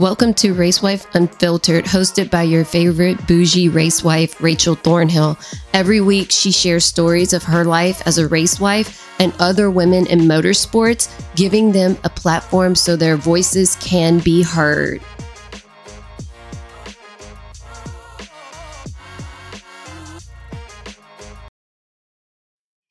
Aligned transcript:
Welcome 0.00 0.32
to 0.36 0.54
Racewife 0.54 1.06
Unfiltered, 1.12 1.84
hosted 1.84 2.30
by 2.30 2.44
your 2.44 2.64
favorite 2.64 3.26
bougie 3.26 3.68
racewife, 3.68 4.40
Rachel 4.40 4.74
Thornhill. 4.74 5.38
Every 5.74 6.00
week, 6.00 6.30
she 6.30 6.52
shares 6.52 6.86
stories 6.86 7.34
of 7.34 7.42
her 7.42 7.66
life 7.66 8.00
as 8.06 8.16
a 8.16 8.26
racewife 8.26 9.06
and 9.18 9.34
other 9.38 9.70
women 9.70 10.06
in 10.06 10.20
motorsports, 10.20 11.10
giving 11.36 11.72
them 11.72 11.98
a 12.02 12.08
platform 12.08 12.74
so 12.74 12.96
their 12.96 13.18
voices 13.18 13.76
can 13.76 14.20
be 14.20 14.42
heard. 14.42 15.02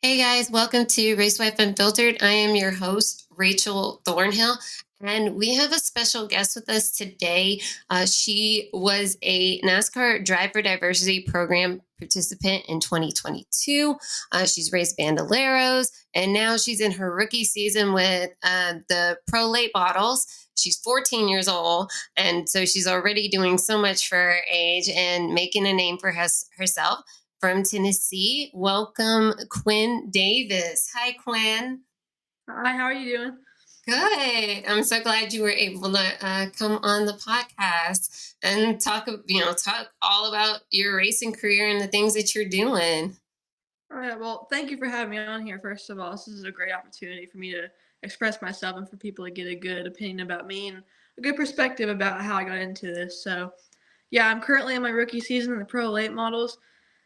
Hey 0.04 0.20
guys, 0.20 0.52
welcome 0.52 0.86
to 0.86 1.16
Racewife 1.16 1.58
Unfiltered. 1.58 2.22
I 2.22 2.30
am 2.34 2.56
your 2.56 2.70
host, 2.70 3.26
Rachel 3.36 4.00
Thornhill, 4.06 4.60
and 5.02 5.36
we 5.36 5.56
have 5.56 5.72
a 5.72 5.80
special 5.80 6.28
guest 6.28 6.56
with 6.56 6.70
us 6.70 6.92
today. 6.92 7.62
Uh, 7.90 8.06
she 8.06 8.70
was 8.74 9.18
a 9.22 9.62
NASCAR 9.62 10.26
Drive 10.26 10.52
for 10.52 10.62
Diversity 10.62 11.22
Program 11.22 11.82
participant 11.98 12.66
in 12.68 12.80
2022. 12.80 13.96
Uh, 14.32 14.46
she's 14.46 14.72
raced 14.72 14.98
Bandoleros, 14.98 15.92
and 16.14 16.34
now 16.34 16.58
she's 16.58 16.82
in 16.82 16.92
her 16.92 17.14
rookie 17.14 17.46
season 17.46 17.94
with 17.94 18.32
uh, 18.44 18.76
the 18.90 19.18
Pro 19.28 19.50
Late 19.50 19.72
Models. 19.74 20.28
She's 20.58 20.78
14 20.80 21.30
years 21.30 21.48
old, 21.48 21.92
and 22.18 22.50
so 22.50 22.66
she's 22.66 22.88
already 22.88 23.30
doing 23.30 23.58
so 23.58 23.80
much 23.80 24.10
for 24.10 24.18
her 24.18 24.42
age 24.52 24.90
and 24.90 25.34
making 25.34 25.66
a 25.66 25.74
name 25.74 25.98
for 25.98 26.12
has, 26.12 26.46
herself. 26.58 27.00
From 27.40 27.64
Tennessee, 27.64 28.52
welcome 28.54 29.34
Quinn 29.50 30.10
Davis. 30.12 30.90
Hi, 30.94 31.14
Quinn. 31.14 31.84
Hi, 32.50 32.74
how 32.74 32.84
are 32.84 32.94
you 32.94 33.18
doing? 33.18 33.38
Good. 33.90 34.66
I'm 34.68 34.84
so 34.84 35.02
glad 35.02 35.34
you 35.34 35.42
were 35.42 35.50
able 35.50 35.92
to 35.94 36.14
uh, 36.22 36.46
come 36.56 36.80
on 36.84 37.08
the 37.08 37.14
podcast 37.14 38.36
and 38.44 38.80
talk, 38.80 39.10
you 39.26 39.40
know, 39.40 39.52
talk 39.52 39.88
all 40.04 40.30
about 40.30 40.60
your 40.70 40.96
racing 40.96 41.34
career 41.34 41.68
and 41.68 41.82
the 41.82 41.88
things 41.88 42.14
that 42.14 42.36
you're 42.36 42.46
doing. 42.46 43.18
All 43.92 43.98
right. 43.98 44.20
Well, 44.20 44.46
thank 44.52 44.70
you 44.70 44.78
for 44.78 44.86
having 44.86 45.10
me 45.10 45.18
on 45.18 45.44
here. 45.44 45.58
First 45.58 45.90
of 45.90 45.98
all, 45.98 46.12
this 46.12 46.28
is 46.28 46.44
a 46.44 46.52
great 46.52 46.72
opportunity 46.72 47.26
for 47.26 47.40
me 47.40 47.52
to 47.54 47.64
express 48.04 48.44
myself 48.44 48.78
and 48.78 48.88
for 48.88 48.96
people 48.96 49.26
to 49.26 49.32
get 49.32 49.48
a 49.48 49.56
good 49.56 49.88
opinion 49.88 50.20
about 50.20 50.46
me 50.46 50.68
and 50.68 50.84
a 51.18 51.22
good 51.22 51.36
perspective 51.36 51.90
about 51.90 52.22
how 52.22 52.36
I 52.36 52.44
got 52.44 52.60
into 52.60 52.94
this. 52.94 53.24
So, 53.24 53.52
yeah, 54.12 54.28
I'm 54.28 54.40
currently 54.40 54.76
in 54.76 54.84
my 54.84 54.92
rookie 54.92 55.20
season 55.20 55.54
in 55.54 55.58
the 55.58 55.66
Pro 55.66 55.90
Late 55.90 56.14
models, 56.14 56.60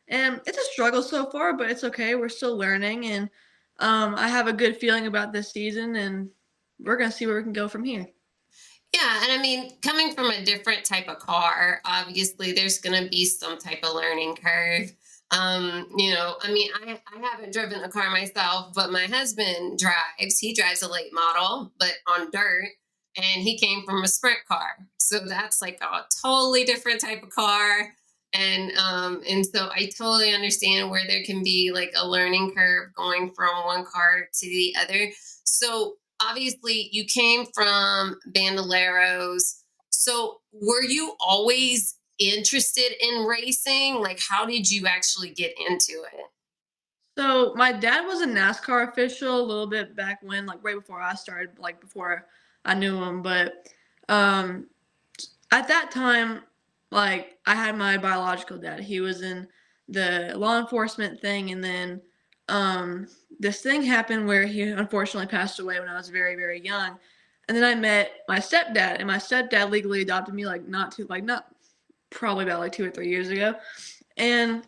and 0.09 0.41
it's 0.45 0.57
a 0.57 0.71
struggle 0.73 1.01
so 1.01 1.29
far, 1.31 1.53
but 1.53 1.69
it's 1.69 1.85
okay. 1.85 2.15
We're 2.15 2.27
still 2.27 2.57
learning, 2.57 3.05
and 3.05 3.29
um, 3.79 4.15
I 4.15 4.27
have 4.27 4.47
a 4.47 4.53
good 4.53 4.75
feeling 4.75 5.07
about 5.07 5.31
this 5.31 5.49
season, 5.49 5.95
and 5.95 6.29
we're 6.83 6.97
going 6.97 7.09
to 7.09 7.15
see 7.15 7.25
where 7.25 7.37
we 7.37 7.43
can 7.43 7.53
go 7.53 7.67
from 7.67 7.83
here. 7.83 8.07
Yeah, 8.93 9.23
and 9.23 9.31
I 9.31 9.41
mean, 9.41 9.71
coming 9.81 10.13
from 10.13 10.29
a 10.29 10.43
different 10.43 10.85
type 10.85 11.07
of 11.07 11.17
car, 11.17 11.81
obviously 11.83 12.51
there's 12.51 12.77
going 12.77 13.03
to 13.03 13.09
be 13.09 13.25
some 13.25 13.57
type 13.57 13.79
of 13.83 13.95
learning 13.95 14.35
curve. 14.35 14.93
Um, 15.31 15.87
you 15.97 16.13
know, 16.13 16.35
I 16.41 16.51
mean, 16.51 16.69
I, 16.75 16.99
I 17.11 17.19
haven't 17.19 17.53
driven 17.53 17.83
a 17.83 17.89
car 17.89 18.11
myself, 18.11 18.73
but 18.75 18.91
my 18.91 19.05
husband 19.05 19.79
drives. 19.79 20.37
He 20.37 20.53
drives 20.53 20.83
a 20.83 20.91
late 20.91 21.11
model, 21.11 21.73
but 21.79 21.93
on 22.07 22.29
dirt, 22.29 22.69
and 23.17 23.41
he 23.41 23.57
came 23.57 23.83
from 23.83 24.03
a 24.03 24.07
sprint 24.07 24.39
car. 24.47 24.67
So 24.97 25.19
that's 25.25 25.59
like 25.59 25.79
a 25.81 26.01
totally 26.21 26.65
different 26.65 27.01
type 27.01 27.23
of 27.23 27.29
car. 27.29 27.93
And 28.33 28.77
um, 28.77 29.21
and 29.27 29.45
so 29.45 29.69
I 29.71 29.89
totally 29.97 30.33
understand 30.33 30.91
where 30.91 31.05
there 31.07 31.23
can 31.23 31.43
be 31.43 31.71
like 31.73 31.93
a 31.95 32.07
learning 32.07 32.53
curve 32.55 32.93
going 32.95 33.31
from 33.35 33.65
one 33.65 33.85
car 33.85 34.27
to 34.31 34.45
the 34.45 34.75
other. 34.79 35.09
So 35.45 35.95
obviously 36.29 36.89
you 36.91 37.05
came 37.05 37.45
from 37.53 38.19
bandoleros. 38.31 39.61
So 39.89 40.41
were 40.51 40.83
you 40.83 41.15
always 41.19 41.95
interested 42.19 42.93
in 43.01 43.25
racing? 43.25 43.95
Like 43.95 44.19
how 44.27 44.45
did 44.45 44.69
you 44.69 44.87
actually 44.87 45.29
get 45.29 45.53
into 45.69 46.03
it? 46.13 46.25
So 47.17 47.53
my 47.55 47.71
dad 47.71 48.05
was 48.05 48.21
a 48.21 48.27
nascar 48.27 48.89
official 48.89 49.39
a 49.39 49.41
little 49.41 49.67
bit 49.67 49.95
back 49.95 50.19
when 50.23 50.45
like 50.45 50.63
right 50.63 50.75
before 50.75 50.99
i 50.99 51.13
started 51.13 51.59
like 51.59 51.79
before 51.79 52.25
i 52.65 52.73
knew 52.73 53.03
him 53.03 53.21
but 53.21 53.67
um 54.09 54.65
at 55.51 55.67
that 55.67 55.91
time 55.91 56.41
like 56.89 57.37
i 57.45 57.53
had 57.53 57.77
my 57.77 57.97
biological 57.97 58.57
dad. 58.57 58.79
He 58.79 58.99
was 58.99 59.21
in 59.21 59.47
the 59.87 60.33
law 60.35 60.59
enforcement 60.59 61.21
thing 61.21 61.51
and 61.51 61.63
then 61.63 62.01
um, 62.49 63.07
this 63.43 63.61
thing 63.61 63.83
happened 63.83 64.25
where 64.25 64.45
he 64.47 64.61
unfortunately 64.61 65.27
passed 65.27 65.59
away 65.59 65.79
when 65.79 65.89
I 65.89 65.97
was 65.97 66.09
very, 66.09 66.35
very 66.35 66.61
young. 66.61 66.97
And 67.47 67.57
then 67.57 67.63
I 67.65 67.75
met 67.75 68.23
my 68.29 68.39
stepdad, 68.39 68.97
and 68.99 69.05
my 69.07 69.17
stepdad 69.17 69.69
legally 69.69 70.01
adopted 70.01 70.33
me 70.33 70.45
like 70.45 70.65
not 70.65 70.93
too, 70.93 71.05
like 71.09 71.25
not 71.25 71.47
probably 72.09 72.45
about 72.45 72.61
like 72.61 72.71
two 72.71 72.85
or 72.85 72.89
three 72.89 73.09
years 73.09 73.29
ago. 73.29 73.53
And 74.15 74.65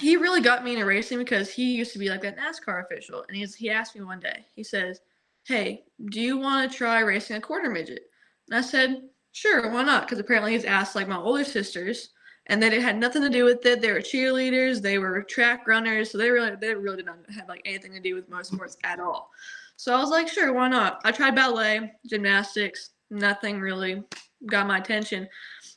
he 0.00 0.16
really 0.16 0.40
got 0.40 0.64
me 0.64 0.72
into 0.72 0.86
racing 0.86 1.18
because 1.18 1.50
he 1.50 1.74
used 1.74 1.92
to 1.92 1.98
be 1.98 2.08
like 2.08 2.22
that 2.22 2.38
NASCAR 2.38 2.84
official. 2.84 3.22
And 3.28 3.36
he's, 3.36 3.54
he 3.54 3.68
asked 3.70 3.94
me 3.94 4.02
one 4.02 4.20
day, 4.20 4.46
he 4.54 4.64
says, 4.64 5.00
Hey, 5.44 5.84
do 6.06 6.20
you 6.20 6.38
want 6.38 6.70
to 6.70 6.76
try 6.76 7.00
racing 7.00 7.36
a 7.36 7.40
quarter 7.40 7.70
midget? 7.70 8.00
And 8.48 8.58
I 8.58 8.62
said, 8.62 9.02
Sure, 9.32 9.70
why 9.70 9.82
not? 9.82 10.06
Because 10.06 10.18
apparently 10.18 10.52
he's 10.52 10.64
asked 10.64 10.96
like 10.96 11.06
my 11.06 11.18
older 11.18 11.44
sisters 11.44 12.08
and 12.48 12.62
that 12.62 12.72
it 12.72 12.82
had 12.82 12.98
nothing 12.98 13.22
to 13.22 13.30
do 13.30 13.44
with 13.44 13.64
it. 13.66 13.80
They 13.80 13.92
were 13.92 14.00
cheerleaders, 14.00 14.80
they 14.80 14.98
were 14.98 15.22
track 15.22 15.66
runners, 15.66 16.10
so 16.10 16.18
they 16.18 16.30
really 16.30 16.54
they 16.56 16.74
really 16.74 16.98
did 16.98 17.06
not 17.06 17.18
have 17.34 17.48
like 17.48 17.62
anything 17.64 17.92
to 17.92 18.00
do 18.00 18.14
with 18.14 18.30
motorsports 18.30 18.76
at 18.84 19.00
all. 19.00 19.30
So 19.76 19.94
I 19.94 20.00
was 20.00 20.10
like, 20.10 20.28
sure, 20.28 20.52
why 20.52 20.68
not? 20.68 21.00
I 21.04 21.12
tried 21.12 21.34
ballet, 21.34 21.92
gymnastics, 22.06 22.90
nothing 23.10 23.60
really 23.60 24.02
got 24.46 24.66
my 24.66 24.78
attention. 24.78 25.28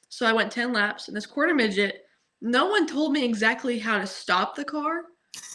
So 0.09 0.25
I 0.25 0.33
went 0.33 0.51
10 0.51 0.73
laps 0.73 1.07
and 1.07 1.17
this 1.17 1.25
quarter 1.25 1.53
midget, 1.53 2.05
no 2.41 2.67
one 2.67 2.87
told 2.87 3.11
me 3.11 3.25
exactly 3.25 3.77
how 3.79 3.97
to 3.97 4.07
stop 4.07 4.55
the 4.55 4.65
car. 4.65 5.03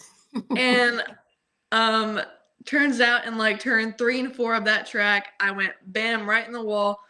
and 0.57 1.03
um 1.73 2.21
turns 2.65 3.01
out 3.01 3.25
in 3.27 3.39
like 3.39 3.61
turn 3.61 3.95
3 3.97 4.21
and 4.21 4.37
4 4.37 4.55
of 4.55 4.65
that 4.65 4.87
track, 4.87 5.33
I 5.41 5.53
went 5.53 5.73
bam 5.87 6.29
right 6.29 6.47
in 6.47 6.53
the 6.53 6.63
wall 6.63 7.01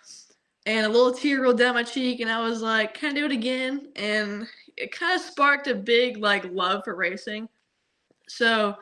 and 0.66 0.86
a 0.86 0.88
little 0.88 1.12
tear 1.12 1.42
rolled 1.42 1.58
down 1.58 1.74
my 1.74 1.82
cheek 1.82 2.20
and 2.20 2.30
i 2.30 2.40
was 2.40 2.62
like 2.62 2.94
can 2.94 3.10
i 3.10 3.14
do 3.14 3.24
it 3.24 3.32
again? 3.32 3.88
And 3.96 4.46
it 4.76 4.92
kind 4.92 5.14
of 5.14 5.24
sparked 5.24 5.68
a 5.68 5.74
big 5.74 6.16
like 6.16 6.44
love 6.50 6.82
for 6.84 6.94
racing. 6.94 7.48
So 8.28 8.76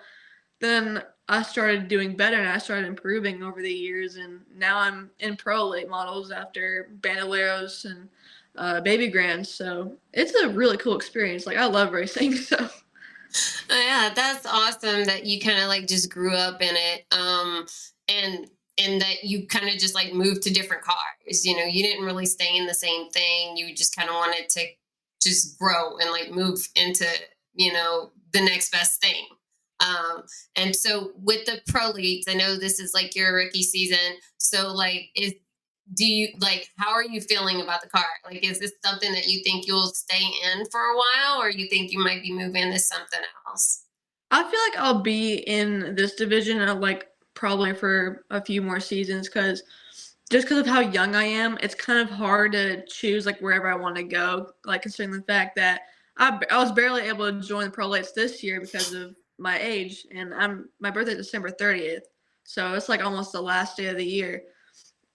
then 0.60 1.02
i 1.28 1.42
started 1.42 1.88
doing 1.88 2.16
better 2.16 2.36
and 2.36 2.48
i 2.48 2.58
started 2.58 2.86
improving 2.86 3.42
over 3.42 3.62
the 3.62 3.72
years 3.72 4.16
and 4.16 4.40
now 4.56 4.78
i'm 4.78 5.10
in 5.20 5.36
pro 5.36 5.66
late 5.68 5.88
models 5.88 6.30
after 6.30 6.90
bandoleros 7.00 7.84
and 7.84 8.08
uh, 8.56 8.80
baby 8.80 9.08
grands 9.08 9.48
so 9.48 9.96
it's 10.12 10.34
a 10.34 10.48
really 10.48 10.76
cool 10.76 10.96
experience. 10.96 11.46
Like 11.46 11.56
i 11.56 11.66
love 11.66 11.92
racing 11.92 12.32
so. 12.36 12.56
Oh, 13.70 13.80
yeah 13.86 14.12
that's 14.14 14.44
awesome 14.44 15.04
that 15.04 15.24
you 15.24 15.40
kind 15.40 15.58
of 15.58 15.68
like 15.68 15.86
just 15.86 16.10
grew 16.10 16.34
up 16.34 16.60
in 16.60 16.74
it 16.74 17.06
um 17.12 17.66
and 18.08 18.50
and 18.78 19.00
that 19.00 19.24
you 19.24 19.46
kind 19.46 19.68
of 19.68 19.78
just 19.78 19.94
like 19.94 20.12
moved 20.12 20.42
to 20.42 20.52
different 20.52 20.82
cars. 20.82 21.44
You 21.44 21.56
know, 21.56 21.64
you 21.64 21.82
didn't 21.82 22.04
really 22.04 22.26
stay 22.26 22.56
in 22.56 22.66
the 22.66 22.74
same 22.74 23.10
thing. 23.10 23.56
You 23.56 23.74
just 23.74 23.96
kind 23.96 24.08
of 24.08 24.14
wanted 24.14 24.48
to 24.50 24.66
just 25.22 25.58
grow 25.58 25.98
and 25.98 26.10
like 26.10 26.30
move 26.30 26.66
into, 26.74 27.06
you 27.54 27.72
know, 27.72 28.10
the 28.32 28.40
next 28.40 28.72
best 28.72 29.00
thing. 29.00 29.26
Um, 29.80 30.22
and 30.56 30.74
so 30.74 31.12
with 31.16 31.44
the 31.44 31.60
pro 31.68 31.90
leagues, 31.90 32.26
I 32.28 32.34
know 32.34 32.56
this 32.56 32.78
is 32.78 32.94
like 32.94 33.16
your 33.16 33.34
rookie 33.34 33.62
season. 33.62 34.16
So 34.38 34.72
like, 34.72 35.10
is 35.16 35.34
do 35.94 36.06
you 36.06 36.28
like 36.38 36.68
how 36.78 36.92
are 36.92 37.04
you 37.04 37.20
feeling 37.20 37.60
about 37.60 37.82
the 37.82 37.88
car? 37.88 38.04
Like, 38.24 38.44
is 38.44 38.58
this 38.60 38.72
something 38.84 39.12
that 39.12 39.26
you 39.26 39.42
think 39.42 39.66
you'll 39.66 39.88
stay 39.88 40.24
in 40.24 40.64
for 40.70 40.80
a 40.80 40.96
while, 40.96 41.42
or 41.42 41.50
you 41.50 41.68
think 41.68 41.92
you 41.92 41.98
might 41.98 42.22
be 42.22 42.32
moving 42.32 42.70
to 42.70 42.78
something 42.78 43.20
else? 43.46 43.84
I 44.30 44.42
feel 44.42 44.60
like 44.70 44.78
I'll 44.78 45.02
be 45.02 45.34
in 45.34 45.94
this 45.94 46.14
division. 46.14 46.62
Of, 46.62 46.78
like 46.78 47.08
probably 47.34 47.74
for 47.74 48.24
a 48.30 48.44
few 48.44 48.62
more 48.62 48.80
seasons 48.80 49.28
because 49.28 49.62
just 50.30 50.46
because 50.46 50.58
of 50.58 50.66
how 50.66 50.80
young 50.80 51.14
I 51.14 51.24
am, 51.24 51.58
it's 51.60 51.74
kind 51.74 52.00
of 52.00 52.08
hard 52.08 52.52
to 52.52 52.84
choose 52.86 53.26
like 53.26 53.38
wherever 53.40 53.70
I 53.70 53.74
want 53.74 53.96
to 53.96 54.02
go. 54.02 54.50
Like 54.64 54.82
considering 54.82 55.14
the 55.14 55.22
fact 55.22 55.56
that 55.56 55.82
I, 56.16 56.40
I 56.50 56.56
was 56.58 56.72
barely 56.72 57.02
able 57.02 57.30
to 57.30 57.46
join 57.46 57.64
the 57.64 57.70
pro 57.70 57.86
lights 57.86 58.12
this 58.12 58.42
year 58.42 58.60
because 58.60 58.94
of 58.94 59.14
my 59.38 59.60
age, 59.60 60.06
and 60.14 60.32
I'm 60.32 60.68
my 60.80 60.90
birthday 60.90 61.14
December 61.14 61.50
30th, 61.50 62.02
so 62.44 62.74
it's 62.74 62.88
like 62.88 63.04
almost 63.04 63.32
the 63.32 63.42
last 63.42 63.76
day 63.76 63.86
of 63.86 63.96
the 63.96 64.04
year, 64.04 64.44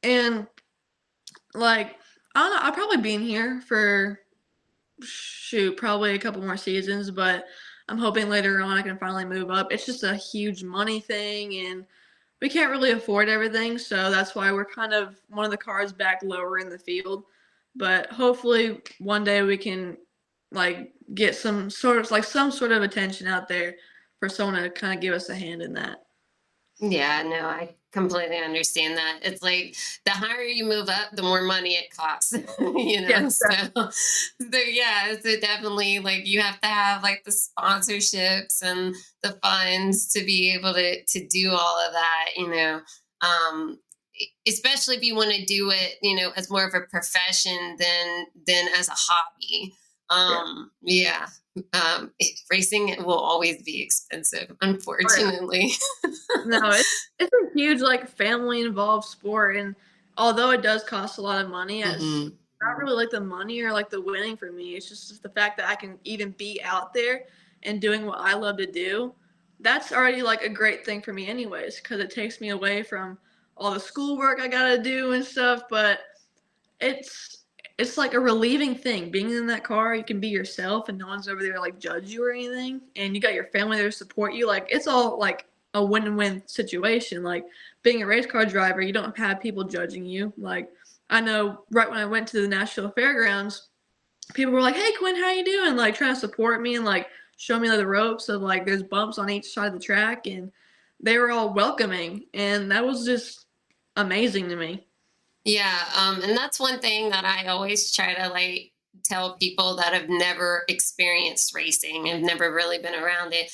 and 0.04 0.48
like 1.54 1.96
I 2.36 2.42
don't 2.42 2.52
know, 2.52 2.62
I'll 2.62 2.72
probably 2.72 2.98
be 2.98 3.16
in 3.16 3.22
here 3.22 3.62
for 3.62 4.19
shoot 5.02 5.78
probably 5.78 6.16
a 6.16 6.19
couple 6.19 6.42
more 6.42 6.58
seasons, 6.58 7.10
but 7.10 7.46
I'm 7.90 7.98
hoping 7.98 8.30
later 8.30 8.62
on 8.62 8.78
I 8.78 8.81
can 8.81 8.98
finally 8.98 9.25
move 9.25 9.50
up. 9.50 9.72
It's 9.72 9.86
just 9.86 10.04
a 10.04 10.16
huge 10.16 10.64
money 10.64 11.00
thing 11.00 11.56
and 11.68 11.86
we 12.42 12.50
can't 12.50 12.72
really 12.72 12.92
afford 12.92 13.30
everything, 13.30 13.78
so 13.78 14.12
that's 14.12 14.36
why 14.36 14.51
we're 14.51 14.66
kind 14.66 14.94
of 14.94 15.19
one 15.30 15.45
of 15.45 15.51
the 15.51 15.57
cars 15.57 15.92
back 15.92 16.22
lower 16.24 16.60
in 16.60 16.69
the 16.69 16.78
field. 16.78 17.24
But 17.75 18.12
hopefully 18.12 18.81
one 19.00 19.24
day 19.24 19.44
we 19.44 19.57
can 19.57 19.98
like 20.51 20.94
get 21.13 21.36
some 21.36 21.69
sort 21.69 21.98
of 21.98 22.10
like 22.12 22.24
some 22.24 22.51
sort 22.51 22.72
of 22.72 22.84
attention 22.84 23.28
out 23.28 23.48
there 23.48 23.75
for 24.19 24.30
someone 24.30 24.62
to 24.62 24.69
kind 24.69 24.94
of 24.94 25.01
give 25.01 25.13
us 25.13 25.30
a 25.30 25.36
hand 25.36 25.62
in 25.62 25.74
that. 25.74 26.04
Yeah, 26.80 27.24
no, 27.24 27.48
I 27.48 27.75
completely 27.92 28.38
understand 28.38 28.98
that. 28.98 29.19
It's 29.24 29.42
like 29.42 29.75
the 30.06 30.12
higher 30.12 30.44
you 30.44 30.66
move 30.66 30.89
up, 30.89 31.12
the 31.13 31.24
more 31.24 31.42
money 31.42 31.75
it 31.75 31.95
costs, 31.95 32.34
you 32.60 33.01
know. 33.01 33.07
Yeah, 33.07 33.30
So, 33.30 33.48
so 34.51 34.57
yeah, 34.57 35.16
so 35.22 35.39
definitely 35.39 36.00
like 36.00 36.28
you 36.28 36.42
have 36.42 36.60
to 36.62 36.68
have 36.68 37.04
like 37.04 37.24
the 37.24 37.31
sponsorships 37.31 38.62
and 38.62 38.95
the 39.24 39.38
funds 39.44 40.07
to 40.13 40.24
be 40.24 40.54
able 40.54 40.74
to 40.74 41.04
to 41.04 41.28
do 41.28 41.51
all 41.51 41.80
of 41.86 41.94
that, 41.94 42.30
you 42.36 42.50
know. 42.50 42.81
Um, 43.22 43.80
especially 44.48 44.95
if 44.95 45.04
you 45.04 45.16
want 45.16 45.31
to 45.31 45.45
do 45.45 45.72
it, 45.72 45.95
you 46.01 46.16
know, 46.16 46.31
as 46.36 46.50
more 46.50 46.66
of 46.66 46.74
a 46.74 46.81
profession 46.81 47.78
than 47.80 48.25
than 48.45 48.68
as 48.78 48.90
a 48.90 48.95
hobby. 48.95 49.74
Um, 50.10 50.72
yeah. 50.81 51.28
Um, 51.74 52.12
racing 52.51 52.95
will 53.04 53.18
always 53.18 53.62
be 53.63 53.81
expensive, 53.81 54.56
unfortunately. 54.62 55.71
No, 56.45 56.59
it's 56.71 57.09
it's 57.19 57.31
a 57.33 57.57
huge 57.57 57.81
like 57.81 58.07
family 58.07 58.62
involved 58.62 59.06
sport, 59.07 59.56
and 59.57 59.75
although 60.18 60.51
it 60.51 60.62
does 60.62 60.83
cost 60.83 61.18
a 61.18 61.21
lot 61.21 61.44
of 61.44 61.50
money, 61.50 61.81
it's 61.81 62.04
Mhm. 62.04 62.33
not 62.62 62.77
really 62.77 62.95
like 62.95 63.09
the 63.12 63.21
money 63.21 63.62
or 63.62 63.71
like 63.71 63.89
the 63.89 64.01
winning 64.01 64.36
for 64.38 64.51
me. 64.51 64.75
It's 64.75 64.89
just 64.89 65.21
the 65.21 65.30
fact 65.30 65.57
that 65.57 65.68
I 65.69 65.75
can 65.75 66.00
even 66.04 66.31
be 66.31 66.62
out 66.63 66.94
there 66.94 67.24
and 67.63 67.81
doing 67.81 68.06
what 68.06 68.19
I 68.19 68.33
love 68.33 68.57
to 68.57 68.65
do. 68.65 69.13
That's 69.59 69.92
already 69.92 70.21
like 70.21 70.44
a 70.44 70.50
great 70.50 70.86
thing 70.86 71.01
for 71.01 71.13
me, 71.13 71.27
anyways, 71.27 71.80
because 71.80 72.00
it 72.00 72.12
takes 72.12 72.39
me 72.39 72.50
away 72.50 72.83
from 72.83 73.18
all 73.56 73.71
the 73.71 73.80
schoolwork 73.80 74.39
I 74.39 74.48
gotta 74.48 74.81
do 74.81 75.13
and 75.13 75.25
stuff. 75.25 75.63
But 75.69 76.00
it's 76.80 77.45
it's 77.78 77.98
like 77.98 78.14
a 78.14 78.20
relieving 78.20 78.74
thing 78.74 79.12
being 79.12 79.30
in 79.30 79.46
that 79.48 79.64
car. 79.64 79.94
You 79.96 80.04
can 80.04 80.20
be 80.20 80.30
yourself, 80.30 80.90
and 80.90 80.98
no 80.98 81.08
one's 81.08 81.28
over 81.28 81.44
there 81.44 81.60
like 81.60 81.80
judge 81.80 82.10
you 82.10 82.24
or 82.24 82.32
anything. 82.32 82.82
And 82.96 83.16
you 83.16 83.22
got 83.22 83.34
your 83.34 83.46
family 83.46 83.78
there 83.78 83.90
to 83.90 83.92
support 83.92 84.34
you. 84.34 84.48
Like 84.48 84.68
it's 84.70 84.88
all 84.88 85.20
like 85.20 85.46
a 85.74 85.84
win-win 85.84 86.42
situation. 86.48 87.24
Like 87.24 87.46
being 87.84 88.02
a 88.02 88.08
race 88.08 88.26
car 88.26 88.46
driver, 88.46 88.82
you 88.82 88.94
don't 88.94 89.18
have 89.18 89.40
people 89.40 89.64
judging 89.64 90.06
you. 90.06 90.34
Like 90.38 90.70
I 91.10 91.22
know 91.22 91.66
right 91.72 91.90
when 91.90 92.00
I 92.00 92.06
went 92.06 92.28
to 92.30 92.42
the 92.42 92.48
Nashville 92.48 92.92
Fairgrounds, 92.92 93.70
people 94.34 94.54
were 94.54 94.62
like, 94.62 94.76
"Hey 94.76 94.92
Quinn, 94.98 95.16
how 95.16 95.32
you 95.32 95.46
doing?" 95.46 95.76
Like 95.76 95.96
trying 95.96 96.16
to 96.16 96.20
support 96.20 96.62
me 96.62 96.76
and 96.76 96.86
like 96.86 97.08
show 97.38 97.60
me 97.60 97.70
the 97.70 97.86
ropes 97.86 98.28
of 98.30 98.42
like 98.42 98.66
there's 98.66 98.84
bumps 98.84 99.20
on 99.20 99.30
each 99.30 99.54
side 99.54 99.68
of 99.68 99.74
the 99.74 99.80
track, 99.80 100.26
and 100.26 100.52
they 101.00 101.20
were 101.20 101.32
all 101.32 101.54
welcoming, 101.54 102.26
and 102.34 102.72
that 102.72 102.84
was 102.84 103.06
just 103.06 103.46
amazing 103.96 104.50
to 104.50 104.56
me. 104.56 104.87
Yeah, 105.48 105.80
um, 105.96 106.22
and 106.24 106.38
that's 106.38 106.60
one 106.60 106.80
thing 106.80 107.10
that 107.12 107.24
I 107.24 107.48
always 107.48 107.94
try 107.94 108.14
to 108.14 108.28
like 108.30 108.74
tell 109.06 109.38
people 109.38 109.78
that 109.78 109.94
have 109.94 110.10
never 110.10 110.64
experienced 110.68 111.56
racing 111.56 112.10
and 112.10 112.24
never 112.24 112.54
really 112.54 112.80
been 112.80 112.96
around 112.96 113.34
it. 113.34 113.50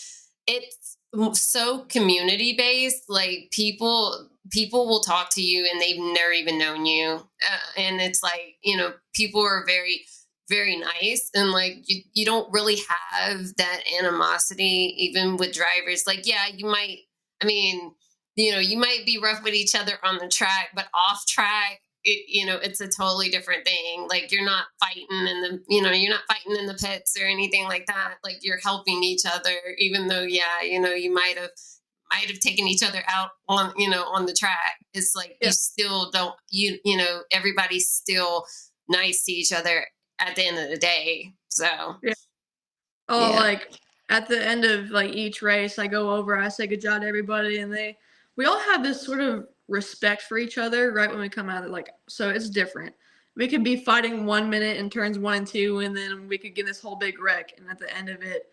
It's 0.48 0.98
so 1.34 1.82
community 1.90 2.56
based. 2.58 3.04
Like 3.10 3.50
people, 3.52 4.30
people 4.50 4.88
will 4.88 5.02
talk 5.02 5.30
to 5.34 5.42
you 5.44 5.70
and 5.72 5.80
they've 5.80 6.00
never 6.00 6.32
even 6.32 6.58
known 6.58 6.88
you, 6.88 7.12
uh, 7.48 7.80
and 7.82 8.02
it's 8.02 8.24
like 8.24 8.56
you 8.64 8.76
know 8.76 8.94
people 9.14 9.42
are 9.42 9.64
very, 9.68 10.04
very 10.50 10.76
nice 10.78 11.30
and 11.36 11.52
like 11.52 11.78
you, 11.86 12.02
you 12.14 12.26
don't 12.26 12.52
really 12.52 12.78
have 13.12 13.56
that 13.58 13.82
animosity 14.02 14.96
even 14.98 15.38
with 15.38 15.54
drivers. 15.54 16.06
Like 16.08 16.26
yeah, 16.28 16.48
you 16.56 16.66
might. 16.66 17.02
I 17.42 17.46
mean 17.46 17.92
you 18.36 18.52
know, 18.52 18.60
you 18.60 18.78
might 18.78 19.06
be 19.06 19.20
rough 19.22 19.44
with 19.44 19.54
each 19.54 19.76
other 19.76 19.94
on 20.04 20.18
the 20.18 20.28
track, 20.28 20.70
but 20.76 20.88
off 20.94 21.26
track, 21.28 21.82
it, 22.04 22.26
you 22.28 22.46
know, 22.46 22.58
it's 22.58 22.82
a 22.82 22.88
totally 22.88 23.30
different 23.30 23.66
thing. 23.66 24.08
Like 24.10 24.32
you're 24.32 24.44
not 24.46 24.66
fighting 24.80 25.06
in 25.12 25.42
the, 25.42 25.64
you 25.70 25.82
know, 25.82 25.92
you're 25.92 26.12
not 26.14 26.24
fighting 26.28 26.58
in 26.60 26.66
the 26.66 26.74
pits 26.74 27.16
or 27.20 27.26
anything 27.26 27.66
like 27.66 27.86
that. 27.86 28.16
Like 28.24 28.38
you're 28.42 28.60
helping 28.62 29.04
each 29.04 29.22
other, 29.26 29.52
even 29.78 30.08
though, 30.08 30.24
yeah, 30.24 30.62
you 30.64 30.80
know, 30.82 30.94
you 30.94 31.14
might 31.14 31.38
have 31.38 31.52
might 32.12 32.30
have 32.30 32.40
taken 32.40 32.68
each 32.68 32.84
other 32.84 33.02
out 33.08 33.32
on, 33.48 33.74
you 33.78 33.90
know, 33.90 34.04
on 34.04 34.26
the 34.26 34.34
track. 34.34 34.76
It's 34.94 35.16
like 35.16 35.38
Yeah. 35.42 35.48
you 35.48 35.54
still 35.54 36.12
don't, 36.12 36.36
you, 36.50 36.78
you 36.86 36.98
know, 36.98 37.22
everybody's 37.32 37.88
still 37.90 38.46
nice 38.90 39.24
to 39.26 39.32
each 39.32 39.52
other 39.52 39.88
at 40.20 40.36
the 40.36 40.46
end 40.46 40.60
of 40.60 40.70
the 40.70 40.78
day. 40.78 41.34
So 41.50 41.96
Oh, 43.10 43.32
Yeah. 43.32 43.40
like 43.40 43.72
at 44.10 44.28
the 44.28 44.44
end 44.46 44.66
of 44.66 44.90
like 44.90 45.12
each 45.12 45.42
race, 45.42 45.80
I 45.80 45.88
go 45.88 46.12
over, 46.12 46.38
I 46.38 46.50
say 46.50 46.68
good 46.68 46.82
job 46.82 47.02
to 47.02 47.08
everybody, 47.08 47.60
and 47.60 47.74
they, 47.74 47.98
we 48.36 48.46
all 48.46 48.60
have 48.60 48.84
this 48.84 49.02
sort 49.02 49.20
of 49.20 49.48
respect 49.68 50.24
for 50.24 50.38
each 50.38 50.58
other 50.58 50.92
right 50.92 51.10
when 51.10 51.20
we 51.20 51.30
come 51.30 51.50
out 51.50 51.64
of 51.64 51.72
like, 51.72 51.90
so 52.08 52.30
it's 52.30 52.50
different. 52.50 52.94
We 53.36 53.48
could 53.48 53.64
be 53.64 53.78
fighting 53.78 54.26
one 54.26 54.50
minute 54.50 54.78
in 54.78 54.90
turns 54.90 55.18
one 55.18 55.38
and 55.38 55.48
two, 55.48 55.80
and 55.80 55.96
then 55.96 56.28
we 56.28 56.38
could 56.38 56.54
get 56.54 56.66
this 56.66 56.80
whole 56.80 56.96
big 56.96 57.20
wreck, 57.20 57.54
and 57.58 57.68
at 57.70 57.80
the 57.80 57.96
end 57.96 58.10
of 58.10 58.22
it, 58.22 58.48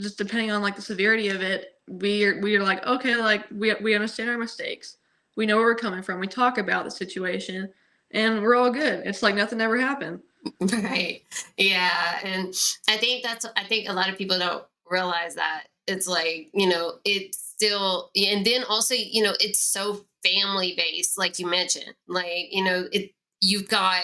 just 0.00 0.18
depending 0.18 0.50
on 0.50 0.62
like 0.62 0.74
the 0.74 0.82
severity 0.82 1.28
of 1.28 1.42
it, 1.42 1.78
we 1.88 2.24
are 2.24 2.40
we 2.40 2.56
are 2.56 2.62
like, 2.62 2.84
okay, 2.84 3.14
like 3.14 3.44
we 3.52 3.72
we 3.74 3.94
understand 3.94 4.30
our 4.30 4.38
mistakes, 4.38 4.96
we 5.36 5.46
know 5.46 5.56
where 5.56 5.66
we're 5.66 5.76
coming 5.76 6.02
from, 6.02 6.18
we 6.18 6.26
talk 6.26 6.58
about 6.58 6.84
the 6.84 6.90
situation, 6.90 7.72
and 8.10 8.42
we're 8.42 8.56
all 8.56 8.70
good. 8.70 9.06
It's 9.06 9.22
like 9.22 9.34
nothing 9.34 9.60
ever 9.60 9.78
happened. 9.78 10.20
Right. 10.60 11.22
Yeah. 11.56 12.18
And 12.22 12.54
I 12.88 12.98
think 12.98 13.24
that's, 13.24 13.46
I 13.56 13.64
think 13.64 13.88
a 13.88 13.92
lot 13.92 14.10
of 14.10 14.18
people 14.18 14.38
don't 14.38 14.64
realize 14.90 15.34
that. 15.36 15.64
It's 15.86 16.06
like, 16.06 16.50
you 16.52 16.68
know, 16.68 16.98
it's 17.04 17.43
still, 17.56 18.10
and 18.16 18.44
then 18.44 18.64
also, 18.64 18.94
you 18.94 19.22
know, 19.22 19.34
it's 19.40 19.60
so 19.60 20.06
family 20.22 20.74
based, 20.76 21.18
like 21.18 21.38
you 21.38 21.46
mentioned. 21.46 21.94
Like, 22.08 22.48
you 22.50 22.64
know, 22.64 22.86
it, 22.92 23.12
you've 23.40 23.68
got 23.68 24.02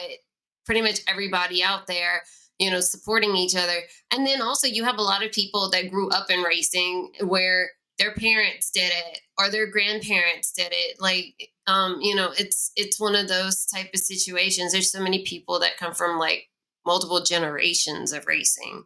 pretty 0.67 0.82
much 0.82 1.00
everybody 1.08 1.62
out 1.62 1.87
there, 1.87 2.23
you 2.58 2.70
know, 2.70 2.81
supporting 2.81 3.37
each 3.37 3.56
other. 3.56 3.81
And 4.12 4.26
then 4.26 4.43
also, 4.43 4.67
you 4.67 4.85
have 4.85 4.99
a 4.99 5.02
lot 5.02 5.25
of 5.25 5.32
people 5.32 5.70
that 5.70 5.91
grew 5.91 6.08
up 6.11 6.31
in 6.31 6.43
racing 6.43 7.12
where 7.23 7.70
their 8.00 8.14
parents 8.14 8.70
did 8.70 8.91
it 8.91 9.20
or 9.38 9.50
their 9.50 9.67
grandparents 9.67 10.53
did 10.53 10.73
it 10.73 10.96
like 11.00 11.50
um 11.67 11.99
you 12.00 12.14
know 12.14 12.32
it's 12.38 12.73
it's 12.75 12.99
one 12.99 13.14
of 13.14 13.29
those 13.29 13.67
type 13.67 13.91
of 13.93 14.00
situations 14.00 14.73
there's 14.73 14.91
so 14.91 15.03
many 15.03 15.23
people 15.23 15.61
that 15.61 15.76
come 15.76 15.93
from 15.93 16.19
like 16.19 16.49
multiple 16.87 17.23
generations 17.23 18.12
of 18.12 18.26
racing 18.26 18.85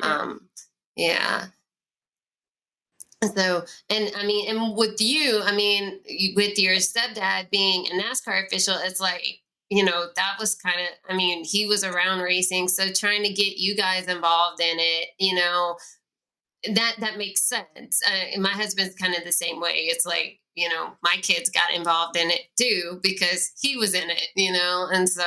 um 0.00 0.48
yeah 0.96 1.46
so 3.22 3.64
and 3.88 4.10
i 4.16 4.24
mean 4.26 4.48
and 4.48 4.76
with 4.76 5.00
you 5.00 5.40
i 5.44 5.54
mean 5.54 6.00
with 6.36 6.58
your 6.58 6.74
stepdad 6.76 7.48
being 7.50 7.86
a 7.86 7.90
nascar 8.02 8.44
official 8.46 8.76
it's 8.82 9.00
like 9.00 9.24
you 9.70 9.84
know 9.84 10.06
that 10.16 10.36
was 10.40 10.54
kind 10.54 10.80
of 10.80 10.88
i 11.08 11.16
mean 11.16 11.44
he 11.44 11.66
was 11.66 11.84
around 11.84 12.20
racing 12.20 12.68
so 12.68 12.90
trying 12.92 13.22
to 13.22 13.32
get 13.32 13.56
you 13.56 13.76
guys 13.76 14.06
involved 14.08 14.60
in 14.60 14.76
it 14.78 15.08
you 15.18 15.34
know 15.34 15.76
that 16.74 16.96
that 17.00 17.18
makes 17.18 17.42
sense. 17.42 18.00
Uh, 18.06 18.40
my 18.40 18.50
husband's 18.50 18.94
kind 18.94 19.14
of 19.14 19.24
the 19.24 19.32
same 19.32 19.60
way. 19.60 19.86
It's 19.88 20.06
like 20.06 20.38
you 20.54 20.68
know 20.68 20.92
my 21.02 21.16
kids 21.22 21.50
got 21.50 21.72
involved 21.74 22.16
in 22.16 22.30
it 22.30 22.42
too 22.60 23.00
because 23.02 23.52
he 23.60 23.76
was 23.76 23.94
in 23.94 24.10
it 24.10 24.28
you 24.36 24.52
know? 24.52 24.88
And 24.92 25.08
so 25.08 25.24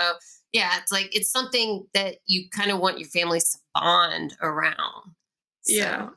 yeah 0.53 0.77
it's 0.81 0.91
like 0.91 1.15
it's 1.15 1.31
something 1.31 1.87
that 1.93 2.17
you 2.27 2.49
kind 2.51 2.71
of 2.71 2.79
want 2.79 2.99
your 2.99 3.09
families 3.09 3.49
to 3.51 3.57
bond 3.73 4.37
around 4.41 5.15
So, 5.63 5.73
Yeah. 5.75 6.09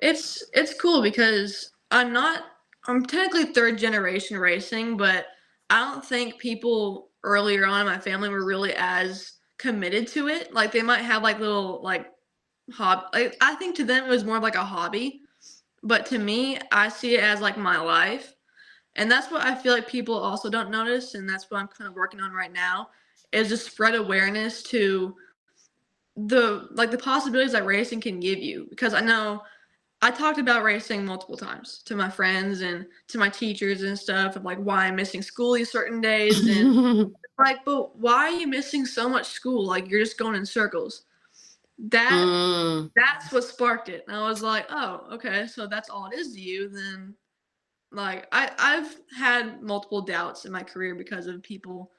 It's 0.00 0.44
it's 0.52 0.74
cool 0.74 1.02
because 1.02 1.72
I'm 1.90 2.12
not 2.12 2.44
I'm 2.86 3.04
technically 3.04 3.52
third 3.52 3.78
generation 3.78 4.38
racing, 4.38 4.96
but 4.96 5.26
I 5.68 5.80
don't 5.80 6.04
think 6.04 6.38
people 6.38 7.10
earlier 7.22 7.66
on 7.66 7.82
in 7.82 7.86
my 7.86 7.98
family 7.98 8.28
were 8.28 8.44
really 8.44 8.74
as 8.76 9.34
committed 9.58 10.08
to 10.08 10.28
it. 10.28 10.52
Like 10.54 10.72
they 10.72 10.82
might 10.82 11.02
have 11.02 11.22
like 11.22 11.38
little 11.38 11.80
like 11.82 12.06
hob 12.72 13.04
like, 13.12 13.36
I 13.40 13.54
think 13.56 13.76
to 13.76 13.84
them 13.84 14.04
it 14.04 14.08
was 14.08 14.24
more 14.24 14.36
of 14.36 14.42
like 14.42 14.54
a 14.54 14.64
hobby. 14.64 15.22
But 15.82 16.06
to 16.06 16.18
me, 16.18 16.58
I 16.72 16.88
see 16.88 17.14
it 17.14 17.22
as 17.22 17.40
like 17.40 17.56
my 17.56 17.78
life. 17.78 18.34
And 18.96 19.10
that's 19.10 19.30
what 19.30 19.42
I 19.42 19.54
feel 19.54 19.72
like 19.72 19.88
people 19.88 20.14
also 20.14 20.50
don't 20.50 20.70
notice 20.70 21.14
and 21.14 21.28
that's 21.28 21.50
what 21.50 21.60
I'm 21.60 21.68
kind 21.68 21.88
of 21.88 21.94
working 21.94 22.20
on 22.20 22.32
right 22.32 22.52
now 22.52 22.88
is 23.32 23.48
just 23.48 23.70
spread 23.70 23.94
awareness 23.94 24.62
to 24.64 25.14
the 26.16 26.68
like 26.72 26.90
the 26.90 26.98
possibilities 26.98 27.52
that 27.52 27.64
racing 27.64 28.00
can 28.00 28.20
give 28.20 28.38
you 28.38 28.66
because 28.68 28.94
I 28.94 29.00
know 29.00 29.42
I 30.02 30.10
talked 30.10 30.38
about 30.38 30.62
racing 30.62 31.04
multiple 31.04 31.36
times 31.36 31.82
to 31.84 31.94
my 31.94 32.08
friends 32.08 32.62
and 32.62 32.86
to 33.08 33.18
my 33.18 33.28
teachers 33.28 33.82
and 33.82 33.98
stuff 33.98 34.36
of 34.36 34.44
like 34.44 34.58
why 34.58 34.86
I'm 34.86 34.96
missing 34.96 35.20
school 35.20 35.54
these 35.54 35.70
certain 35.70 36.00
days 36.00 36.46
and 36.46 37.14
like, 37.38 37.64
but 37.64 37.96
why 37.96 38.28
are 38.28 38.30
you 38.30 38.46
missing 38.46 38.86
so 38.86 39.08
much 39.08 39.28
school? 39.28 39.66
Like 39.66 39.90
you're 39.90 40.00
just 40.00 40.18
going 40.18 40.36
in 40.36 40.46
circles. 40.46 41.02
That 41.78 42.26
Mm, 42.26 42.90
that's 42.96 43.32
what 43.32 43.44
sparked 43.44 43.88
it. 43.88 44.04
And 44.08 44.16
I 44.16 44.28
was 44.28 44.42
like, 44.42 44.66
oh, 44.70 45.06
okay, 45.12 45.46
so 45.46 45.66
that's 45.66 45.90
all 45.90 46.06
it 46.06 46.18
is 46.18 46.34
to 46.34 46.40
you, 46.40 46.68
then 46.68 47.14
like 47.92 48.26
I, 48.32 48.50
I've 48.58 48.96
had 49.16 49.62
multiple 49.62 50.00
doubts 50.02 50.44
in 50.44 50.52
my 50.52 50.62
career 50.62 50.94
because 50.94 51.26
of 51.26 51.42
people 51.42 51.90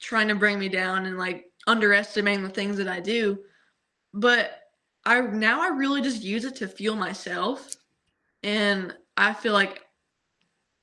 trying 0.00 0.28
to 0.28 0.34
bring 0.34 0.58
me 0.58 0.68
down 0.68 1.06
and 1.06 1.18
like 1.18 1.46
underestimating 1.66 2.42
the 2.42 2.48
things 2.50 2.76
that 2.78 2.88
I 2.88 3.00
do. 3.00 3.38
But 4.14 4.62
I 5.04 5.20
now 5.20 5.62
I 5.62 5.68
really 5.68 6.02
just 6.02 6.22
use 6.22 6.44
it 6.44 6.56
to 6.56 6.68
fuel 6.68 6.96
myself. 6.96 7.74
And 8.42 8.94
I 9.16 9.32
feel 9.32 9.52
like 9.52 9.82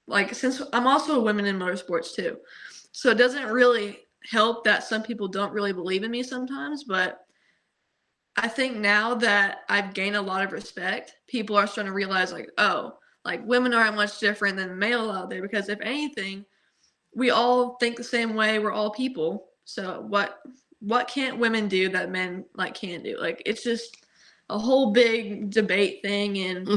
like 0.08 0.34
since 0.34 0.62
I'm 0.74 0.88
also 0.88 1.20
a 1.20 1.24
woman 1.24 1.46
in 1.46 1.60
motorsports 1.60 2.16
too. 2.16 2.38
So 2.92 3.10
it 3.10 3.18
doesn't 3.18 3.46
really 3.46 4.00
help 4.30 4.64
that 4.64 4.84
some 4.84 5.04
people 5.04 5.28
don't 5.28 5.54
really 5.54 5.74
believe 5.74 6.04
in 6.04 6.12
me 6.12 6.24
sometimes, 6.24 6.84
but 6.84 7.26
I 8.36 8.48
think 8.48 8.78
now 8.78 9.16
that 9.16 9.60
I've 9.70 9.94
gained 9.94 10.16
a 10.16 10.22
lot 10.22 10.44
of 10.44 10.52
respect, 10.52 11.16
people 11.28 11.56
are 11.56 11.68
starting 11.68 11.92
to 11.92 11.96
realize 11.96 12.32
like, 12.32 12.50
oh, 12.58 12.94
like 13.26 13.46
women 13.46 13.74
aren't 13.74 13.96
much 13.96 14.20
different 14.20 14.56
than 14.58 14.78
male 14.78 15.12
out 15.12 15.30
there 15.30 15.42
because 15.42 15.70
if 15.70 15.80
anything, 15.82 16.46
we 17.16 17.32
all 17.32 17.78
think 17.78 17.98
the 17.98 18.04
same 18.04 18.36
way. 18.36 18.60
We're 18.60 18.72
all 18.72 18.92
people. 18.92 19.48
So 19.66 20.06
what 20.08 20.40
what 20.80 21.08
can't 21.08 21.40
women 21.40 21.68
do 21.68 21.90
that 21.90 22.12
men 22.12 22.46
like 22.56 22.76
can't 22.76 23.04
do? 23.04 23.18
Like 23.20 23.42
it's 23.46 23.64
just 23.64 24.06
a 24.50 24.58
whole 24.58 24.92
big 24.92 25.51
debate 25.51 26.01
thing, 26.01 26.38
and 26.38 26.70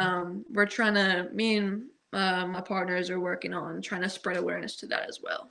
um, 0.00 0.44
we're 0.52 0.66
trying 0.66 0.94
to. 0.94 1.28
Me 1.32 1.56
and 1.56 1.82
uh, 2.12 2.46
my 2.46 2.60
partners 2.60 3.10
are 3.10 3.20
working 3.20 3.54
on 3.54 3.82
trying 3.82 4.02
to 4.02 4.08
spread 4.08 4.36
awareness 4.36 4.76
to 4.76 4.86
that 4.86 5.08
as 5.08 5.20
well. 5.22 5.50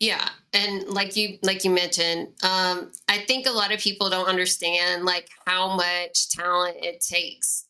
Yeah, 0.00 0.28
and 0.52 0.84
like 0.88 1.16
you 1.16 1.38
like 1.42 1.64
you 1.64 1.70
mentioned, 1.70 2.28
um, 2.42 2.92
I 3.08 3.24
think 3.26 3.46
a 3.46 3.52
lot 3.52 3.72
of 3.72 3.80
people 3.80 4.10
don't 4.10 4.28
understand 4.28 5.04
like 5.04 5.28
how 5.46 5.76
much 5.76 6.30
talent 6.30 6.76
it 6.80 7.00
takes. 7.00 7.66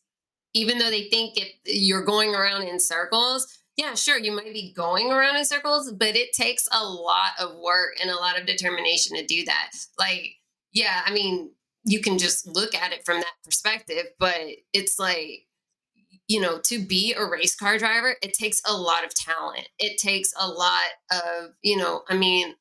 Even 0.53 0.77
though 0.77 0.89
they 0.89 1.09
think 1.09 1.37
if 1.37 1.49
you're 1.65 2.03
going 2.03 2.33
around 2.33 2.63
in 2.63 2.79
circles, 2.79 3.59
yeah, 3.77 3.93
sure, 3.93 4.17
you 4.17 4.31
might 4.31 4.53
be 4.53 4.73
going 4.73 5.11
around 5.11 5.35
in 5.35 5.45
circles, 5.45 5.91
but 5.91 6.15
it 6.15 6.33
takes 6.33 6.67
a 6.71 6.83
lot 6.83 7.31
of 7.39 7.57
work 7.57 7.97
and 8.01 8.09
a 8.09 8.15
lot 8.15 8.39
of 8.39 8.45
determination 8.45 9.17
to 9.17 9.25
do 9.25 9.43
that. 9.45 9.71
Like, 9.99 10.35
yeah, 10.71 11.01
I 11.05 11.11
mean, 11.11 11.51
you 11.85 12.01
can 12.01 12.17
just 12.17 12.47
look 12.47 12.75
at 12.75 12.91
it 12.91 13.05
from 13.05 13.17
that 13.17 13.33
perspective, 13.43 14.05
but 14.19 14.39
it's 14.73 14.99
like 14.99 15.45
you 16.27 16.41
know, 16.41 16.59
to 16.63 16.83
be 16.83 17.13
a 17.13 17.23
race 17.23 17.55
car 17.55 17.77
driver, 17.77 18.15
it 18.23 18.33
takes 18.33 18.61
a 18.65 18.75
lot 18.75 19.03
of 19.03 19.13
talent. 19.13 19.67
It 19.77 19.99
takes 19.99 20.33
a 20.39 20.47
lot 20.47 20.87
of, 21.11 21.51
you 21.61 21.77
know, 21.77 22.01
I 22.09 22.17
mean, 22.17 22.55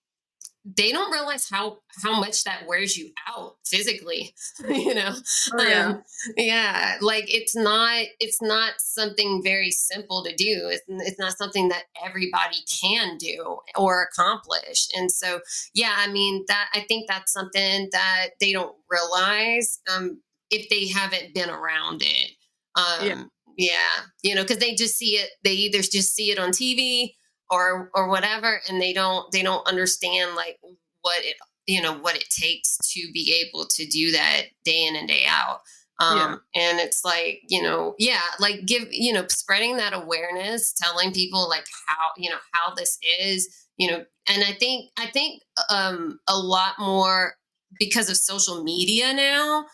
they 0.64 0.92
don't 0.92 1.12
realize 1.12 1.48
how 1.50 1.78
how 2.02 2.18
much 2.18 2.44
that 2.44 2.66
wears 2.66 2.96
you 2.96 3.10
out 3.28 3.56
physically 3.66 4.34
you 4.68 4.94
know? 4.94 5.12
Oh, 5.52 5.62
yeah. 5.62 5.86
Um, 5.88 6.02
yeah 6.36 6.96
like 7.00 7.24
it's 7.32 7.54
not 7.54 8.04
it's 8.18 8.40
not 8.40 8.74
something 8.78 9.42
very 9.42 9.70
simple 9.70 10.24
to 10.24 10.34
do. 10.34 10.70
It's, 10.70 10.82
it's 10.88 11.18
not 11.18 11.36
something 11.36 11.68
that 11.68 11.84
everybody 12.04 12.58
can 12.82 13.18
do 13.18 13.58
or 13.76 14.02
accomplish. 14.02 14.88
And 14.94 15.10
so 15.12 15.40
yeah 15.74 15.94
i 15.98 16.10
mean 16.10 16.44
that 16.48 16.68
i 16.72 16.80
think 16.88 17.08
that's 17.08 17.32
something 17.32 17.88
that 17.92 18.28
they 18.40 18.52
don't 18.52 18.74
realize 18.90 19.80
um 19.94 20.20
if 20.50 20.68
they 20.68 20.88
haven't 20.88 21.34
been 21.34 21.50
around 21.50 22.02
it. 22.02 22.30
Um 22.76 23.06
yeah, 23.06 23.24
yeah 23.56 24.04
you 24.22 24.34
know 24.34 24.42
because 24.42 24.58
they 24.58 24.74
just 24.74 24.96
see 24.96 25.16
it 25.16 25.30
they 25.42 25.52
either 25.52 25.78
just 25.78 26.14
see 26.14 26.30
it 26.30 26.38
on 26.38 26.50
tv 26.50 27.12
or 27.50 27.90
or 27.94 28.08
whatever 28.08 28.60
and 28.68 28.80
they 28.80 28.92
don't 28.92 29.30
they 29.32 29.42
don't 29.42 29.66
understand 29.66 30.34
like 30.34 30.58
what 31.02 31.24
it 31.24 31.36
you 31.66 31.80
know 31.80 31.94
what 31.94 32.16
it 32.16 32.28
takes 32.30 32.76
to 32.78 33.10
be 33.12 33.44
able 33.46 33.66
to 33.66 33.86
do 33.86 34.12
that 34.12 34.42
day 34.64 34.86
in 34.86 34.96
and 34.96 35.08
day 35.08 35.24
out 35.28 35.60
um 36.00 36.16
yeah. 36.54 36.62
and 36.62 36.80
it's 36.80 37.04
like 37.04 37.42
you 37.48 37.62
know 37.62 37.94
yeah 37.98 38.20
like 38.40 38.64
give 38.66 38.86
you 38.90 39.12
know 39.12 39.24
spreading 39.28 39.76
that 39.76 39.92
awareness 39.92 40.72
telling 40.72 41.12
people 41.12 41.48
like 41.48 41.64
how 41.86 42.08
you 42.16 42.28
know 42.30 42.38
how 42.52 42.74
this 42.74 42.98
is 43.20 43.66
you 43.76 43.90
know 43.90 44.04
and 44.28 44.44
i 44.44 44.52
think 44.52 44.90
i 44.98 45.06
think 45.06 45.42
um 45.70 46.18
a 46.28 46.36
lot 46.36 46.74
more 46.78 47.34
because 47.78 48.10
of 48.10 48.16
social 48.16 48.62
media 48.62 49.12
now 49.12 49.64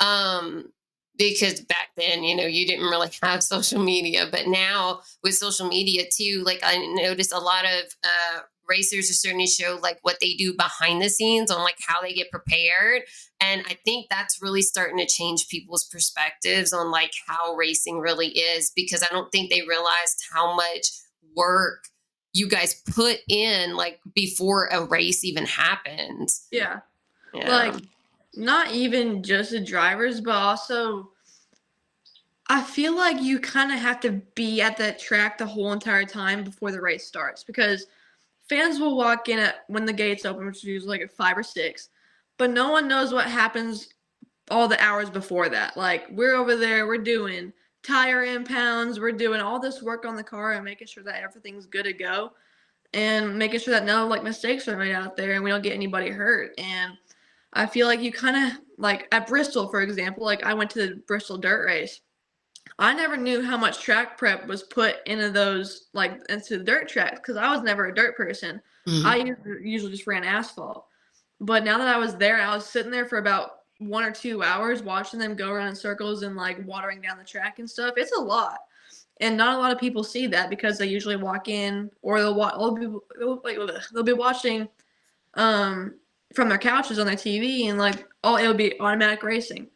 um 0.00 0.64
because 1.28 1.60
back 1.60 1.88
then, 1.98 2.24
you 2.24 2.34
know, 2.34 2.46
you 2.46 2.66
didn't 2.66 2.86
really 2.86 3.10
have 3.22 3.42
social 3.42 3.82
media, 3.82 4.26
but 4.30 4.46
now 4.46 5.00
with 5.22 5.34
social 5.34 5.68
media 5.68 6.04
too, 6.10 6.42
like 6.46 6.60
I 6.62 6.78
noticed 6.94 7.32
a 7.32 7.38
lot 7.38 7.66
of 7.66 7.94
uh, 8.02 8.40
racers 8.66 9.10
are 9.10 9.14
starting 9.14 9.40
to 9.40 9.46
show 9.46 9.78
like 9.82 9.98
what 10.00 10.16
they 10.20 10.32
do 10.32 10.54
behind 10.54 11.02
the 11.02 11.10
scenes 11.10 11.50
on 11.50 11.62
like 11.62 11.76
how 11.86 12.00
they 12.00 12.14
get 12.14 12.30
prepared. 12.30 13.02
And 13.38 13.62
I 13.68 13.76
think 13.84 14.06
that's 14.08 14.40
really 14.40 14.62
starting 14.62 14.96
to 14.96 15.06
change 15.06 15.48
people's 15.48 15.84
perspectives 15.84 16.72
on 16.72 16.90
like 16.90 17.12
how 17.26 17.54
racing 17.54 17.98
really 17.98 18.28
is 18.28 18.72
because 18.74 19.02
I 19.02 19.12
don't 19.12 19.30
think 19.30 19.50
they 19.50 19.60
realized 19.60 20.24
how 20.32 20.56
much 20.56 20.86
work 21.36 21.84
you 22.32 22.48
guys 22.48 22.80
put 22.94 23.18
in 23.28 23.76
like 23.76 24.00
before 24.14 24.68
a 24.68 24.84
race 24.86 25.22
even 25.22 25.44
happens. 25.44 26.46
Yeah. 26.50 26.80
yeah. 27.34 27.50
Like 27.50 27.74
not 28.34 28.72
even 28.72 29.22
just 29.22 29.50
the 29.50 29.60
drivers, 29.60 30.20
but 30.20 30.34
also 30.34 31.10
I 32.48 32.62
feel 32.62 32.96
like 32.96 33.22
you 33.22 33.38
kind 33.38 33.70
of 33.70 33.78
have 33.78 34.00
to 34.00 34.20
be 34.34 34.60
at 34.60 34.76
that 34.78 34.98
track 34.98 35.38
the 35.38 35.46
whole 35.46 35.72
entire 35.72 36.04
time 36.04 36.42
before 36.42 36.72
the 36.72 36.80
race 36.80 37.06
starts 37.06 37.44
because 37.44 37.86
fans 38.48 38.80
will 38.80 38.96
walk 38.96 39.28
in 39.28 39.38
at 39.38 39.64
when 39.68 39.84
the 39.84 39.92
gates 39.92 40.24
open, 40.24 40.46
which 40.46 40.56
is 40.56 40.64
usually 40.64 40.98
like 40.98 41.02
at 41.02 41.12
five 41.12 41.38
or 41.38 41.44
six, 41.44 41.90
but 42.38 42.50
no 42.50 42.72
one 42.72 42.88
knows 42.88 43.12
what 43.12 43.26
happens 43.26 43.90
all 44.50 44.66
the 44.66 44.82
hours 44.82 45.08
before 45.08 45.48
that. 45.48 45.76
Like 45.76 46.08
we're 46.10 46.34
over 46.34 46.56
there, 46.56 46.88
we're 46.88 46.98
doing 46.98 47.52
tire 47.84 48.24
impounds, 48.24 48.98
we're 48.98 49.12
doing 49.12 49.40
all 49.40 49.60
this 49.60 49.80
work 49.80 50.04
on 50.04 50.16
the 50.16 50.24
car 50.24 50.52
and 50.52 50.64
making 50.64 50.88
sure 50.88 51.04
that 51.04 51.22
everything's 51.22 51.66
good 51.66 51.84
to 51.84 51.92
go 51.92 52.32
and 52.92 53.38
making 53.38 53.60
sure 53.60 53.72
that 53.72 53.84
no 53.84 54.08
like 54.08 54.24
mistakes 54.24 54.66
are 54.66 54.76
made 54.76 54.92
out 54.92 55.16
there 55.16 55.34
and 55.34 55.44
we 55.44 55.50
don't 55.50 55.62
get 55.62 55.74
anybody 55.74 56.10
hurt. 56.10 56.52
And 56.58 56.98
I 57.52 57.66
feel 57.66 57.86
like 57.86 58.00
you 58.00 58.12
kind 58.12 58.36
of 58.36 58.58
like 58.78 59.08
at 59.12 59.26
Bristol, 59.26 59.68
for 59.68 59.82
example, 59.82 60.24
like 60.24 60.44
I 60.44 60.54
went 60.54 60.70
to 60.70 60.86
the 60.86 60.96
Bristol 61.06 61.38
dirt 61.38 61.66
race. 61.66 62.00
I 62.78 62.94
never 62.94 63.16
knew 63.16 63.42
how 63.42 63.56
much 63.56 63.82
track 63.82 64.16
prep 64.16 64.46
was 64.46 64.62
put 64.62 64.96
into 65.06 65.30
those 65.30 65.88
like 65.92 66.20
into 66.28 66.58
the 66.58 66.64
dirt 66.64 66.88
tracks 66.88 67.18
because 67.18 67.36
I 67.36 67.50
was 67.50 67.62
never 67.62 67.86
a 67.86 67.94
dirt 67.94 68.16
person. 68.16 68.60
Mm-hmm. 68.86 69.06
I 69.06 69.34
usually 69.62 69.92
just 69.92 70.06
ran 70.06 70.24
asphalt. 70.24 70.86
But 71.40 71.64
now 71.64 71.78
that 71.78 71.88
I 71.88 71.98
was 71.98 72.16
there, 72.16 72.40
I 72.40 72.54
was 72.54 72.66
sitting 72.66 72.90
there 72.90 73.06
for 73.06 73.18
about 73.18 73.60
one 73.78 74.04
or 74.04 74.10
two 74.10 74.42
hours 74.42 74.82
watching 74.82 75.18
them 75.18 75.34
go 75.34 75.50
around 75.50 75.68
in 75.68 75.76
circles 75.76 76.22
and 76.22 76.36
like 76.36 76.64
watering 76.66 77.00
down 77.00 77.18
the 77.18 77.24
track 77.24 77.58
and 77.58 77.68
stuff. 77.68 77.94
It's 77.96 78.16
a 78.16 78.20
lot. 78.20 78.58
And 79.20 79.36
not 79.36 79.56
a 79.56 79.58
lot 79.58 79.72
of 79.72 79.78
people 79.78 80.04
see 80.04 80.26
that 80.28 80.48
because 80.48 80.78
they 80.78 80.86
usually 80.86 81.16
walk 81.16 81.48
in 81.48 81.90
or 82.02 82.20
they'll 82.20 82.34
watch 82.34 82.54
they'll 82.58 83.36
be, 83.36 83.58
they'll 83.92 84.02
be 84.02 84.12
watching 84.12 84.68
um 85.34 85.94
from 86.34 86.48
their 86.48 86.58
couches 86.58 86.98
on 86.98 87.06
their 87.06 87.16
TV 87.16 87.68
and 87.68 87.78
like 87.78 88.06
oh 88.24 88.38
it'll 88.38 88.54
be 88.54 88.78
automatic 88.80 89.22
racing. 89.22 89.68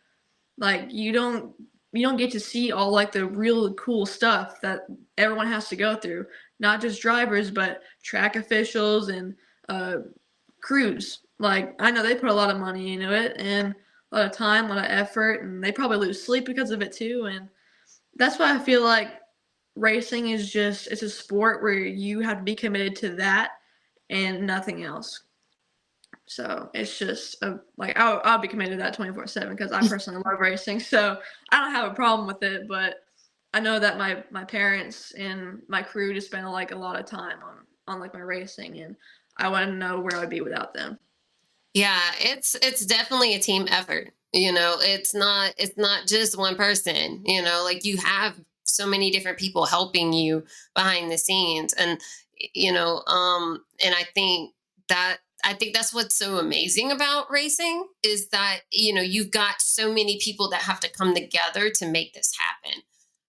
Like 0.59 0.93
you 0.93 1.13
don't 1.13 1.55
you 1.93 2.05
don't 2.05 2.17
get 2.17 2.33
to 2.33 2.41
see 2.41 2.73
all 2.73 2.91
like 2.91 3.13
the 3.13 3.25
real 3.25 3.73
cool 3.75 4.05
stuff 4.05 4.61
that 4.61 4.87
everyone 5.17 5.47
has 5.47 5.69
to 5.69 5.77
go 5.77 5.95
through. 5.95 6.27
Not 6.59 6.81
just 6.81 7.01
drivers, 7.01 7.51
but 7.51 7.83
track 8.03 8.37
officials 8.37 9.09
and 9.09 9.35
uh, 9.69 9.99
crews. 10.61 11.21
Like 11.39 11.75
I 11.81 11.91
know 11.91 12.03
they 12.03 12.17
put 12.17 12.31
a 12.31 12.35
lot 12.35 12.51
of 12.51 12.61
money 12.61 12.95
into 12.95 13.13
it 13.15 13.37
and 13.39 13.75
a 14.11 14.17
lot 14.17 14.27
of 14.27 14.33
time, 14.33 14.67
a 14.67 14.69
lot 14.69 14.79
of 14.79 14.91
effort, 14.91 15.43
and 15.43 15.63
they 15.63 15.73
probably 15.73 15.99
lose 15.99 16.23
sleep 16.23 16.47
because 16.47 16.71
of 16.71 16.83
it 16.83 16.93
too. 16.93 17.29
And 17.31 17.49
that's 18.17 18.39
why 18.39 18.55
I 18.55 18.59
feel 18.59 18.83
like 18.83 19.21
racing 19.77 20.31
is 20.31 20.53
just 20.53 20.89
it's 20.89 21.03
a 21.03 21.11
sport 21.11 21.63
where 21.63 21.75
you 21.75 22.21
have 22.21 22.39
to 22.39 22.45
be 22.45 22.55
committed 22.55 22.97
to 22.97 23.11
that 23.17 23.53
and 24.11 24.47
nothing 24.47 24.85
else. 24.85 25.25
So 26.27 26.71
it's 26.73 26.99
just 26.99 27.43
a, 27.43 27.61
like 27.77 27.99
I'll, 27.99 28.21
I'll 28.25 28.39
be 28.39 28.49
committed 28.49 28.79
to 28.79 28.83
that 28.83 28.95
24 28.95 29.27
7 29.27 29.55
because 29.55 29.73
I 29.73 29.87
personally 29.87 30.23
love 30.25 30.41
racing. 30.41 30.81
So 30.81 31.19
I 31.51 31.61
don't 31.61 31.75
have 31.75 31.93
a 31.93 31.95
problem 31.95 32.27
with 32.27 32.43
it. 32.43 32.67
But 32.69 32.97
I 33.53 33.61
know 33.61 33.79
that 33.79 33.99
my, 33.99 34.25
my 34.31 34.45
parents 34.45 35.13
and 35.13 35.61
my 35.69 35.83
crew 35.83 36.15
just 36.15 36.29
spend 36.29 36.51
like 36.51 36.73
a 36.73 36.77
lot 36.77 36.99
of 36.99 37.07
time 37.07 37.39
on, 37.43 37.59
on 37.87 38.01
like 38.01 38.15
my 38.15 38.21
racing. 38.21 38.81
And 38.81 38.97
I 39.37 39.49
want 39.49 39.71
to 39.71 39.77
know 39.77 40.01
where 40.01 40.17
I'd 40.17 40.31
be 40.31 40.41
without 40.41 40.73
them. 40.75 40.99
Yeah, 41.75 42.01
it's 42.21 42.55
it's 42.63 42.87
definitely 42.87 43.35
a 43.35 43.41
team 43.41 43.67
effort. 43.69 44.13
You 44.33 44.53
know, 44.53 44.77
it's 44.79 45.13
not 45.13 45.55
it's 45.59 45.77
not 45.77 46.07
just 46.07 46.39
one 46.39 46.57
person, 46.57 47.23
you 47.27 47.43
know, 47.43 47.63
like 47.65 47.85
you 47.85 47.97
have 47.99 48.41
so 48.63 48.87
many 48.87 49.11
different 49.11 49.39
people 49.39 49.67
helping 49.67 50.13
you 50.13 50.45
behind 50.75 51.11
the 51.11 51.19
scenes 51.19 51.73
and 51.75 52.01
you 52.55 52.73
know, 52.73 53.03
um 53.09 53.65
and 53.85 53.95
I 53.95 54.05
think 54.15 54.55
that 54.89 55.19
I 55.45 55.53
think 55.53 55.75
that's 55.75 55.93
what's 55.93 56.17
so 56.17 56.39
amazing 56.39 56.91
about 56.91 57.31
racing 57.31 57.87
is 58.03 58.29
that 58.31 58.61
you 58.71 58.95
know 58.95 59.03
you've 59.03 59.31
got 59.31 59.61
so 59.61 59.89
many 59.93 60.19
people 60.21 60.49
that 60.51 60.63
have 60.63 60.81
to 60.81 60.91
come 60.91 61.15
together 61.15 61.71
to 61.71 61.87
make 61.87 62.15
this 62.15 62.33
happen, 62.39 62.83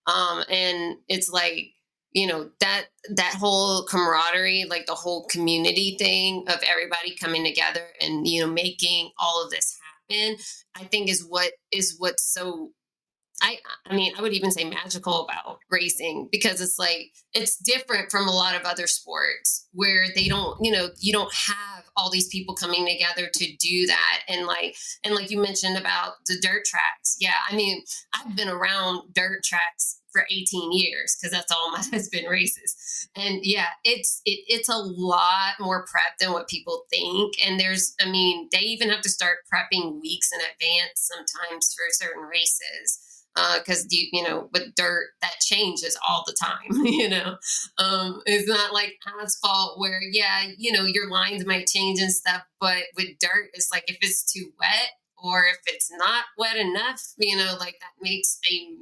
um, 0.08 0.44
and 0.50 0.98
it's 1.08 1.30
like 1.30 1.72
you 2.14 2.26
know 2.26 2.50
that 2.62 2.86
that 3.10 3.36
whole 3.36 3.84
camaraderie, 3.86 4.66
like 4.70 4.86
the 4.86 4.96
whole 4.96 5.28
community 5.28 5.98
thing 6.00 6.46
of 6.48 6.60
everybody 6.66 7.16
coming 7.16 7.44
together 7.44 7.86
and 8.02 8.28
you 8.28 8.42
know 8.42 8.52
making 8.52 9.12
all 9.20 9.44
of 9.44 9.52
this 9.52 9.78
happen. 10.10 10.38
I 10.76 10.86
think 10.86 11.10
is 11.10 11.26
what 11.28 11.52
is 11.72 11.96
what's 11.98 12.24
so 12.24 12.72
I 13.42 13.58
I 13.86 13.96
mean, 13.96 14.14
I 14.18 14.22
would 14.22 14.34
even 14.34 14.52
say 14.52 14.64
magical 14.64 15.26
about 15.26 15.60
racing 15.70 16.30
because 16.32 16.62
it's 16.62 16.80
like 16.80 17.12
it's 17.34 17.58
different 17.58 18.10
from 18.12 18.28
a 18.28 18.32
lot 18.32 18.56
of 18.56 18.64
other 18.64 18.88
sports 18.88 19.68
where 19.74 20.06
they 20.16 20.28
don't, 20.28 20.58
you 20.64 20.72
know, 20.72 20.90
you 21.00 21.12
don't 21.12 21.34
have 21.34 21.84
all 21.98 22.10
these 22.10 22.30
people 22.30 22.56
coming 22.56 22.86
together 22.88 23.30
to 23.34 23.56
do 23.58 23.88
that 23.88 24.22
and 24.30 24.46
like 24.48 24.76
and 25.04 25.16
like 25.16 25.30
you 25.30 25.42
mentioned 25.42 25.78
about 25.78 26.14
the 26.28 26.40
dirt 26.42 26.66
tracks. 26.66 27.18
Yeah, 27.20 27.36
I 27.50 27.56
mean, 27.56 27.84
I've 28.14 28.36
been 28.36 28.50
around 28.50 29.14
dirt 29.14 29.44
tracks 29.44 30.00
for 30.12 30.26
18 30.32 30.72
years 30.72 31.18
because 31.20 31.34
that's 31.34 31.52
all 31.52 31.72
my 31.72 31.80
husband 31.92 32.28
races. 32.30 33.10
And 33.18 33.40
yeah, 33.44 33.68
it's 33.84 34.22
it, 34.26 34.40
it's 34.48 34.70
a 34.70 34.78
lot 34.78 35.56
more 35.60 35.86
prep 35.92 36.18
than 36.20 36.32
what 36.32 36.48
people 36.48 36.84
think. 36.90 37.34
And 37.46 37.60
there's, 37.60 37.94
I 38.00 38.10
mean, 38.10 38.48
they 38.54 38.60
even 38.60 38.90
have 38.90 39.02
to 39.02 39.10
start 39.10 39.40
prepping 39.54 40.02
weeks 40.02 40.32
in 40.32 40.40
advance 40.40 41.12
sometimes 41.12 41.76
for 41.76 41.84
certain 41.92 42.24
races 42.24 43.02
because 43.36 43.84
uh, 43.84 43.88
you 43.90 44.08
you 44.14 44.24
know 44.24 44.50
with 44.54 44.74
dirt 44.76 45.10
that 45.22 45.40
changes 45.42 45.98
all 46.08 46.24
the 46.26 46.36
time 46.42 46.86
you 46.86 47.10
know? 47.10 47.38
Um, 47.78 48.22
it's 48.26 48.48
not 48.48 48.74
like 48.74 48.98
asphalt 49.22 49.80
where 49.80 50.02
yeah 50.02 50.48
you 50.58 50.72
know 50.72 50.86
your 50.86 51.10
lines 51.10 51.46
might 51.46 51.68
change 51.68 52.00
and 52.00 52.12
stuff 52.12 52.44
but 52.60 52.84
with 52.96 53.20
dirt 53.20 53.50
it's 53.54 53.72
like 53.72 53.84
if 53.88 53.98
it's 54.02 54.32
too 54.32 54.52
wet 54.60 54.92
or 55.18 55.44
if 55.44 55.60
it's 55.68 55.92
not 55.92 56.26
wet 56.38 56.58
enough 56.58 57.02
you 57.18 57.36
know 57.36 57.56
like 57.60 57.76
that 57.80 58.02
makes 58.02 58.40
a 58.52 58.76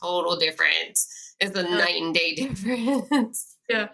total 0.00 0.36
difference. 0.36 1.34
It's 1.40 1.56
a 1.56 1.62
night 1.62 2.00
and 2.00 2.14
day 2.14 2.34
difference. 2.36 3.56
Yeah. 3.68 3.88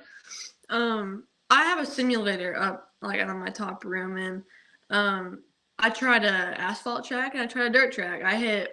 Um 0.69 1.25
i 1.49 1.63
have 1.63 1.79
a 1.79 1.87
simulator 1.87 2.57
up 2.57 2.89
like 3.03 3.21
on 3.21 3.39
my 3.39 3.51
top 3.51 3.85
room 3.85 4.17
and 4.17 4.43
um 4.91 5.43
I 5.79 5.91
tried 5.91 6.25
a 6.25 6.61
asphalt 6.61 7.05
track 7.05 7.35
and 7.35 7.43
I 7.43 7.47
tried 7.47 7.67
a 7.67 7.71
dirt 7.71 7.93
track. 7.93 8.23
I 8.25 8.35
hit 8.35 8.71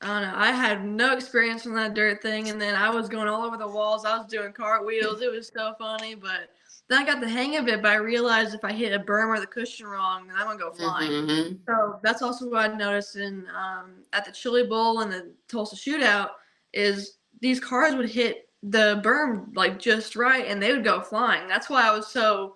I 0.00 0.06
don't 0.06 0.22
know. 0.22 0.34
I 0.36 0.52
had 0.52 0.84
no 0.84 1.12
experience 1.12 1.66
on 1.66 1.74
that 1.74 1.94
dirt 1.94 2.22
thing, 2.22 2.48
and 2.48 2.60
then 2.60 2.74
I 2.74 2.88
was 2.88 3.08
going 3.08 3.26
all 3.26 3.44
over 3.44 3.56
the 3.56 3.66
walls. 3.66 4.04
I 4.04 4.16
was 4.16 4.26
doing 4.26 4.52
cartwheels. 4.52 5.22
It 5.22 5.30
was 5.30 5.50
so 5.52 5.74
funny, 5.76 6.14
but 6.14 6.50
then 6.88 7.00
I 7.00 7.04
got 7.04 7.20
the 7.20 7.28
hang 7.28 7.56
of 7.56 7.66
it. 7.66 7.82
But 7.82 7.90
I 7.90 7.96
realized 7.96 8.54
if 8.54 8.64
I 8.64 8.72
hit 8.72 8.92
a 8.92 9.02
berm 9.02 9.26
or 9.28 9.40
the 9.40 9.46
cushion 9.46 9.86
wrong, 9.86 10.28
then 10.28 10.36
I'm 10.36 10.46
gonna 10.46 10.58
go 10.58 10.72
flying. 10.72 11.10
Mm-hmm. 11.10 11.54
So 11.66 11.98
that's 12.02 12.22
also 12.22 12.48
what 12.48 12.70
I 12.70 12.74
noticed 12.74 13.16
in 13.16 13.46
um, 13.48 14.04
at 14.12 14.24
the 14.24 14.30
Chili 14.30 14.66
Bowl 14.66 15.00
and 15.00 15.10
the 15.10 15.32
Tulsa 15.48 15.74
Shootout 15.74 16.30
is 16.72 17.18
these 17.40 17.58
cars 17.58 17.96
would 17.96 18.10
hit 18.10 18.48
the 18.62 19.00
berm 19.04 19.54
like 19.56 19.80
just 19.80 20.14
right, 20.14 20.46
and 20.46 20.62
they 20.62 20.72
would 20.72 20.84
go 20.84 21.00
flying. 21.00 21.48
That's 21.48 21.68
why 21.68 21.88
I 21.88 21.90
was 21.90 22.06
so 22.06 22.54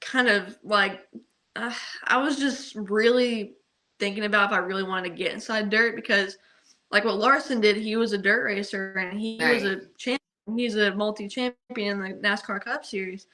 kind 0.00 0.28
of 0.28 0.56
like 0.64 1.06
uh, 1.54 1.74
I 2.04 2.16
was 2.16 2.38
just 2.38 2.74
really 2.76 3.56
thinking 3.98 4.24
about 4.24 4.50
if 4.50 4.54
I 4.54 4.58
really 4.58 4.82
wanted 4.82 5.10
to 5.10 5.14
get 5.14 5.32
inside 5.32 5.68
dirt 5.68 5.96
because 5.96 6.38
like 6.92 7.04
what 7.04 7.16
Larson 7.16 7.60
did, 7.60 7.76
he 7.76 7.96
was 7.96 8.12
a 8.12 8.18
dirt 8.18 8.44
racer 8.44 8.92
and 8.92 9.18
he 9.18 9.38
right. 9.40 9.54
was 9.54 9.64
a 9.64 9.80
champion. 9.96 10.18
He's 10.54 10.76
a 10.76 10.94
multi 10.94 11.26
champion 11.26 11.56
in 11.76 12.00
the 12.00 12.28
NASCAR 12.28 12.62
Cup 12.62 12.84
Series. 12.84 13.26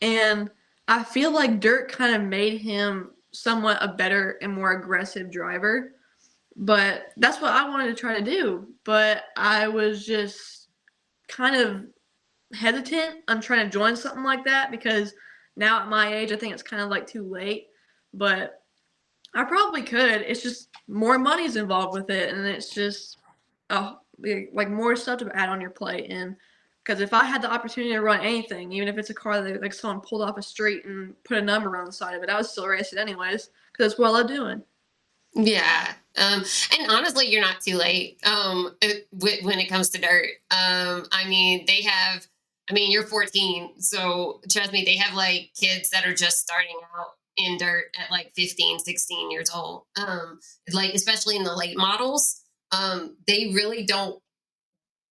And 0.00 0.50
I 0.86 1.02
feel 1.02 1.32
like 1.32 1.60
dirt 1.60 1.90
kind 1.90 2.14
of 2.14 2.22
made 2.22 2.60
him 2.60 3.10
somewhat 3.32 3.78
a 3.80 3.88
better 3.88 4.38
and 4.40 4.52
more 4.52 4.72
aggressive 4.72 5.30
driver. 5.30 5.92
But 6.56 7.06
that's 7.16 7.40
what 7.40 7.52
I 7.52 7.68
wanted 7.68 7.88
to 7.88 7.94
try 7.94 8.16
to 8.16 8.24
do. 8.24 8.68
But 8.84 9.24
I 9.36 9.66
was 9.66 10.06
just 10.06 10.68
kind 11.26 11.56
of 11.56 11.86
hesitant 12.56 13.24
on 13.26 13.40
trying 13.40 13.66
to 13.66 13.72
join 13.72 13.96
something 13.96 14.22
like 14.22 14.44
that 14.44 14.70
because 14.70 15.14
now 15.56 15.80
at 15.80 15.88
my 15.88 16.14
age, 16.14 16.30
I 16.30 16.36
think 16.36 16.52
it's 16.52 16.62
kind 16.62 16.82
of 16.82 16.90
like 16.90 17.06
too 17.06 17.28
late. 17.28 17.68
But 18.12 18.62
I 19.34 19.44
probably 19.44 19.82
could. 19.82 20.22
It's 20.22 20.42
just 20.42 20.68
more 20.86 21.18
money's 21.18 21.56
involved 21.56 21.94
with 21.94 22.10
it, 22.10 22.32
and 22.32 22.46
it's 22.46 22.70
just 22.70 23.18
oh, 23.70 23.98
like 24.52 24.70
more 24.70 24.96
stuff 24.96 25.18
to 25.18 25.30
add 25.34 25.48
on 25.48 25.60
your 25.60 25.70
plate. 25.70 26.10
And 26.10 26.36
because 26.84 27.00
if 27.00 27.12
I 27.12 27.24
had 27.24 27.42
the 27.42 27.52
opportunity 27.52 27.94
to 27.94 28.00
run 28.00 28.20
anything, 28.20 28.70
even 28.72 28.88
if 28.88 28.98
it's 28.98 29.10
a 29.10 29.14
car 29.14 29.40
that 29.40 29.62
like 29.62 29.72
someone 29.72 30.00
pulled 30.00 30.22
off 30.22 30.38
a 30.38 30.42
street 30.42 30.84
and 30.84 31.14
put 31.24 31.38
a 31.38 31.42
number 31.42 31.76
on 31.76 31.86
the 31.86 31.92
side 31.92 32.14
of 32.14 32.22
it, 32.22 32.28
I 32.28 32.36
would 32.36 32.46
still 32.46 32.66
race 32.66 32.92
it 32.92 32.98
anyways 32.98 33.50
because 33.72 33.98
what 33.98 34.14
I'm 34.14 34.26
doing. 34.26 34.62
Yeah. 35.34 35.92
Um, 36.16 36.44
and 36.78 36.90
honestly, 36.90 37.26
you're 37.28 37.40
not 37.40 37.60
too 37.60 37.76
late 37.76 38.20
um, 38.24 38.76
when 39.10 39.58
it 39.58 39.68
comes 39.68 39.88
to 39.90 40.00
dirt. 40.00 40.28
Um, 40.50 41.06
I 41.10 41.26
mean, 41.26 41.64
they 41.66 41.82
have, 41.82 42.26
I 42.70 42.72
mean, 42.72 42.92
you're 42.92 43.06
14. 43.06 43.80
So 43.80 44.40
trust 44.48 44.72
me, 44.72 44.84
they 44.84 44.96
have 44.96 45.16
like 45.16 45.50
kids 45.58 45.90
that 45.90 46.06
are 46.06 46.14
just 46.14 46.38
starting 46.38 46.76
out 46.96 47.14
in 47.36 47.58
dirt 47.58 47.84
at 47.98 48.10
like 48.10 48.32
15 48.36 48.78
16 48.78 49.30
years 49.30 49.50
old. 49.54 49.84
Um 49.96 50.40
like 50.72 50.94
especially 50.94 51.36
in 51.36 51.44
the 51.44 51.54
late 51.54 51.76
models 51.76 52.42
um 52.72 53.16
they 53.26 53.50
really 53.54 53.84
don't 53.84 54.20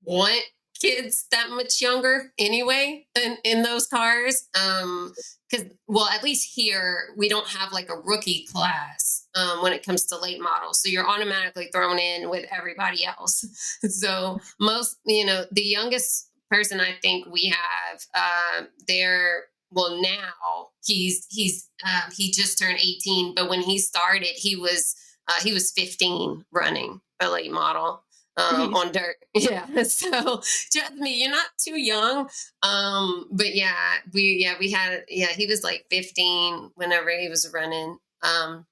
want 0.03 0.43
kids 0.79 1.27
that 1.31 1.49
much 1.49 1.81
younger 1.81 2.33
anyway 2.37 3.05
in, 3.15 3.37
in 3.45 3.61
those 3.61 3.87
cars 3.87 4.49
um 4.59 5.13
because 5.49 5.67
well 5.87 6.07
at 6.07 6.23
least 6.23 6.51
here 6.55 7.13
we 7.15 7.29
don't 7.29 7.47
have 7.47 7.71
like 7.71 7.89
a 7.89 7.97
rookie 8.03 8.45
class 8.51 9.27
um, 9.35 9.61
when 9.63 9.73
it 9.73 9.83
comes 9.85 10.05
to 10.05 10.17
late 10.17 10.41
models. 10.41 10.81
So 10.81 10.89
you're 10.89 11.07
automatically 11.07 11.69
thrown 11.73 11.97
in 11.97 12.29
with 12.29 12.45
everybody 12.51 13.05
else. 13.05 13.45
So 13.93 14.39
most 14.59 14.97
you 15.05 15.25
know 15.25 15.45
the 15.51 15.61
youngest 15.61 16.29
person 16.49 16.79
i 16.79 16.93
think 17.01 17.25
we 17.25 17.47
have 17.47 18.05
uh, 18.13 18.65
they're 18.87 19.45
well 19.71 20.01
now 20.01 20.69
he's 20.83 21.25
he's 21.29 21.69
uh, 21.85 22.01
he 22.15 22.31
just 22.31 22.59
turned 22.59 22.79
18 22.79 23.35
but 23.35 23.49
when 23.49 23.61
he 23.61 23.77
started 23.77 24.27
he 24.35 24.55
was 24.55 24.95
uh, 25.27 25.41
he 25.41 25.53
was 25.53 25.71
15 25.71 26.45
running 26.51 27.01
a 27.19 27.29
late 27.29 27.51
model 27.51 28.03
um, 28.35 28.73
on 28.73 28.91
dirt. 28.91 29.17
Yeah 29.35 29.65
so 29.83 30.41
trust 30.71 30.93
me 30.95 31.21
you're 31.21 31.31
not 31.31 31.47
too 31.57 31.79
young. 31.79 32.29
Um, 32.61 33.27
but 33.31 33.55
yeah 33.55 33.95
we 34.13 34.37
yeah 34.41 34.55
we 34.59 34.71
had 34.71 35.03
yeah 35.07 35.27
he 35.27 35.45
was 35.45 35.63
like 35.63 35.85
15 35.89 36.71
whenever 36.75 37.09
he 37.09 37.29
was 37.29 37.51
running. 37.53 37.97
Um, 38.21 38.65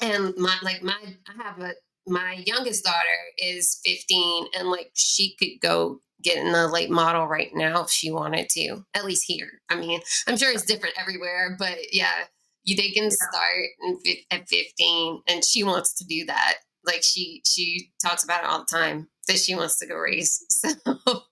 and 0.00 0.34
my 0.36 0.56
like 0.62 0.82
my 0.82 0.96
i 1.28 1.42
have 1.42 1.58
a 1.60 1.72
my 2.06 2.42
youngest 2.46 2.84
daughter 2.84 2.96
is 3.38 3.80
15 3.84 4.46
and 4.58 4.68
like 4.68 4.90
she 4.94 5.34
could 5.38 5.60
go 5.60 6.00
get 6.22 6.38
in 6.38 6.54
a 6.54 6.66
late 6.66 6.90
model 6.90 7.26
right 7.26 7.50
now 7.54 7.82
if 7.82 7.90
she 7.90 8.10
wanted 8.10 8.48
to, 8.50 8.84
at 8.94 9.04
least 9.04 9.24
here. 9.26 9.60
I 9.68 9.76
mean, 9.76 10.00
I'm 10.26 10.36
sure 10.36 10.50
it's 10.50 10.64
different 10.64 10.96
everywhere, 10.98 11.56
but 11.58 11.76
yeah, 11.92 12.24
you 12.64 12.76
they 12.76 12.90
can 12.90 13.04
yeah. 13.04 13.10
start 13.10 13.66
in, 14.04 14.14
at 14.30 14.48
15 14.48 15.22
and 15.28 15.44
she 15.44 15.62
wants 15.62 15.94
to 15.94 16.04
do 16.04 16.24
that. 16.26 16.54
Like 16.84 17.02
she 17.02 17.42
she 17.44 17.90
talks 18.02 18.24
about 18.24 18.44
it 18.44 18.48
all 18.48 18.60
the 18.60 18.76
time 18.76 19.08
that 19.28 19.38
she 19.38 19.54
wants 19.54 19.78
to 19.78 19.86
go 19.86 19.96
race. 19.96 20.44
So 21.06 21.22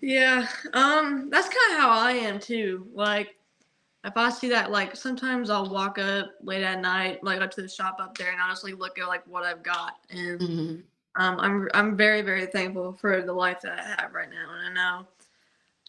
Yeah, 0.00 0.46
um 0.72 1.30
that's 1.30 1.48
kind 1.48 1.72
of 1.72 1.80
how 1.80 1.90
I 1.90 2.12
am 2.12 2.38
too. 2.38 2.86
Like 2.94 3.34
if 4.06 4.16
I 4.16 4.30
see 4.30 4.48
that, 4.50 4.70
like 4.70 4.96
sometimes 4.96 5.50
I'll 5.50 5.68
walk 5.68 5.98
up 5.98 6.30
late 6.42 6.62
at 6.62 6.80
night, 6.80 7.22
like 7.22 7.40
up 7.40 7.50
to 7.52 7.62
the 7.62 7.68
shop 7.68 7.98
up 8.00 8.16
there, 8.16 8.30
and 8.30 8.38
like 8.40 8.78
look 8.78 8.98
at 8.98 9.06
like 9.06 9.26
what 9.26 9.44
I've 9.44 9.62
got, 9.62 9.94
and 10.10 10.40
mm-hmm 10.40 10.80
um, 11.16 11.40
I'm 11.40 11.68
I'm 11.74 11.96
very 11.96 12.22
very 12.22 12.46
thankful 12.46 12.92
for 12.92 13.22
the 13.22 13.32
life 13.32 13.60
that 13.62 13.80
I 13.80 14.02
have 14.02 14.12
right 14.12 14.28
now, 14.30 14.54
and 14.54 14.78
I 14.78 14.98
know 14.98 15.06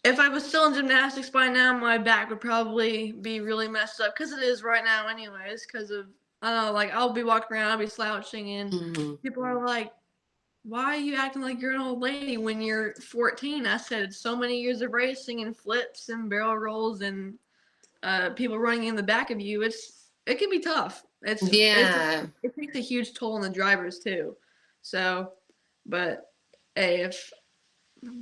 if 0.04 0.18
I 0.18 0.28
was 0.28 0.44
still 0.44 0.66
in 0.66 0.74
gymnastics 0.74 1.28
by 1.28 1.48
now, 1.48 1.76
my 1.76 1.98
back 1.98 2.30
would 2.30 2.40
probably 2.40 3.12
be 3.12 3.40
really 3.40 3.68
messed 3.68 4.00
up 4.00 4.14
because 4.16 4.32
it 4.32 4.42
is 4.42 4.62
right 4.62 4.84
now, 4.84 5.08
anyways. 5.08 5.66
Because 5.66 5.90
of 5.90 6.06
I 6.40 6.50
don't 6.50 6.66
know, 6.66 6.72
like 6.72 6.92
I'll 6.92 7.12
be 7.12 7.24
walking 7.24 7.56
around, 7.56 7.72
I'll 7.72 7.78
be 7.78 7.86
slouching, 7.86 8.50
and 8.50 8.72
mm-hmm. 8.72 9.14
people 9.14 9.44
are 9.44 9.66
like, 9.66 9.92
"Why 10.62 10.84
are 10.84 10.96
you 10.96 11.16
acting 11.16 11.42
like 11.42 11.60
you're 11.60 11.74
an 11.74 11.80
old 11.80 12.00
lady 12.00 12.38
when 12.38 12.62
you're 12.62 12.94
14?" 12.94 13.66
I 13.66 13.76
said, 13.76 14.14
"So 14.14 14.34
many 14.34 14.60
years 14.60 14.80
of 14.80 14.92
racing 14.92 15.42
and 15.42 15.56
flips 15.56 16.08
and 16.08 16.30
barrel 16.30 16.56
rolls 16.56 17.02
and 17.02 17.34
uh, 18.02 18.30
people 18.30 18.58
running 18.58 18.84
in 18.84 18.96
the 18.96 19.02
back 19.02 19.30
of 19.30 19.40
you. 19.40 19.62
It's 19.62 20.10
it 20.26 20.38
can 20.38 20.50
be 20.50 20.60
tough. 20.60 21.04
It's 21.22 21.42
yeah. 21.52 22.26
It's, 22.42 22.56
it 22.56 22.60
takes 22.60 22.76
a 22.76 22.80
huge 22.80 23.14
toll 23.14 23.34
on 23.34 23.40
the 23.40 23.50
drivers 23.50 23.98
too." 23.98 24.36
So, 24.82 25.32
but 25.86 26.32
hey, 26.74 27.02
if 27.02 27.30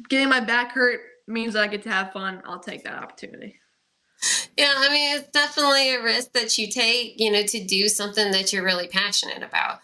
getting 0.08 0.28
my 0.28 0.40
back 0.40 0.72
hurt 0.72 1.00
means 1.26 1.56
I 1.56 1.66
get 1.66 1.82
to 1.82 1.90
have 1.90 2.12
fun, 2.12 2.42
I'll 2.46 2.60
take 2.60 2.84
that 2.84 3.02
opportunity. 3.02 3.60
Yeah, 4.56 4.72
I 4.74 4.88
mean, 4.88 5.16
it's 5.16 5.30
definitely 5.30 5.94
a 5.94 6.02
risk 6.02 6.32
that 6.32 6.56
you 6.56 6.68
take, 6.70 7.20
you 7.20 7.30
know, 7.30 7.42
to 7.42 7.64
do 7.64 7.88
something 7.88 8.30
that 8.32 8.52
you're 8.52 8.64
really 8.64 8.88
passionate 8.88 9.42
about. 9.42 9.80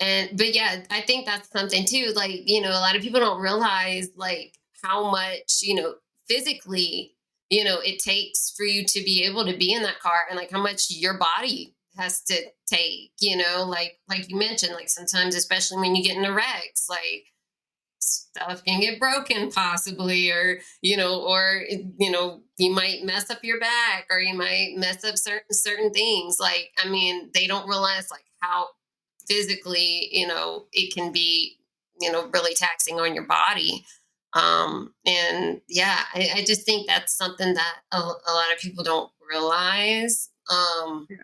And, 0.00 0.30
but 0.36 0.54
yeah, 0.54 0.82
I 0.90 1.02
think 1.02 1.26
that's 1.26 1.50
something 1.50 1.84
too. 1.84 2.12
Like, 2.16 2.48
you 2.48 2.62
know, 2.62 2.70
a 2.70 2.80
lot 2.80 2.96
of 2.96 3.02
people 3.02 3.20
don't 3.20 3.40
realize 3.40 4.08
like 4.16 4.54
how 4.82 5.10
much, 5.10 5.60
you 5.62 5.74
know, 5.74 5.94
physically, 6.26 7.13
you 7.50 7.64
know, 7.64 7.78
it 7.80 7.98
takes 7.98 8.52
for 8.56 8.64
you 8.64 8.84
to 8.84 9.02
be 9.04 9.24
able 9.24 9.44
to 9.46 9.56
be 9.56 9.72
in 9.72 9.82
that 9.82 10.00
car 10.00 10.22
and 10.28 10.38
like 10.38 10.50
how 10.50 10.62
much 10.62 10.90
your 10.90 11.18
body 11.18 11.74
has 11.96 12.22
to 12.22 12.36
take 12.66 13.12
you 13.20 13.36
know 13.36 13.64
like 13.64 13.98
like 14.08 14.28
you 14.28 14.36
mentioned 14.36 14.74
like 14.74 14.88
sometimes 14.88 15.34
especially 15.34 15.78
when 15.78 15.94
you 15.94 16.02
get 16.02 16.16
into 16.16 16.32
wrecks 16.32 16.86
like 16.88 17.26
stuff 17.98 18.62
can 18.64 18.80
get 18.80 19.00
broken 19.00 19.50
possibly 19.50 20.30
or 20.30 20.58
you 20.82 20.96
know 20.96 21.22
or 21.22 21.62
you 21.98 22.10
know 22.10 22.40
you 22.58 22.72
might 22.72 23.04
mess 23.04 23.30
up 23.30 23.42
your 23.42 23.60
back 23.60 24.06
or 24.10 24.18
you 24.18 24.34
might 24.34 24.74
mess 24.76 25.04
up 25.04 25.16
certain 25.16 25.52
certain 25.52 25.92
things 25.92 26.38
like 26.38 26.70
i 26.82 26.88
mean 26.88 27.30
they 27.32 27.46
don't 27.46 27.68
realize 27.68 28.10
like 28.10 28.24
how 28.40 28.66
physically 29.26 30.08
you 30.12 30.26
know 30.26 30.66
it 30.72 30.92
can 30.94 31.12
be 31.12 31.56
you 32.00 32.10
know 32.12 32.28
really 32.34 32.54
taxing 32.54 33.00
on 33.00 33.14
your 33.14 33.26
body 33.26 33.84
um 34.34 34.92
and 35.06 35.60
yeah 35.68 36.00
i, 36.14 36.28
I 36.36 36.44
just 36.44 36.64
think 36.66 36.86
that's 36.88 37.16
something 37.16 37.54
that 37.54 37.76
a, 37.92 37.96
a 37.98 38.32
lot 38.32 38.52
of 38.52 38.58
people 38.60 38.84
don't 38.84 39.10
realize 39.30 40.30
um 40.50 41.06
yeah 41.10 41.16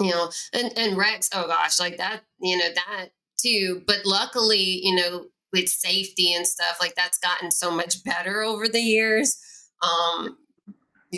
you 0.00 0.10
know, 0.10 0.30
and, 0.52 0.72
and 0.76 0.96
wrecks, 0.96 1.28
oh 1.34 1.46
gosh, 1.46 1.78
like 1.78 1.98
that, 1.98 2.22
you 2.40 2.56
know, 2.56 2.68
that 2.74 3.08
too. 3.38 3.82
But 3.86 4.06
luckily, 4.06 4.80
you 4.82 4.94
know, 4.96 5.26
with 5.52 5.68
safety 5.68 6.32
and 6.34 6.46
stuff, 6.46 6.78
like 6.80 6.94
that's 6.94 7.18
gotten 7.18 7.50
so 7.50 7.70
much 7.70 8.02
better 8.04 8.42
over 8.42 8.68
the 8.68 8.80
years. 8.80 9.38
Um, 9.82 10.38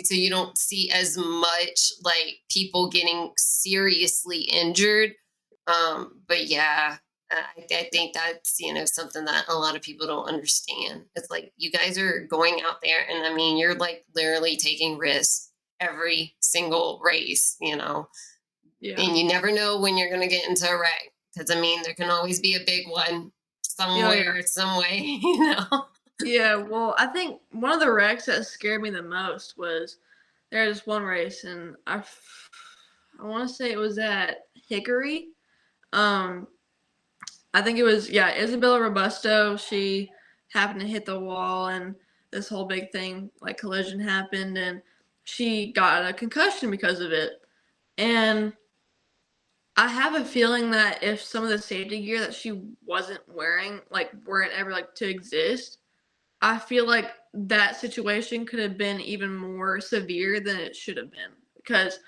so 0.03 0.15
you 0.15 0.29
don't 0.29 0.57
see 0.57 0.91
as 0.91 1.17
much 1.17 1.91
like 2.03 2.39
people 2.51 2.89
getting 2.89 3.31
seriously 3.37 4.41
injured. 4.41 5.13
Um, 5.67 6.21
but 6.27 6.47
yeah, 6.47 6.97
I, 7.33 7.61
I 7.75 7.89
think 7.91 8.13
that's 8.13 8.59
you 8.59 8.73
know 8.73 8.85
something 8.85 9.25
that 9.25 9.45
a 9.47 9.55
lot 9.55 9.75
of 9.75 9.81
people 9.81 10.07
don't 10.07 10.27
understand. 10.27 11.03
It's 11.15 11.29
like 11.29 11.51
you 11.57 11.71
guys 11.71 11.97
are 11.97 12.21
going 12.29 12.59
out 12.65 12.81
there, 12.81 13.05
and 13.09 13.25
I 13.25 13.33
mean, 13.33 13.57
you're 13.57 13.75
like 13.75 14.05
literally 14.15 14.55
taking 14.57 14.97
risks 14.97 15.49
every 15.79 16.35
single 16.39 17.01
race, 17.03 17.57
you 17.59 17.75
know, 17.75 18.07
Yeah. 18.79 18.99
and 19.01 19.17
you 19.17 19.25
never 19.25 19.51
know 19.51 19.79
when 19.81 19.97
you're 19.97 20.09
going 20.09 20.21
to 20.21 20.33
get 20.33 20.47
into 20.47 20.65
a 20.67 20.79
wreck. 20.79 21.11
Because 21.33 21.49
I 21.51 21.59
mean, 21.59 21.81
there 21.83 21.93
can 21.95 22.09
always 22.09 22.39
be 22.39 22.55
a 22.55 22.63
big 22.65 22.87
one 22.87 23.31
somewhere, 23.63 24.41
some 24.45 24.77
way, 24.77 24.99
you 25.21 25.39
know. 25.39 25.85
Yeah, 26.23 26.55
well, 26.55 26.95
I 26.97 27.07
think 27.07 27.41
one 27.51 27.71
of 27.71 27.79
the 27.79 27.91
wrecks 27.91 28.27
that 28.27 28.45
scared 28.45 28.81
me 28.81 28.91
the 28.91 29.01
most 29.01 29.57
was 29.57 29.97
there 30.51 30.67
was 30.67 30.85
one 30.85 31.03
race, 31.03 31.43
and 31.43 31.75
I, 31.87 32.03
I 33.19 33.25
want 33.25 33.49
to 33.49 33.53
say 33.53 33.71
it 33.71 33.77
was 33.79 33.97
at 33.97 34.45
Hickory. 34.69 35.29
Um, 35.91 36.47
I 37.53 37.61
think 37.61 37.77
it 37.77 37.83
was 37.83 38.09
yeah, 38.09 38.35
Isabella 38.35 38.81
Robusto. 38.81 39.57
She 39.57 40.09
happened 40.49 40.81
to 40.81 40.87
hit 40.87 41.05
the 41.05 41.19
wall, 41.19 41.67
and 41.67 41.95
this 42.31 42.49
whole 42.49 42.65
big 42.65 42.91
thing 42.91 43.29
like 43.41 43.57
collision 43.57 43.99
happened, 43.99 44.57
and 44.57 44.81
she 45.23 45.71
got 45.71 46.05
a 46.07 46.13
concussion 46.13 46.71
because 46.71 46.99
of 46.99 47.11
it. 47.11 47.41
And 47.97 48.53
I 49.75 49.87
have 49.87 50.15
a 50.15 50.25
feeling 50.25 50.69
that 50.71 51.01
if 51.03 51.21
some 51.21 51.43
of 51.43 51.49
the 51.49 51.57
safety 51.57 52.01
gear 52.03 52.19
that 52.19 52.33
she 52.33 52.61
wasn't 52.85 53.21
wearing 53.27 53.81
like 53.89 54.11
weren't 54.25 54.53
ever 54.53 54.71
like 54.71 54.93
to 54.95 55.09
exist, 55.09 55.79
I 56.41 56.59
feel 56.59 56.85
like 56.85 57.11
that 57.33 57.77
situation 57.79 58.45
could 58.45 58.59
have 58.59 58.77
been 58.77 58.99
even 58.99 59.33
more 59.35 59.79
severe 59.79 60.39
than 60.39 60.57
it 60.57 60.75
should 60.75 60.97
have 60.97 61.09
been 61.09 61.31
because, 61.55 61.99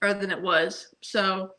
or 0.00 0.14
than 0.14 0.30
it 0.30 0.40
was. 0.40 0.94
So, 1.02 1.50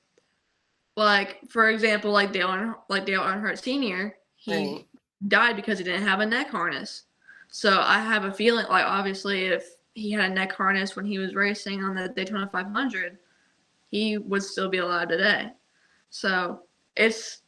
like 0.95 1.39
for 1.49 1.69
example, 1.69 2.11
like 2.11 2.31
Dale, 2.31 2.49
Earn- 2.49 2.75
like 2.89 3.05
Dale 3.05 3.21
Earnhardt 3.21 3.57
Sr., 3.61 4.15
he 4.35 4.51
Right. 4.53 4.87
died 5.27 5.55
because 5.55 5.77
he 5.77 5.83
didn't 5.83 6.07
have 6.07 6.19
a 6.19 6.25
neck 6.25 6.49
harness. 6.49 7.03
So 7.49 7.79
I 7.81 7.99
have 7.99 8.25
a 8.25 8.33
feeling 8.33 8.65
like 8.67 8.85
obviously 8.85 9.45
if 9.45 9.75
he 9.93 10.11
had 10.11 10.31
a 10.31 10.33
neck 10.33 10.51
harness 10.53 10.95
when 10.95 11.05
he 11.05 11.19
was 11.19 11.35
racing 11.35 11.83
on 11.83 11.95
the 11.95 12.09
Daytona 12.09 12.49
500, 12.51 13.17
he 13.91 14.17
would 14.17 14.43
still 14.43 14.69
be 14.69 14.79
alive 14.79 15.07
today. 15.09 15.51
So 16.09 16.61
it's 16.95 17.41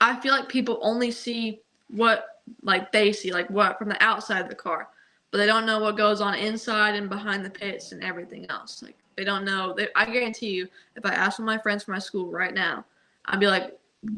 I 0.00 0.18
feel 0.20 0.32
like 0.32 0.48
people 0.48 0.78
only 0.82 1.10
see 1.10 1.60
what 1.88 2.26
like 2.62 2.92
they 2.92 3.12
see 3.12 3.32
like 3.32 3.48
what 3.50 3.78
from 3.78 3.88
the 3.88 4.02
outside 4.02 4.40
of 4.42 4.48
the 4.48 4.54
car, 4.54 4.88
but 5.30 5.38
they 5.38 5.46
don't 5.46 5.66
know 5.66 5.80
what 5.80 5.96
goes 5.96 6.20
on 6.20 6.34
inside 6.34 6.94
and 6.94 7.08
behind 7.08 7.44
the 7.44 7.50
pits 7.50 7.92
and 7.92 8.02
everything 8.02 8.46
else. 8.50 8.82
Like 8.82 8.96
they 9.18 9.24
don't 9.24 9.44
know. 9.44 9.74
They, 9.76 9.88
I 9.96 10.04
guarantee 10.04 10.50
you, 10.50 10.68
if 10.94 11.04
I 11.04 11.12
asked 11.12 11.40
one 11.40 11.48
of 11.48 11.52
my 11.52 11.60
friends 11.60 11.82
from 11.82 11.94
my 11.94 11.98
school 11.98 12.30
right 12.30 12.54
now, 12.54 12.84
I'd 13.24 13.40
be 13.40 13.48
like, 13.48 13.76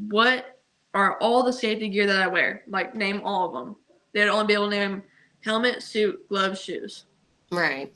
"What 0.09 0.61
are 0.93 1.17
all 1.21 1.43
the 1.43 1.53
safety 1.55 1.89
gear 1.89 2.07
that 2.07 2.21
I 2.21 2.27
wear? 2.27 2.65
Like 2.69 2.95
name 2.95 3.23
all 3.25 3.47
of 3.47 3.55
them." 3.55 3.77
They'd 4.13 4.29
only 4.29 4.47
be 4.47 4.53
able 4.53 4.69
to 4.69 4.77
name 4.77 5.03
helmet, 5.43 5.83
suit, 5.83 6.29
gloves, 6.29 6.61
shoes. 6.61 7.07
Right. 7.51 7.91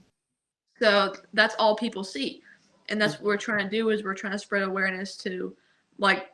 So 0.80 1.14
that's 1.34 1.54
all 1.56 1.76
people 1.76 2.04
see. 2.04 2.42
And 2.88 2.98
that's 2.98 3.14
what 3.14 3.24
we're 3.24 3.36
trying 3.36 3.68
to 3.68 3.70
do 3.70 3.90
is 3.90 4.02
we're 4.02 4.14
trying 4.14 4.32
to 4.32 4.38
spread 4.38 4.62
awareness 4.62 5.14
to 5.18 5.54
like 5.98 6.30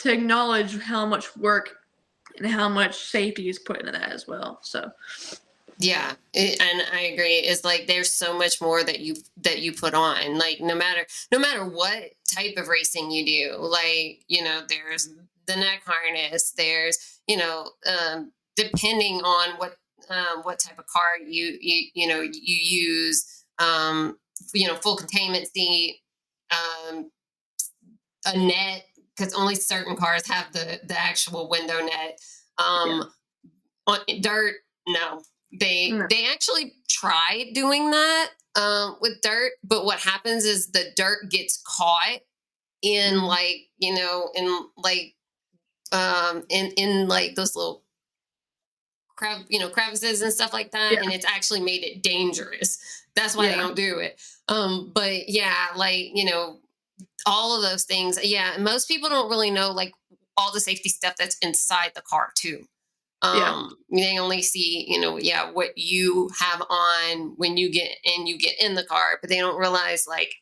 to 0.00 0.12
acknowledge 0.12 0.78
how 0.80 1.06
much 1.06 1.34
work 1.38 1.78
and 2.36 2.46
how 2.46 2.68
much 2.68 3.06
safety 3.06 3.48
is 3.48 3.58
put 3.58 3.80
into 3.80 3.92
that 3.92 4.12
as 4.12 4.28
well. 4.28 4.58
So 4.62 4.90
Yeah, 5.82 6.12
it, 6.34 6.60
and 6.60 6.82
I 6.92 7.00
agree. 7.12 7.36
It's 7.36 7.64
like 7.64 7.86
there's 7.86 8.12
so 8.12 8.36
much 8.36 8.60
more 8.60 8.84
that 8.84 9.00
you 9.00 9.16
that 9.38 9.60
you 9.60 9.72
put 9.72 9.94
on. 9.94 10.36
Like 10.38 10.60
no 10.60 10.74
matter 10.74 11.06
no 11.32 11.38
matter 11.38 11.64
what 11.64 12.10
type 12.30 12.54
of 12.58 12.68
racing 12.68 13.10
you 13.10 13.24
do, 13.24 13.56
like 13.58 14.22
you 14.28 14.44
know, 14.44 14.60
there's 14.68 15.08
the 15.46 15.56
neck 15.56 15.82
harness. 15.86 16.52
There's 16.54 17.20
you 17.26 17.38
know, 17.38 17.70
um, 17.86 18.32
depending 18.56 19.22
on 19.22 19.56
what 19.56 19.76
um, 20.10 20.40
what 20.42 20.58
type 20.58 20.78
of 20.78 20.86
car 20.86 21.18
you 21.26 21.56
you 21.60 21.88
you 21.94 22.06
know 22.08 22.20
you 22.20 22.30
use, 22.34 23.44
um, 23.58 24.18
you 24.52 24.68
know, 24.68 24.74
full 24.76 24.96
containment 24.96 25.48
seat, 25.48 26.00
um, 26.50 27.10
a 28.26 28.36
net 28.38 28.84
because 29.16 29.34
only 29.34 29.54
certain 29.54 29.96
cars 29.96 30.26
have 30.28 30.52
the 30.52 30.80
the 30.84 30.98
actual 30.98 31.48
window 31.48 31.78
net. 31.80 32.20
Um, 32.58 33.04
on 33.86 33.98
dirt, 34.20 34.56
no, 34.88 35.22
they 35.52 35.90
No. 35.92 36.06
they 36.08 36.26
actually 36.28 36.74
tried 36.88 37.50
doing 37.54 37.90
that 37.90 38.30
um, 38.56 38.96
with 39.00 39.20
dirt, 39.22 39.52
but 39.64 39.84
what 39.84 40.00
happens 40.00 40.44
is 40.44 40.72
the 40.72 40.92
dirt 40.96 41.30
gets 41.30 41.62
caught 41.64 42.20
in 42.82 43.14
Mhm. 43.16 43.26
like 43.28 43.68
you 43.78 43.94
know 43.94 44.30
in 44.34 44.68
like 44.76 45.14
um 45.92 46.44
in 46.48 46.72
in 46.72 47.08
like 47.08 47.34
those 47.34 47.54
little 47.56 47.84
crev 49.18 49.44
you 49.48 49.58
know 49.58 49.68
crevices 49.68 50.22
and 50.22 50.32
stuff 50.32 50.52
like 50.52 50.70
that, 50.72 50.92
Yeah. 50.92 51.00
and 51.02 51.12
it's 51.12 51.26
actually 51.26 51.60
made 51.60 51.84
it 51.84 52.02
dangerous. 52.02 52.78
That's 53.14 53.36
why 53.36 53.48
they 53.48 53.56
don't 53.56 53.76
do 53.76 53.98
it. 53.98 54.20
Um, 54.48 54.92
but 54.94 55.28
yeah, 55.28 55.68
like 55.76 56.10
you 56.14 56.24
know, 56.24 56.60
all 57.26 57.56
of 57.56 57.62
those 57.62 57.84
things. 57.84 58.18
Yeah, 58.22 58.56
most 58.58 58.86
people 58.88 59.08
don't 59.08 59.28
really 59.28 59.50
know 59.50 59.70
like 59.72 59.92
all 60.36 60.52
the 60.52 60.60
safety 60.60 60.88
stuff 60.88 61.16
that's 61.16 61.36
inside 61.38 61.92
the 61.94 62.02
car 62.02 62.32
too. 62.36 62.66
Yeah. 63.22 63.50
Um, 63.50 63.76
they 63.92 64.18
only 64.18 64.42
see, 64.42 64.86
you 64.88 65.00
know, 65.00 65.18
yeah, 65.18 65.50
what 65.50 65.76
you 65.76 66.30
have 66.38 66.62
on 66.70 67.34
when 67.36 67.56
you 67.56 67.70
get 67.70 67.90
and 68.04 68.28
you 68.28 68.38
get 68.38 68.54
in 68.60 68.74
the 68.74 68.84
car, 68.84 69.18
but 69.20 69.28
they 69.28 69.38
don't 69.38 69.58
realize 69.58 70.06
like 70.08 70.34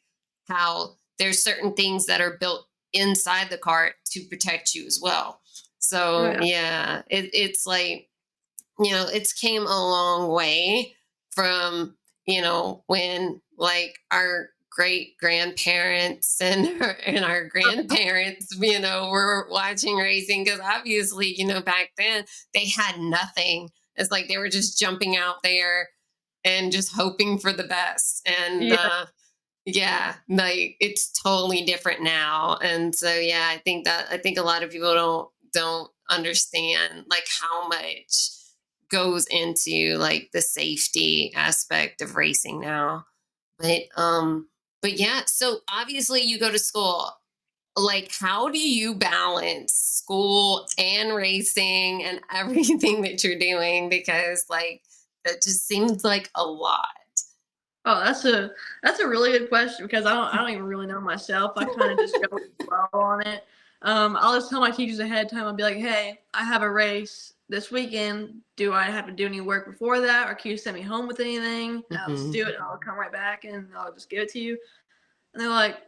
how 0.49 0.97
there's 1.19 1.43
certain 1.43 1.75
things 1.75 2.07
that 2.07 2.21
are 2.21 2.37
built 2.38 2.67
inside 2.93 3.51
the 3.51 3.59
car 3.59 3.93
to 4.12 4.21
protect 4.29 4.75
you 4.75 4.87
as 4.87 5.01
well. 5.03 5.41
So 5.79 6.25
Oh, 6.25 6.33
yeah. 6.33 6.41
yeah, 6.41 7.03
it, 7.09 7.31
it's 7.33 7.67
like, 7.67 8.09
you 8.79 8.93
know, 8.93 9.07
it's 9.12 9.33
came 9.33 9.62
a 9.62 9.88
long 9.91 10.31
way 10.31 10.95
from, 11.31 11.97
you 12.27 12.41
know, 12.41 12.85
when 12.87 13.41
like 13.57 13.99
our 14.12 14.51
great 14.79 15.17
grandparents 15.19 16.38
and 16.41 16.81
our, 16.81 16.97
and 17.05 17.25
our 17.25 17.45
grandparents, 17.49 18.57
you 18.61 18.79
know, 18.79 19.11
were 19.11 19.49
watching 19.51 19.97
racing 19.97 20.45
because 20.45 20.61
obviously, 20.61 21.35
you 21.37 21.47
know, 21.47 21.61
back 21.61 21.91
then 21.99 22.25
they 22.55 22.69
had 22.69 22.99
nothing. 23.01 23.71
It's 23.97 24.12
like 24.12 24.29
they 24.29 24.38
were 24.38 24.49
just 24.49 24.79
jumping 24.79 25.17
out 25.17 25.43
there 25.43 25.88
and 26.45 26.71
just 26.71 26.95
hoping 26.95 27.38
for 27.38 27.53
the 27.53 27.64
best. 27.64 28.27
And 28.27 28.62
Yeah. 28.62 28.77
uh, 28.88 29.07
yeah, 29.67 30.14
like 30.29 30.77
it's 30.81 31.11
totally 31.12 31.62
different 31.64 32.03
now. 32.03 32.57
And 32.62 32.95
so 32.95 33.12
yeah, 33.14 33.49
I 33.51 33.59
think 33.59 33.85
that 33.85 34.07
I 34.11 34.19
think 34.19 34.38
a 34.38 34.43
lot 34.43 34.62
of 34.62 34.71
people 34.71 34.95
don't 34.95 35.29
don't 35.53 35.91
understand 36.11 37.05
like 37.11 37.27
how 37.41 37.69
much 37.69 38.31
goes 38.91 39.27
into 39.27 39.97
like 39.99 40.31
the 40.33 40.41
safety 40.41 41.33
aspect 41.35 42.01
of 42.01 42.17
racing 42.17 42.61
now. 42.61 43.05
But 43.59 43.83
um 43.97 44.49
but 44.83 44.99
yeah, 44.99 45.23
so 45.27 45.59
obviously 45.71 46.23
you 46.23 46.38
go 46.38 46.51
to 46.51 46.59
school. 46.59 47.11
Like 47.77 48.11
how 48.19 48.49
do 48.49 48.59
you 48.59 48.95
balance 48.95 49.73
school 49.73 50.67
and 50.79 51.14
racing 51.14 52.05
and 52.05 52.21
everything 52.33 53.03
that 53.03 53.23
you're 53.23 53.38
doing 53.38 53.88
because 53.88 54.47
like 54.51 54.83
that 55.25 55.43
just 55.43 55.67
seems 55.67 56.05
like 56.05 56.31
a 56.35 56.45
lot. 56.45 56.87
Oh, 57.85 58.03
that's 58.05 58.25
a 58.25 58.51
that's 58.83 59.01
a 59.01 59.09
really 59.09 59.31
good 59.33 59.49
question 59.49 59.87
because 59.87 60.07
I 60.07 60.14
don't 60.14 60.35
I 60.35 60.38
don't 60.38 60.51
even 60.51 60.64
really 60.64 60.87
know 60.87 61.01
myself. 61.01 61.53
I 61.57 61.64
kind 61.64 61.93
of 61.93 61.99
just 61.99 62.19
go 62.31 62.88
on 62.93 63.27
it. 63.27 63.45
Um, 63.83 64.17
I'll 64.19 64.35
just 64.35 64.51
tell 64.51 64.61
my 64.61 64.73
teachers 64.73 64.99
ahead 64.99 65.27
of 65.27 65.31
time. 65.31 65.45
I'll 65.45 65.53
be 65.53 65.62
like, 65.62 65.77
"Hey, 65.77 66.19
I 66.35 66.45
have 66.45 66.62
a 66.62 66.71
race 66.71 67.35
this 67.49 67.71
weekend. 67.71 68.43
Do 68.57 68.73
I 68.73 68.85
have 68.85 69.07
to 69.07 69.13
do 69.13 69.27
any 69.27 69.41
work 69.41 69.67
before 69.67 70.01
that, 70.01 70.29
or 70.29 70.35
can 70.35 70.51
you 70.51 70.57
send 70.57 70.77
me 70.77 70.83
home 70.83 71.07
with 71.07 71.21
anything? 71.21 71.83
And 71.91 71.99
I'll 71.99 72.11
just 72.11 72.29
Mhm. 72.29 72.33
do 72.33 72.47
it, 72.47 72.55
and 72.55 72.63
I'll 72.63 72.77
come 72.79 72.97
right 72.97 73.13
back 73.13 73.45
and 73.45 73.69
I'll 73.77 73.93
just 73.93 74.11
give 74.11 74.21
it 74.21 74.29
to 74.31 74.39
you." 74.39 74.59
And 75.33 75.41
they're 75.41 75.49
like, 75.49 75.79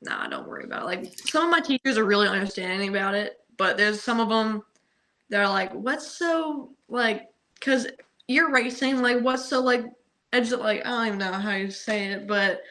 "Nah, 0.00 0.28
don't 0.28 0.48
worry 0.48 0.64
about 0.64 0.82
it." 0.82 0.86
Like 0.86 1.18
some 1.18 1.44
of 1.44 1.50
my 1.50 1.60
teachers 1.60 1.98
are 1.98 2.04
really 2.04 2.28
understanding 2.28 2.88
about 2.88 3.14
it, 3.14 3.40
but 3.56 3.76
there's 3.76 4.02
some 4.02 4.20
of 4.20 4.28
them 4.28 4.62
they're 5.28 5.48
like, 5.48 5.72
"What's 5.72 6.06
so 6.06 6.74
like?" 6.88 7.28
Because 7.54 7.86
you're 8.28 8.50
racing, 8.50 9.02
like, 9.02 9.20
what's 9.20 9.44
so 9.44 9.60
like 9.60 9.84
just 10.32 10.52
like 10.52 10.84
I 10.86 10.90
don't 10.90 11.06
even 11.08 11.18
know 11.18 11.32
how 11.32 11.52
you 11.54 11.70
say 11.70 12.06
it, 12.06 12.26
but 12.26 12.62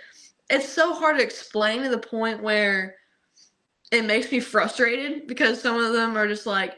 it's 0.50 0.68
so 0.68 0.94
hard 0.94 1.18
to 1.18 1.24
explain 1.24 1.84
to 1.84 1.90
the 1.90 1.98
point 1.98 2.42
where 2.42 2.98
it 3.92 4.06
makes 4.06 4.32
me 4.32 4.40
frustrated 4.40 5.28
because 5.28 5.62
some 5.62 5.78
of 5.78 5.94
them 5.94 6.18
are 6.18 6.28
just 6.28 6.46
like 6.46 6.78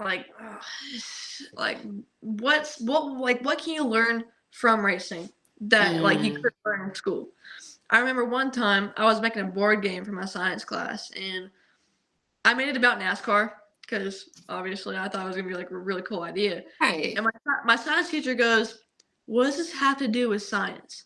like 0.00 0.26
like 1.54 1.78
what's 2.20 2.80
what 2.80 3.04
like 3.18 3.42
what 3.44 3.58
can 3.58 3.74
you 3.74 3.84
learn 3.84 4.24
from 4.50 4.84
racing 4.84 5.28
that 5.60 6.02
like 6.02 6.22
you 6.22 6.32
Mm. 6.32 6.42
could 6.42 6.52
learn 6.64 6.88
in 6.88 6.94
school. 6.94 7.28
I 7.90 7.98
remember 7.98 8.24
one 8.24 8.50
time 8.50 8.92
I 8.96 9.04
was 9.04 9.20
making 9.20 9.42
a 9.42 9.46
board 9.46 9.82
game 9.82 10.04
for 10.04 10.12
my 10.12 10.24
science 10.24 10.64
class 10.64 11.10
and 11.12 11.50
I 12.44 12.54
made 12.54 12.68
it 12.68 12.76
about 12.76 12.98
NASCAR 13.00 13.52
because 13.82 14.30
obviously 14.48 14.96
I 14.96 15.08
thought 15.08 15.24
it 15.24 15.28
was 15.28 15.36
gonna 15.36 15.48
be 15.48 15.54
like 15.54 15.70
a 15.70 15.76
really 15.76 16.02
cool 16.02 16.22
idea. 16.22 16.62
Right. 16.80 17.14
And 17.16 17.24
my, 17.24 17.30
my 17.64 17.76
science 17.76 18.10
teacher 18.10 18.34
goes, 18.34 18.78
What 19.26 19.44
does 19.44 19.58
this 19.58 19.72
have 19.72 19.98
to 19.98 20.08
do 20.08 20.28
with 20.30 20.42
science? 20.42 21.04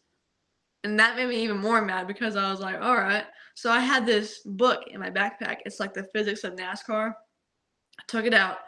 And 0.85 0.99
that 1.01 1.17
made 1.17 1.29
me 1.29 1.43
even 1.43 1.57
more 1.57 1.81
mad 1.83 2.07
because 2.07 2.37
I 2.37 2.51
was 2.51 2.61
like, 2.61 2.81
All 2.81 2.95
right. 2.97 3.25
So 3.55 3.71
I 3.71 3.81
had 3.81 4.05
this 4.07 4.41
book 4.45 4.85
in 4.89 5.01
my 5.01 5.11
backpack. 5.11 5.59
It's 5.65 5.81
like 5.81 5.95
the 5.95 6.05
physics 6.13 6.45
of 6.45 6.55
NASCAR. 6.55 7.11
I 7.11 8.03
took 8.07 8.27
it 8.27 8.35
out. 8.35 8.59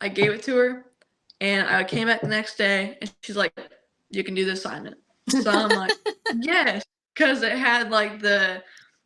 I 0.00 0.08
gave 0.08 0.32
it 0.32 0.42
to 0.44 0.56
her, 0.56 0.86
and 1.40 1.68
I 1.68 1.84
came 1.84 2.08
back 2.08 2.20
the 2.20 2.28
next 2.28 2.56
day, 2.56 2.98
and 3.00 3.12
she's 3.22 3.36
like, 3.36 3.52
"You 4.10 4.24
can 4.24 4.34
do 4.34 4.44
the 4.44 4.52
assignment." 4.52 4.96
So 5.28 5.50
I'm 5.50 5.70
like, 5.70 5.92
"Yes," 6.40 6.84
because 7.14 7.42
it 7.42 7.52
had 7.52 7.90
like 7.90 8.20
the 8.20 8.62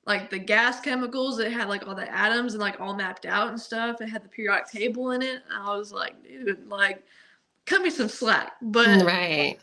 like 0.06 0.30
the 0.30 0.38
gas 0.38 0.80
chemicals. 0.80 1.38
It 1.38 1.52
had 1.52 1.68
like 1.68 1.86
all 1.86 1.94
the 1.94 2.10
atoms 2.12 2.54
and 2.54 2.60
like 2.60 2.80
all 2.80 2.94
mapped 2.94 3.26
out 3.26 3.48
and 3.48 3.60
stuff. 3.60 4.00
It 4.00 4.08
had 4.08 4.24
the 4.24 4.28
periodic 4.28 4.68
table 4.68 5.12
in 5.12 5.22
it. 5.22 5.42
I 5.52 5.76
was 5.76 5.92
like, 5.92 6.22
dude, 6.22 6.66
like, 6.68 7.04
cut 7.66 7.82
me 7.82 7.90
some 7.90 8.08
slack. 8.08 8.52
But 8.60 9.04
right. 9.04 9.58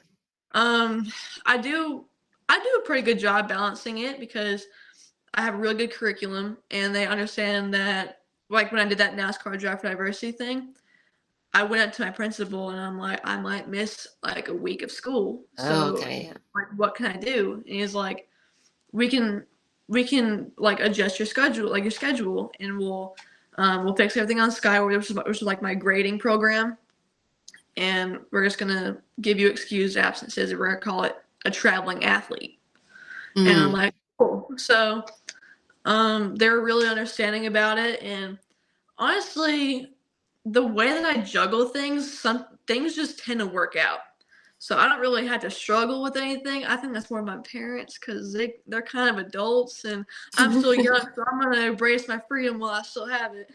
Um, 0.54 1.12
I 1.46 1.58
do 1.58 2.06
I 2.50 2.60
do 2.60 2.82
a 2.82 2.86
pretty 2.86 3.04
good 3.04 3.20
job 3.20 3.50
balancing 3.50 4.00
it 4.00 4.20
because 4.20 4.66
I 5.34 5.42
have 5.42 5.56
a 5.56 5.58
really 5.58 5.76
good 5.76 5.92
curriculum 5.92 6.58
and 6.72 6.96
they 6.96 7.06
understand 7.06 7.74
that 7.74 8.22
like 8.50 8.72
when 8.72 8.80
I 8.80 8.88
did 8.88 8.98
that 9.00 9.16
NASCAR 9.16 9.60
drive 9.60 9.82
for 9.82 9.90
diversity 9.90 10.32
thing, 10.32 10.74
I 11.54 11.64
went 11.64 11.82
up 11.88 11.94
to 11.96 12.04
my 12.04 12.12
principal 12.12 12.70
and 12.70 12.80
I'm 12.80 12.98
like, 13.00 13.20
I 13.24 13.40
might 13.40 13.68
miss 13.68 14.08
like 14.24 14.48
a 14.50 14.54
week 14.54 14.82
of 14.84 14.92
school. 14.92 15.44
So 15.58 15.66
Oh, 15.74 15.84
okay. 15.94 16.32
like 16.56 16.68
what 16.76 16.96
can 16.96 17.06
I 17.08 17.18
do? 17.18 17.64
And 17.66 17.76
he's 17.76 17.96
like, 17.96 18.28
We 18.92 19.10
can 19.10 19.46
we 19.88 20.04
can 20.04 20.52
like 20.58 20.80
adjust 20.82 21.18
your 21.18 21.26
schedule, 21.26 21.70
like 21.72 21.84
your 21.84 21.92
schedule, 21.92 22.52
and 22.60 22.78
we'll 22.78 23.16
um, 23.58 23.86
we'll 23.86 23.96
fix 23.96 24.16
everything 24.18 24.40
on 24.40 24.52
Skyward, 24.52 24.96
which 24.96 25.10
is, 25.10 25.16
which 25.16 25.38
is 25.38 25.42
like 25.42 25.62
my 25.62 25.74
grading 25.74 26.20
program. 26.20 26.78
And 27.76 28.20
we're 28.32 28.44
just 28.44 28.58
gonna 28.60 29.02
give 29.22 29.40
you 29.40 29.48
excused 29.50 29.98
absences. 29.98 30.52
and 30.52 30.60
We're 30.60 30.68
gonna 30.68 30.80
call 30.82 31.04
it 31.06 31.16
a 31.46 31.52
traveling 31.52 32.04
athlete. 32.04 32.60
And 33.36 33.50
I'm 33.50 33.70
Mm. 33.72 33.74
like, 33.74 33.94
cool. 34.20 34.48
So 34.58 35.04
um, 35.86 36.36
they're 36.36 36.60
really 36.60 36.88
understanding 36.88 37.46
about 37.48 37.78
it. 37.78 38.02
And 38.02 38.38
honestly, 38.98 39.94
the 40.52 40.66
way 40.66 40.90
that 40.90 41.06
I 41.06 41.22
juggle 41.22 41.70
things, 41.70 42.20
some 42.20 42.46
things 42.68 42.96
just 42.96 43.20
tend 43.20 43.40
to 43.40 43.46
work 43.46 43.76
out. 43.76 44.00
So 44.60 44.78
I 44.78 44.88
don't 44.88 45.00
really 45.00 45.28
have 45.28 45.42
to 45.42 45.52
struggle 45.52 46.02
with 46.02 46.18
anything. 46.18 46.66
I 46.66 46.78
think 46.78 46.94
that's 46.94 47.12
more 47.12 47.22
my 47.22 47.38
parents 47.38 48.00
because 48.00 48.34
they 48.34 48.56
they're 48.66 48.82
kind 48.82 49.10
of 49.10 49.24
adults 49.24 49.86
and 49.86 50.04
I'm 50.38 50.58
still 50.58 50.74
young, 50.84 51.00
so 51.00 51.24
I'm 51.32 51.40
gonna 51.40 51.62
embrace 51.62 52.08
my 52.08 52.20
freedom 52.28 52.60
while 52.60 52.72
I 52.72 52.82
still 52.82 53.08
have 53.08 53.36
it. 53.36 53.52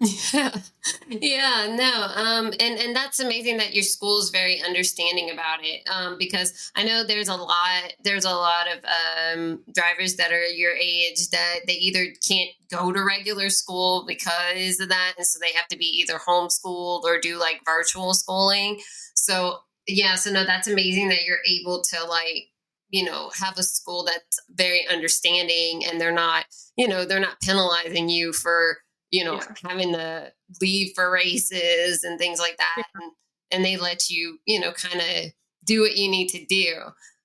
Yeah, 0.00 0.54
yeah, 1.08 1.74
no, 1.76 2.06
um, 2.14 2.46
and 2.60 2.78
and 2.78 2.94
that's 2.94 3.18
amazing 3.18 3.56
that 3.56 3.74
your 3.74 3.82
school 3.82 4.18
is 4.20 4.30
very 4.30 4.62
understanding 4.62 5.30
about 5.30 5.58
it. 5.64 5.80
Um, 5.90 6.16
because 6.18 6.70
I 6.76 6.84
know 6.84 7.02
there's 7.04 7.26
a 7.28 7.34
lot, 7.34 7.92
there's 8.04 8.24
a 8.24 8.30
lot 8.30 8.66
of 8.68 8.84
um, 8.84 9.64
drivers 9.74 10.14
that 10.16 10.30
are 10.30 10.46
your 10.46 10.70
age 10.72 11.30
that 11.30 11.60
they 11.66 11.72
either 11.74 12.06
can't 12.26 12.50
go 12.70 12.92
to 12.92 13.02
regular 13.04 13.50
school 13.50 14.04
because 14.06 14.78
of 14.78 14.88
that, 14.88 15.14
and 15.16 15.26
so 15.26 15.40
they 15.40 15.52
have 15.56 15.66
to 15.68 15.76
be 15.76 15.86
either 15.86 16.18
homeschooled 16.18 17.02
or 17.02 17.18
do 17.20 17.36
like 17.36 17.60
virtual 17.64 18.14
schooling. 18.14 18.80
So 19.16 19.58
yeah, 19.88 20.14
so 20.14 20.30
no, 20.30 20.44
that's 20.44 20.68
amazing 20.68 21.08
that 21.08 21.24
you're 21.24 21.42
able 21.48 21.82
to 21.82 22.04
like 22.04 22.50
you 22.90 23.04
know 23.04 23.30
have 23.34 23.58
a 23.58 23.62
school 23.64 24.04
that's 24.04 24.38
very 24.50 24.86
understanding 24.88 25.84
and 25.84 26.00
they're 26.00 26.12
not 26.12 26.46
you 26.76 26.88
know 26.88 27.04
they're 27.04 27.20
not 27.20 27.38
penalizing 27.42 28.08
you 28.08 28.32
for 28.32 28.78
you 29.10 29.24
know, 29.24 29.34
Yeah. 29.34 29.54
having 29.70 29.92
to 29.92 30.32
leave 30.60 30.92
for 30.94 31.10
races 31.10 32.04
and 32.04 32.18
things 32.18 32.38
like 32.38 32.56
that. 32.58 32.82
And, 32.94 33.12
and 33.50 33.64
they 33.64 33.76
let 33.76 34.10
you, 34.10 34.38
you 34.46 34.60
know, 34.60 34.72
kind 34.72 35.00
of 35.00 35.32
do 35.64 35.80
what 35.80 35.96
you 35.96 36.10
need 36.10 36.28
to 36.28 36.44
do. 36.46 36.74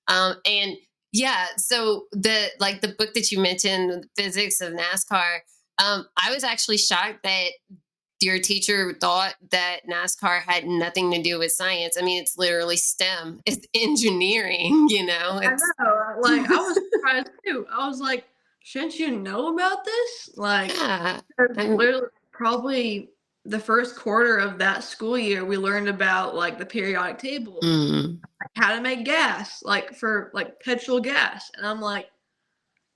Um, 0.08 0.36
and 0.46 0.76
yeah, 1.12 1.46
so 1.56 2.04
the 2.12 2.48
like 2.58 2.80
the 2.80 2.88
book 2.88 3.14
that 3.14 3.30
you 3.30 3.38
mentioned, 3.38 4.06
Physics 4.16 4.60
of 4.60 4.72
NASCAR, 4.72 5.38
um, 5.82 6.06
I 6.22 6.32
was 6.32 6.44
actually 6.44 6.78
shocked 6.78 7.22
that 7.22 7.50
your 8.20 8.38
teacher 8.38 8.96
thought 9.00 9.34
that 9.50 9.80
NASCAR 9.90 10.40
had 10.40 10.64
nothing 10.66 11.10
to 11.12 11.22
do 11.22 11.38
with 11.38 11.52
science. 11.52 11.96
I 12.00 12.02
mean, 12.04 12.22
it's 12.22 12.38
literally 12.38 12.76
STEM, 12.76 13.40
it's 13.46 13.66
engineering, 13.74 14.86
you 14.88 15.04
know. 15.04 15.40
I 15.42 15.46
know. 15.48 16.20
Like 16.20 16.50
I 16.50 16.56
was 16.56 16.78
surprised 16.94 17.30
too. 17.46 17.66
I 17.70 17.86
was 17.88 18.00
like, 18.00 18.24
shouldn't 18.64 18.98
you 18.98 19.10
know 19.20 19.54
about 19.54 19.84
this? 19.84 20.30
Like 20.36 20.74
yeah. 20.74 21.20
Literally, 21.38 22.08
probably 22.32 23.10
the 23.44 23.58
first 23.60 23.94
quarter 23.94 24.38
of 24.38 24.58
that 24.58 24.82
school 24.82 25.18
year, 25.18 25.44
we 25.44 25.58
learned 25.58 25.86
about 25.88 26.34
like 26.34 26.58
the 26.58 26.64
periodic 26.66 27.18
table, 27.18 27.60
Mm. 27.62 28.18
how 28.56 28.74
to 28.74 28.80
make 28.80 29.04
gas, 29.04 29.62
like 29.62 29.94
for 29.94 30.30
like 30.32 30.58
petrol 30.60 30.98
gas, 30.98 31.50
and 31.56 31.66
I'm 31.66 31.80
like, 31.80 32.08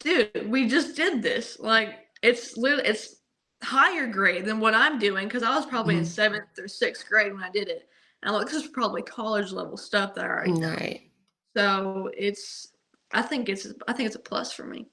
dude, 0.01 0.49
we 0.49 0.67
just 0.67 0.97
did 0.97 1.23
this. 1.23 1.61
Like, 1.61 1.91
it's 2.23 2.57
literally 2.57 2.89
it's 2.89 3.17
higher 3.63 4.07
grade 4.07 4.47
than 4.47 4.59
what 4.59 4.75
I'm 4.75 4.99
doing 4.99 5.27
because 5.29 5.43
I 5.43 5.55
was 5.55 5.67
probably 5.67 5.97
in 5.97 6.03
Mhm. 6.03 6.07
seventh 6.07 6.59
or 6.59 6.67
sixth 6.67 7.07
grade 7.09 7.35
when 7.35 7.45
I 7.45 7.51
did 7.51 7.69
it, 7.69 7.87
and 8.23 8.31
I'm 8.31 8.35
like, 8.35 8.47
this 8.47 8.63
is 8.65 8.71
probably 8.71 9.03
college 9.03 9.53
level 9.53 9.77
stuff 9.77 10.15
that 10.15 10.25
I 10.25 10.29
already 10.29 10.53
know. 10.53 10.71
Right. 10.71 11.11
So 11.55 12.11
it's, 12.17 12.69
I 13.13 13.21
think 13.21 13.51
it's, 13.51 13.67
I 13.87 13.93
think 13.93 14.07
it's 14.07 14.17
a 14.17 14.21
plus 14.21 14.51
for 14.53 14.65
me. 14.65 14.89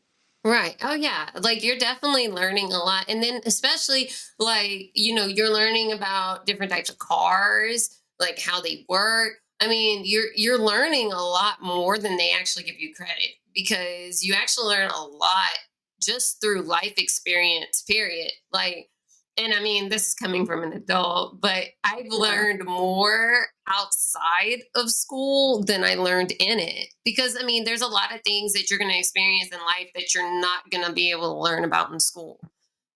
Right. 0.45 0.77
Oh 0.83 0.93
yeah. 0.93 1.29
Like 1.41 1.63
you're 1.63 1.77
definitely 1.77 2.27
learning 2.27 2.71
a 2.71 2.77
lot. 2.77 3.05
And 3.09 3.23
then 3.23 3.41
especially 3.47 4.11
like, 4.37 4.91
you 4.93 5.15
know, 5.15 5.25
you're 5.25 5.51
learning 5.51 5.91
about 5.91 6.45
different 6.45 6.71
types 6.71 6.89
of 6.89 6.99
cars, 6.99 7.99
like 8.19 8.39
how 8.39 8.61
they 8.61 8.85
work. 8.87 9.33
I 9.59 9.67
mean, 9.67 10.03
you're 10.05 10.27
you're 10.35 10.59
learning 10.59 11.11
a 11.11 11.21
lot 11.21 11.63
more 11.63 11.97
than 11.97 12.17
they 12.17 12.31
actually 12.31 12.63
give 12.65 12.79
you 12.79 12.93
credit 12.93 13.31
because 13.55 14.23
you 14.23 14.35
actually 14.35 14.67
learn 14.67 14.91
a 14.91 15.03
lot 15.03 15.57
just 15.99 16.39
through 16.41 16.61
life 16.61 16.93
experience, 16.97 17.81
period. 17.81 18.31
Like 18.53 18.89
and 19.37 19.53
I 19.53 19.61
mean, 19.61 19.89
this 19.89 20.07
is 20.07 20.13
coming 20.13 20.45
from 20.45 20.63
an 20.63 20.73
adult, 20.73 21.41
but 21.41 21.65
I've 21.83 22.07
learned 22.09 22.63
more 22.63 23.47
outside 23.67 24.61
of 24.75 24.89
school 24.89 25.63
than 25.63 25.83
I 25.83 25.95
learned 25.95 26.31
in 26.39 26.59
it. 26.59 26.87
Because, 27.03 27.37
I 27.39 27.45
mean, 27.45 27.65
there's 27.65 27.81
a 27.81 27.87
lot 27.87 28.13
of 28.13 28.21
things 28.21 28.53
that 28.53 28.69
you're 28.69 28.79
going 28.79 28.91
to 28.91 28.97
experience 28.97 29.49
in 29.51 29.59
life 29.59 29.89
that 29.95 30.13
you're 30.13 30.39
not 30.39 30.69
going 30.69 30.85
to 30.85 30.93
be 30.93 31.11
able 31.11 31.33
to 31.33 31.39
learn 31.39 31.65
about 31.65 31.91
in 31.91 31.99
school. 31.99 32.39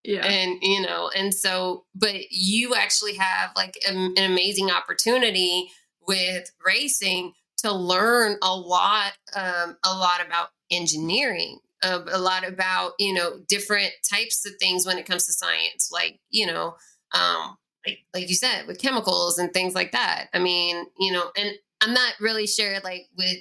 Yeah. 0.04 0.26
And, 0.26 0.58
you 0.62 0.82
know, 0.82 1.12
and 1.16 1.34
so, 1.34 1.86
but 1.94 2.32
you 2.32 2.74
actually 2.74 3.16
have 3.16 3.52
like 3.56 3.78
an, 3.88 4.14
an 4.18 4.32
amazing 4.32 4.72
opportunity 4.72 5.72
with 6.08 6.52
racing 6.66 7.34
to 7.58 7.74
learn 7.74 8.38
a 8.42 8.56
lot, 8.56 9.12
um, 9.36 9.76
a 9.86 9.94
lot 9.94 10.26
about 10.26 10.50
engineering 10.72 11.60
uh, 11.84 12.02
a 12.12 12.20
lot 12.20 12.48
about 12.48 12.94
you 13.00 13.14
know 13.14 13.40
different 13.48 13.92
types 14.10 14.46
of 14.46 14.54
things 14.60 14.86
when 14.86 14.98
it 14.98 15.06
comes 15.06 15.26
to 15.26 15.34
science 15.34 15.90
like 15.92 16.20
you 16.30 16.46
know 16.46 16.76
um 17.14 17.58
like 17.86 18.00
like 18.14 18.30
you 18.30 18.36
said 18.36 18.68
with 18.68 18.82
chemicals 18.82 19.38
and 19.38 19.54
things 19.54 19.74
like 19.74 19.92
that. 19.92 20.28
I 20.34 20.40
mean 20.40 20.86
you 21.00 21.12
know 21.12 21.32
and 21.38 21.52
i'm 21.82 21.94
not 21.94 22.14
really 22.20 22.48
sure 22.48 22.80
like 22.84 23.08
with 23.18 23.38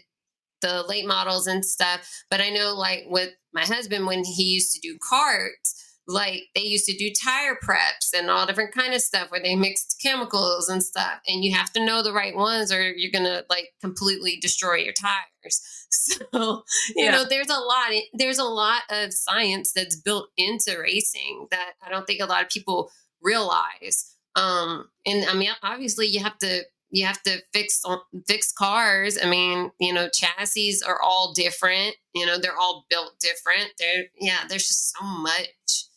the 0.60 0.84
late 0.88 1.06
models 1.06 1.46
and 1.46 1.64
stuff 1.64 2.08
but 2.30 2.40
i 2.40 2.50
know 2.50 2.74
like 2.74 3.04
with 3.08 3.32
my 3.52 3.64
husband 3.64 4.06
when 4.06 4.24
he 4.24 4.44
used 4.44 4.72
to 4.74 4.80
do 4.80 4.98
carts 5.08 5.87
like 6.08 6.44
they 6.54 6.62
used 6.62 6.86
to 6.86 6.96
do 6.96 7.10
tire 7.22 7.54
preps 7.62 8.18
and 8.18 8.30
all 8.30 8.46
different 8.46 8.72
kind 8.74 8.94
of 8.94 9.02
stuff 9.02 9.30
where 9.30 9.42
they 9.42 9.54
mixed 9.54 10.00
chemicals 10.02 10.68
and 10.70 10.82
stuff 10.82 11.20
and 11.28 11.44
you 11.44 11.54
have 11.54 11.70
to 11.70 11.84
know 11.84 12.02
the 12.02 12.14
right 12.14 12.34
ones 12.34 12.72
or 12.72 12.90
you're 12.92 13.12
gonna 13.12 13.42
like 13.50 13.68
completely 13.82 14.38
destroy 14.40 14.76
your 14.76 14.94
tires. 14.94 15.62
So 15.90 16.64
you 16.96 17.06
Yeah. 17.06 17.12
know 17.12 17.24
there's 17.24 17.48
a 17.48 17.54
lot 17.58 17.90
there's 18.12 18.38
a 18.38 18.44
lot 18.44 18.82
of 18.90 19.12
science 19.14 19.72
that's 19.72 19.96
built 19.96 20.28
into 20.36 20.78
racing 20.78 21.46
that 21.50 21.72
i 21.82 21.88
don't 21.88 22.06
think 22.06 22.20
a 22.20 22.26
lot 22.26 22.42
of 22.42 22.50
people 22.50 22.90
realize. 23.22 24.14
Um 24.36 24.88
and 25.06 25.24
i 25.30 25.34
mean 25.34 25.50
obviously 25.62 26.06
you 26.06 26.20
have 26.22 26.36
to 26.38 26.62
you 26.90 27.06
have 27.06 27.22
to 27.22 27.38
fix 27.54 27.82
fix 28.26 28.52
cars. 28.52 29.18
I 29.22 29.28
mean 29.28 29.70
you 29.80 29.92
know 29.94 30.08
chassis 30.12 30.76
are 30.86 31.00
all 31.00 31.32
different 31.34 31.94
you 32.14 32.26
know 32.26 32.38
they're 32.38 32.56
all 32.58 32.84
built 32.90 33.14
different. 33.20 33.72
There 33.78 34.04
yeah 34.20 34.40
there's 34.48 34.66
just 34.68 34.94
so 34.94 35.04
much 35.04 35.87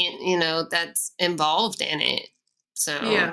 you 0.00 0.38
know 0.38 0.66
that's 0.70 1.12
involved 1.18 1.80
in 1.80 2.00
it 2.00 2.28
so 2.74 2.98
Yeah. 3.02 3.32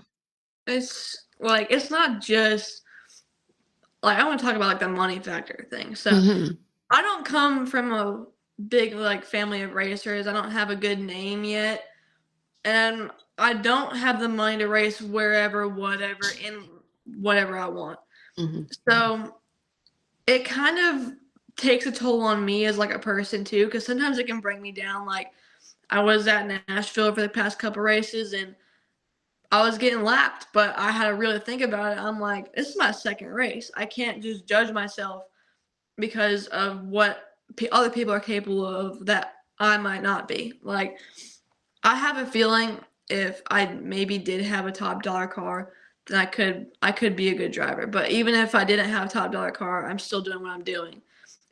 It's 0.66 1.26
like 1.40 1.68
it's 1.70 1.90
not 1.90 2.22
just 2.22 2.82
like 4.04 4.18
I 4.18 4.26
want 4.26 4.40
to 4.40 4.46
talk 4.46 4.56
about 4.56 4.68
like 4.68 4.80
the 4.80 4.90
money 4.90 5.20
factor 5.20 5.66
thing. 5.70 5.96
So 5.96 6.12
Mhm. 6.12 6.58
I 6.90 7.02
don't 7.02 7.26
come 7.26 7.66
from 7.66 7.94
a 7.94 8.26
big 8.68 8.94
like 8.94 9.24
family 9.24 9.62
of 9.62 9.74
racers. 9.74 10.28
I 10.28 10.34
don't 10.34 10.52
have 10.52 10.70
a 10.70 10.76
good 10.76 11.00
name 11.00 11.44
yet. 11.44 11.86
And 12.66 13.12
I 13.38 13.54
don't 13.54 13.96
have 13.96 14.20
the 14.20 14.30
money 14.30 14.58
to 14.58 14.68
race 14.68 15.02
wherever, 15.02 15.68
whatever, 15.68 16.30
in 16.44 16.68
whatever 17.06 17.58
I 17.58 17.68
want. 17.68 18.00
Mhm. 18.38 18.70
So 18.90 19.40
it 20.26 20.44
kind 20.44 20.78
of 20.80 21.14
takes 21.56 21.86
a 21.86 21.92
toll 21.92 22.22
on 22.22 22.44
me 22.44 22.66
as 22.66 22.78
like 22.78 22.94
a 22.94 23.00
person 23.00 23.44
too, 23.44 23.66
because 23.66 23.86
sometimes 23.86 24.18
it 24.18 24.28
can 24.28 24.42
bring 24.42 24.62
me 24.62 24.72
down. 24.72 25.06
Like 25.06 25.32
I 25.90 26.02
was 26.02 26.28
at 26.28 26.64
Nashville 26.68 27.14
for 27.14 27.22
the 27.22 27.30
past 27.30 27.60
couple 27.60 27.82
races 27.82 28.34
and 28.34 28.56
I 29.52 29.62
was 29.62 29.78
getting 29.78 30.04
lapped, 30.04 30.48
but 30.54 30.78
I 30.78 30.92
had 30.92 31.08
to 31.08 31.16
really 31.16 31.40
think 31.40 31.62
about 31.62 31.94
it. 31.94 32.02
I'm 32.02 32.20
like, 32.20 32.54
this 32.54 32.68
is 32.68 32.78
my 32.78 32.92
second 32.92 33.30
race. 33.30 33.72
I 33.76 33.86
can't 33.86 34.22
just 34.22 34.46
judge 34.46 34.72
myself 34.72 35.24
because 35.98 36.48
of 36.48 36.84
what 36.84 37.36
p- 37.56 37.70
other 37.70 37.90
people 37.90 38.14
are 38.14 38.20
capable 38.20 38.66
of 38.66 39.06
that 39.06 39.36
I 39.60 39.78
might 39.78 40.04
not 40.04 40.28
be. 40.28 40.54
Like, 40.62 40.98
I 41.84 41.96
have 41.96 42.18
a 42.18 42.26
feeling 42.26 42.80
if 43.10 43.42
I 43.50 43.66
maybe 43.68 44.18
did 44.18 44.44
have 44.44 44.66
a 44.66 44.72
top 44.72 45.02
dollar 45.02 45.28
car, 45.28 45.72
then 46.08 46.20
I 46.20 46.26
could 46.26 46.68
I 46.82 46.92
could 46.92 47.16
be 47.16 47.30
a 47.30 47.36
good 47.36 47.52
driver. 47.52 47.88
But 47.88 48.12
even 48.12 48.36
if 48.36 48.54
I 48.54 48.66
didn't 48.66 48.90
have 48.90 49.08
a 49.08 49.12
top 49.12 49.32
dollar 49.32 49.52
car, 49.52 49.90
I'm 49.90 50.00
still 50.00 50.22
doing 50.22 50.42
what 50.42 50.52
I'm 50.52 50.64
doing. 50.64 51.02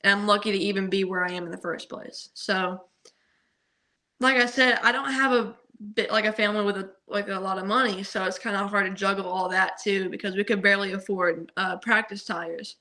And 0.04 0.20
I'm 0.20 0.28
lucky 0.28 0.52
to 0.52 0.58
even 0.58 0.90
be 0.90 1.06
where 1.06 1.24
I 1.24 1.32
am 1.32 1.46
in 1.46 1.52
the 1.52 1.58
first 1.58 1.90
place. 1.90 2.30
So 2.34 2.82
like 4.20 4.38
I 4.38 4.46
said, 4.46 4.80
I 4.84 4.92
don't 4.92 5.12
have 5.12 5.32
a 5.32 5.56
bit 5.94 6.12
like 6.12 6.26
a 6.26 6.32
family 6.32 6.64
with 6.64 6.78
a 6.78 6.92
like 7.08 7.28
a 7.28 7.40
lot 7.40 7.58
of 7.58 7.66
money, 7.66 8.04
so 8.04 8.24
it's 8.24 8.40
kind 8.40 8.56
of 8.56 8.70
hard 8.70 8.86
to 8.86 8.94
juggle 8.94 9.28
all 9.28 9.50
that 9.50 9.82
too 9.82 10.10
because 10.10 10.36
we 10.36 10.44
could 10.44 10.62
barely 10.62 10.94
afford 10.94 11.52
uh, 11.58 11.78
practice 11.78 12.24
tires, 12.24 12.78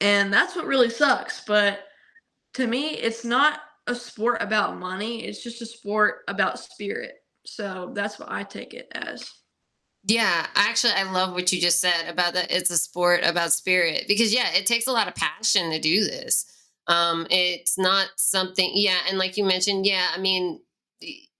and 0.00 0.32
that's 0.32 0.56
what 0.56 0.66
really 0.66 0.90
sucks. 0.90 1.44
But 1.46 1.80
to 2.54 2.66
me, 2.66 2.90
it's 2.90 3.24
not 3.24 3.60
a 3.86 3.94
sport 3.94 4.42
about 4.42 4.78
money; 4.78 5.24
it's 5.24 5.42
just 5.42 5.62
a 5.62 5.66
sport 5.66 6.20
about 6.28 6.58
spirit. 6.58 7.22
So 7.46 7.92
that's 7.94 8.18
what 8.18 8.30
I 8.30 8.42
take 8.42 8.74
it 8.74 8.88
as. 8.92 9.32
Yeah, 10.04 10.46
actually, 10.54 10.92
I 10.92 11.10
love 11.10 11.32
what 11.32 11.52
you 11.52 11.60
just 11.60 11.80
said 11.80 12.08
about 12.08 12.34
that. 12.34 12.50
It's 12.50 12.70
a 12.70 12.78
sport 12.78 13.20
about 13.24 13.52
spirit 13.52 14.04
because 14.08 14.32
yeah, 14.32 14.50
it 14.54 14.66
takes 14.66 14.86
a 14.86 14.92
lot 14.92 15.08
of 15.08 15.14
passion 15.14 15.70
to 15.70 15.78
do 15.78 16.04
this. 16.04 16.46
Um, 16.88 17.26
it's 17.30 17.78
not 17.78 18.08
something, 18.16 18.70
yeah, 18.74 18.98
and 19.08 19.18
like 19.18 19.36
you 19.36 19.44
mentioned, 19.44 19.86
yeah, 19.86 20.08
I 20.14 20.18
mean, 20.18 20.60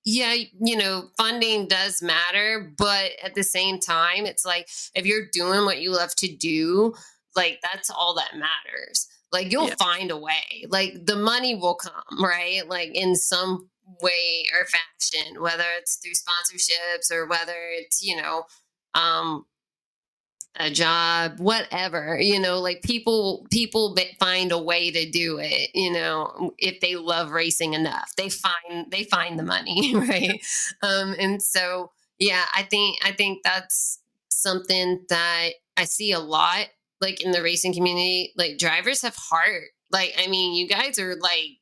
yeah, 0.04 0.34
you 0.60 0.76
know, 0.76 1.08
funding 1.16 1.68
does 1.68 2.02
matter, 2.02 2.72
but 2.78 3.12
at 3.22 3.34
the 3.34 3.42
same 3.42 3.78
time, 3.78 4.26
it's 4.26 4.44
like 4.44 4.68
if 4.94 5.04
you're 5.04 5.28
doing 5.32 5.64
what 5.64 5.80
you 5.80 5.92
love 5.92 6.14
to 6.16 6.34
do, 6.34 6.94
like 7.36 7.60
that's 7.62 7.90
all 7.90 8.14
that 8.14 8.32
matters. 8.34 9.06
Like 9.32 9.52
you'll 9.52 9.68
yeah. 9.68 9.74
find 9.78 10.10
a 10.10 10.16
way. 10.16 10.64
Like 10.68 11.04
the 11.04 11.16
money 11.16 11.54
will 11.54 11.74
come, 11.74 12.22
right? 12.22 12.66
Like 12.66 12.90
in 12.94 13.16
some 13.16 13.68
way 14.02 14.46
or 14.54 14.66
fashion, 14.66 15.40
whether 15.40 15.64
it's 15.78 15.96
through 15.96 16.12
sponsorships 16.12 17.12
or 17.12 17.26
whether 17.26 17.56
it's, 17.72 18.02
you 18.02 18.16
know, 18.16 18.44
um, 18.94 19.44
a 20.58 20.70
job, 20.70 21.38
whatever, 21.38 22.18
you 22.20 22.38
know, 22.38 22.60
like 22.60 22.82
people, 22.82 23.46
people 23.50 23.96
find 24.18 24.52
a 24.52 24.58
way 24.58 24.90
to 24.90 25.08
do 25.10 25.38
it, 25.38 25.70
you 25.74 25.92
know, 25.92 26.52
if 26.58 26.80
they 26.80 26.96
love 26.96 27.30
racing 27.30 27.74
enough, 27.74 28.12
they 28.16 28.28
find, 28.28 28.90
they 28.90 29.04
find 29.04 29.38
the 29.38 29.44
money. 29.44 29.94
Right. 30.08 30.44
Um, 30.82 31.14
and 31.18 31.42
so, 31.42 31.90
yeah, 32.18 32.44
I 32.54 32.62
think, 32.62 32.98
I 33.04 33.12
think 33.12 33.42
that's 33.42 34.00
something 34.28 35.04
that 35.08 35.50
I 35.76 35.84
see 35.84 36.12
a 36.12 36.20
lot, 36.20 36.66
like 37.00 37.22
in 37.22 37.32
the 37.32 37.42
racing 37.42 37.74
community, 37.74 38.32
like 38.36 38.58
drivers 38.58 39.02
have 39.02 39.16
heart. 39.16 39.70
Like, 39.90 40.14
I 40.18 40.28
mean, 40.28 40.54
you 40.54 40.68
guys 40.68 40.98
are 40.98 41.16
like, 41.16 41.58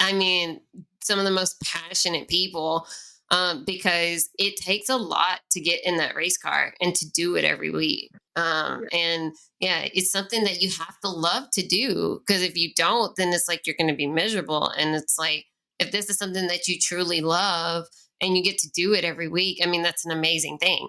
I 0.00 0.12
mean, 0.12 0.60
some 1.02 1.18
of 1.18 1.24
the 1.24 1.30
most 1.30 1.60
passionate 1.60 2.28
people 2.28 2.86
um, 3.30 3.64
because 3.66 4.30
it 4.38 4.56
takes 4.56 4.88
a 4.88 4.96
lot 4.96 5.40
to 5.50 5.60
get 5.60 5.84
in 5.84 5.98
that 5.98 6.14
race 6.14 6.38
car 6.38 6.74
and 6.80 6.94
to 6.94 7.10
do 7.10 7.36
it 7.36 7.44
every 7.44 7.70
week. 7.70 8.10
Um, 8.36 8.84
and 8.92 9.32
yeah, 9.60 9.88
it's 9.92 10.12
something 10.12 10.44
that 10.44 10.62
you 10.62 10.70
have 10.70 10.98
to 11.00 11.10
love 11.10 11.50
to 11.52 11.66
do 11.66 12.20
because 12.26 12.42
if 12.42 12.56
you 12.56 12.70
don't, 12.76 13.14
then 13.16 13.28
it's 13.32 13.48
like 13.48 13.66
you're 13.66 13.76
going 13.78 13.90
to 13.90 13.96
be 13.96 14.06
miserable. 14.06 14.70
And 14.70 14.94
it's 14.94 15.18
like, 15.18 15.44
if 15.78 15.90
this 15.90 16.08
is 16.08 16.18
something 16.18 16.46
that 16.48 16.68
you 16.68 16.78
truly 16.78 17.20
love 17.20 17.86
and 18.20 18.36
you 18.36 18.42
get 18.42 18.58
to 18.58 18.70
do 18.70 18.94
it 18.94 19.04
every 19.04 19.28
week, 19.28 19.60
I 19.62 19.66
mean, 19.66 19.82
that's 19.82 20.04
an 20.04 20.12
amazing 20.12 20.58
thing. 20.58 20.88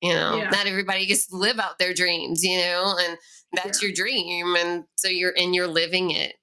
You 0.00 0.14
know, 0.14 0.36
yeah. 0.36 0.50
not 0.50 0.66
everybody 0.66 1.06
gets 1.06 1.26
to 1.26 1.36
live 1.36 1.58
out 1.58 1.78
their 1.78 1.92
dreams, 1.92 2.44
you 2.44 2.58
know, 2.58 2.96
and 3.00 3.18
that's 3.52 3.82
yeah. 3.82 3.88
your 3.88 3.94
dream. 3.94 4.54
And 4.56 4.84
so 4.96 5.08
you're, 5.08 5.34
and 5.36 5.54
you're 5.54 5.66
living 5.66 6.10
it. 6.10 6.34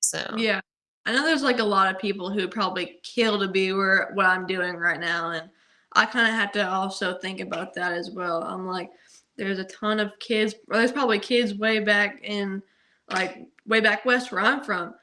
So, 0.00 0.34
yeah. 0.36 0.60
I 1.06 1.12
know 1.12 1.24
there's 1.24 1.42
like 1.42 1.58
a 1.58 1.64
lot 1.64 1.92
of 1.92 2.00
people 2.00 2.30
who 2.30 2.46
probably 2.46 2.98
kill 3.02 3.38
to 3.40 3.48
be 3.48 3.72
where 3.72 4.10
what 4.14 4.26
I'm 4.26 4.46
doing 4.46 4.76
right 4.76 5.00
now, 5.00 5.30
and 5.30 5.48
I 5.92 6.06
kind 6.06 6.28
of 6.28 6.34
have 6.34 6.52
to 6.52 6.68
also 6.68 7.18
think 7.18 7.40
about 7.40 7.74
that 7.74 7.92
as 7.92 8.10
well. 8.10 8.42
I'm 8.42 8.66
like, 8.66 8.90
there's 9.36 9.58
a 9.58 9.64
ton 9.64 9.98
of 9.98 10.18
kids, 10.18 10.54
there's 10.68 10.92
probably 10.92 11.18
kids 11.18 11.54
way 11.54 11.80
back 11.80 12.20
in, 12.22 12.62
like 13.10 13.46
way 13.66 13.80
back 13.80 14.04
west 14.04 14.30
where 14.30 14.42
I'm 14.42 14.62
from, 14.62 14.94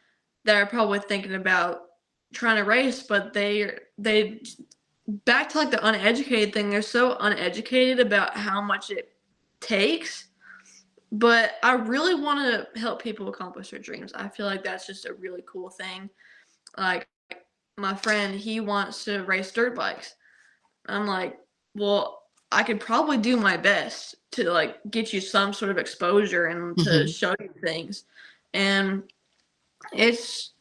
that 0.46 0.56
are 0.56 0.66
probably 0.68 1.00
thinking 1.00 1.36
about 1.36 1.82
trying 2.34 2.58
to 2.58 2.64
race, 2.64 3.04
but 3.04 3.34
they 3.34 3.72
they 3.98 4.42
back 5.26 5.50
to 5.50 5.58
like 5.58 5.72
the 5.72 5.86
uneducated 5.86 6.54
thing. 6.54 6.70
They're 6.70 6.82
so 6.82 7.18
uneducated 7.20 8.00
about 8.00 8.36
how 8.36 8.62
much 8.62 8.92
it 8.92 9.14
takes 9.60 10.28
but 11.12 11.54
I 11.64 11.74
really 11.74 12.16
want 12.16 12.40
to 12.74 12.80
help 12.80 13.02
people 13.02 13.30
accomplish 13.30 13.70
their 13.70 13.80
dreams. 13.80 14.12
I 14.14 14.28
feel 14.28 14.46
like 14.46 14.64
that's 14.64 14.86
just 14.86 15.06
a 15.06 15.14
really 15.14 15.44
cool 15.46 15.70
thing. 15.70 16.10
Like 16.78 17.08
my 17.78 17.96
friend, 17.96 18.36
he 18.36 18.60
wants 18.60 19.06
to 19.06 19.24
race 19.24 19.52
dirt 19.52 19.76
bikes. 19.76 20.16
I'm 20.88 21.08
like, 21.08 21.38
well, 21.76 22.24
I 22.52 22.64
could 22.64 22.80
probably 22.80 23.18
do 23.18 23.38
my 23.38 23.58
best 23.58 24.16
to 24.32 24.50
like 24.52 24.78
get 24.90 25.14
you 25.14 25.22
some 25.22 25.54
sort 25.54 25.72
of 25.72 25.78
exposure 25.78 26.48
and 26.48 26.78
to 26.78 26.84
mm-hmm. 26.84 27.08
show 27.08 27.36
you 27.40 27.50
things. 27.62 28.04
And 28.54 29.04
it's 29.94 30.52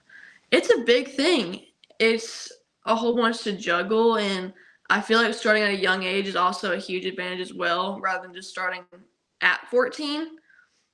it's 0.51 0.71
a 0.71 0.85
big 0.85 1.09
thing. 1.09 1.63
It's 1.99 2.53
a 2.85 2.95
whole 2.95 3.17
bunch 3.17 3.43
to 3.43 3.53
juggle 3.53 4.19
and 4.19 4.53
I 4.89 5.01
feel 5.01 5.21
like 5.21 5.35
starting 5.35 5.65
at 5.65 5.71
a 5.71 5.77
young 5.77 6.05
age 6.05 6.29
is 6.29 6.37
also 6.37 6.73
a 6.73 6.79
huge 6.79 7.07
advantage 7.07 7.41
as 7.41 7.53
well, 7.53 7.99
rather 8.01 8.23
than 8.23 8.35
just 8.35 8.51
starting 8.51 8.85
at 9.47 9.67
14 9.71 10.27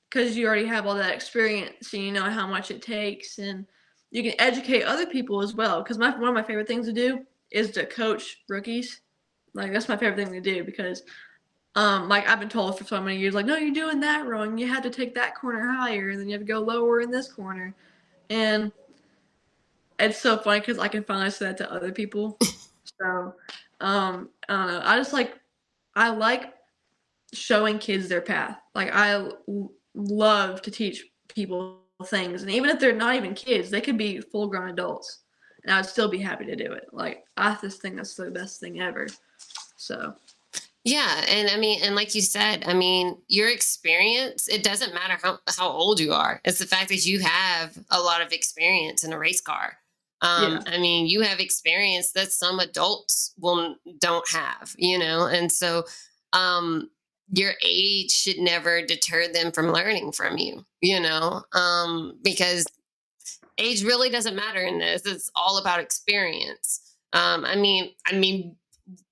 because 0.09 0.37
you 0.37 0.47
already 0.47 0.67
have 0.67 0.87
all 0.87 0.95
that 0.95 1.15
experience 1.15 1.95
and 1.95 2.03
you 2.03 2.13
know 2.13 2.29
how 2.29 2.47
much 2.47 2.71
it 2.71 2.83
takes 2.83 3.39
and 3.39 3.67
you 4.11 4.23
can 4.23 4.39
educate 4.39 4.83
other 4.83 5.07
people 5.07 5.41
as 5.41 5.55
well. 5.55 5.83
Because 5.83 5.97
my 5.97 6.11
one 6.11 6.29
of 6.29 6.35
my 6.35 6.43
favorite 6.43 6.69
things 6.69 6.87
to 6.87 6.93
do 6.93 7.25
is 7.51 7.71
to 7.73 7.87
coach 7.87 8.43
rookies. 8.49 9.01
Like 9.55 9.73
that's 9.73 9.89
my 9.89 9.97
favorite 9.97 10.23
thing 10.23 10.33
to 10.35 10.41
do 10.41 10.65
because 10.65 11.03
um 11.75 12.07
like 12.07 12.29
i've 12.29 12.39
been 12.39 12.51
told 12.51 12.77
for 12.77 12.85
so 12.85 13.01
many 13.01 13.17
years 13.17 13.33
like 13.33 13.47
no 13.47 13.57
you're 13.57 13.73
doing 13.73 14.01
that 14.01 14.27
wrong. 14.27 14.59
You 14.59 14.69
have 14.69 14.83
to 14.83 14.91
take 14.91 15.15
that 15.15 15.35
corner 15.35 15.73
higher 15.73 16.11
and 16.11 16.21
then 16.21 16.29
you 16.29 16.35
have 16.35 16.47
to 16.47 16.53
go 16.53 16.61
lower 16.61 17.01
in 17.01 17.11
this 17.11 17.33
corner. 17.33 17.75
And 18.29 18.71
it's 19.99 20.21
so 20.21 20.37
funny 20.37 20.61
because 20.61 20.79
i 20.79 20.89
can 20.89 21.03
finally 21.05 21.31
say 21.31 21.47
that 21.47 21.57
to 21.59 21.73
other 21.73 21.91
people. 21.91 22.39
So 23.01 23.35
um 23.81 24.29
i 24.49 24.55
don't 24.55 24.67
know. 24.67 24.83
I 24.85 24.99
just 24.99 25.15
like 25.15 25.39
i 25.95 26.11
like 26.11 26.53
showing 27.33 27.79
kids 27.79 28.09
their 28.09 28.21
path. 28.21 28.59
Like 28.75 28.91
I 28.93 29.29
love 29.95 30.63
to 30.63 30.71
teach 30.71 31.05
people 31.29 31.81
things, 32.07 32.43
and 32.43 32.51
even 32.51 32.71
if 32.71 32.79
they're 32.79 32.93
not 32.93 33.17
even 33.17 33.35
kids, 33.35 33.71
they 33.71 33.81
could 33.81 33.99
be 33.99 34.21
full 34.21 34.49
grown 34.49 34.71
adults, 34.71 35.21
and 35.65 35.75
I'd 35.75 35.87
still 35.87 36.09
be 36.09 36.19
happy 36.19 36.47
to 36.47 36.57
do 36.57 36.73
it. 36.73 36.85
Like 36.93 37.25
I 37.37 37.57
just 37.61 37.83
think 37.83 37.97
that's 37.97 38.15
the 38.15 38.31
best 38.31 38.61
thing 38.61 38.81
ever. 38.81 39.09
So. 39.77 40.15
Yeah, 40.85 41.25
and 41.29 41.49
I 41.49 41.59
mean, 41.59 41.81
and 41.85 41.95
like 41.95 42.13
you 42.13 42.21
said, 42.21 42.65
I 42.67 42.75
mean, 42.75 43.17
your 43.29 43.49
experience, 43.49 44.49
it 44.49 44.65
doesn't 44.65 44.93
matter 44.93 45.17
how, 45.23 45.39
how 45.57 45.69
old 45.69 46.01
you 46.01 46.13
are. 46.13 46.41
It's 46.45 46.59
the 46.59 46.67
fact 46.67 46.89
that 46.89 47.07
you 47.07 47.21
have 47.21 47.79
a 47.91 48.01
lot 48.01 48.21
of 48.21 48.33
experience 48.33 49.05
in 49.05 49.13
a 49.13 49.19
race 49.19 49.41
car. 49.41 49.79
Um, 50.23 50.55
yeah. 50.55 50.75
I 50.75 50.79
mean, 50.79 51.07
you 51.07 51.21
have 51.21 51.39
experience 51.39 52.11
that 52.13 52.33
some 52.33 52.59
adults 52.59 53.33
will 53.39 53.77
don't 54.01 54.29
have, 54.31 54.75
you 54.77 54.99
know, 54.99 55.27
and 55.27 55.53
so 55.53 55.85
um, 56.33 56.91
your 57.33 57.55
age 57.65 58.11
should 58.11 58.39
never 58.39 58.85
deter 58.85 59.27
them 59.33 59.53
from 59.53 59.73
learning 59.73 60.13
from 60.13 60.37
you, 60.37 60.65
you 60.83 61.01
know, 61.01 61.43
um, 61.55 62.19
because 62.23 62.67
age 63.59 63.83
really 63.83 64.11
doesn't 64.11 64.37
matter 64.37 64.61
in 64.61 64.79
this. 64.79 65.07
It's 65.07 65.31
all 65.35 65.59
about 65.59 65.81
experience. 65.81 66.81
Um, 67.15 67.45
I 67.45 67.57
mean, 67.57 67.91
I 68.07 68.15
mean, 68.15 68.57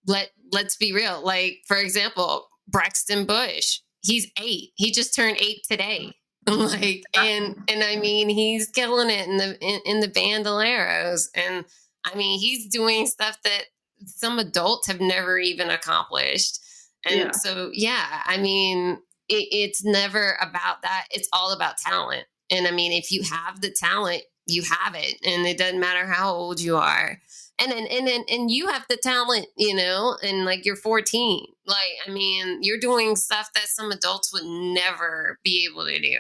let 0.07 0.31
let's 0.53 0.77
be 0.77 0.93
real. 0.93 1.25
Like, 1.25 1.59
for 1.67 1.79
example, 1.79 2.49
Braxton 2.69 3.25
Bush, 3.25 3.81
he's 4.03 4.31
eight. 4.39 4.71
He 4.77 4.93
just 4.93 5.15
turned 5.15 5.39
eight 5.39 5.63
today. 5.69 6.15
like, 6.47 7.03
and 7.15 7.57
and 7.69 7.83
I 7.83 7.97
mean, 7.97 8.29
he's 8.29 8.69
killing 8.69 9.11
it 9.11 9.29
in 9.29 9.39
the 9.39 9.59
in, 9.61 9.81
in 9.87 10.01
the 10.01 10.09
Bandoleros, 10.09 11.29
and 11.35 11.65
I 12.05 12.15
mean, 12.17 12.39
he's 12.39 12.69
doing 12.69 13.07
stuff 13.07 13.39
that 13.45 13.65
some 14.07 14.39
adults 14.39 14.89
have 14.89 15.01
never 15.01 15.39
even 15.39 15.71
accomplished. 15.71 16.61
And 17.05 17.17
yeah. 17.17 17.31
so, 17.33 17.71
yeah, 17.73 18.23
I 18.25 18.37
mean, 18.37 18.99
it, 19.29 19.49
it's 19.51 19.85
never 19.85 20.37
about 20.41 20.83
that. 20.83 21.07
It's 21.11 21.29
all 21.33 21.53
about 21.53 21.79
talent. 21.79 22.27
And 22.51 22.67
I 22.67 22.73
mean, 22.73 22.93
if 22.93 23.11
you 23.11 23.23
have 23.23 23.61
the 23.61 23.71
talent, 23.71 24.23
you 24.47 24.63
have 24.63 24.95
it, 24.95 25.17
and 25.25 25.47
it 25.47 25.59
doesn't 25.59 25.81
matter 25.81 26.07
how 26.07 26.33
old 26.33 26.61
you 26.61 26.77
are. 26.77 27.19
And 27.61 27.71
then, 27.71 27.87
and 27.87 28.07
then, 28.07 28.25
and 28.29 28.51
you 28.51 28.69
have 28.69 28.87
the 28.89 28.97
talent, 28.97 29.47
you 29.57 29.75
know, 29.75 30.17
and 30.23 30.45
like 30.45 30.65
you're 30.65 30.77
14. 30.77 31.47
Like, 31.67 31.91
I 32.07 32.11
mean, 32.11 32.59
you're 32.63 32.81
doing 32.81 33.17
stuff 33.17 33.51
that 33.55 33.69
some 33.69 33.93
adults 33.93 34.33
would 34.33 34.45
never 34.45 35.39
be 35.45 35.69
able 35.71 35.85
to 35.85 36.01
do. 36.01 36.17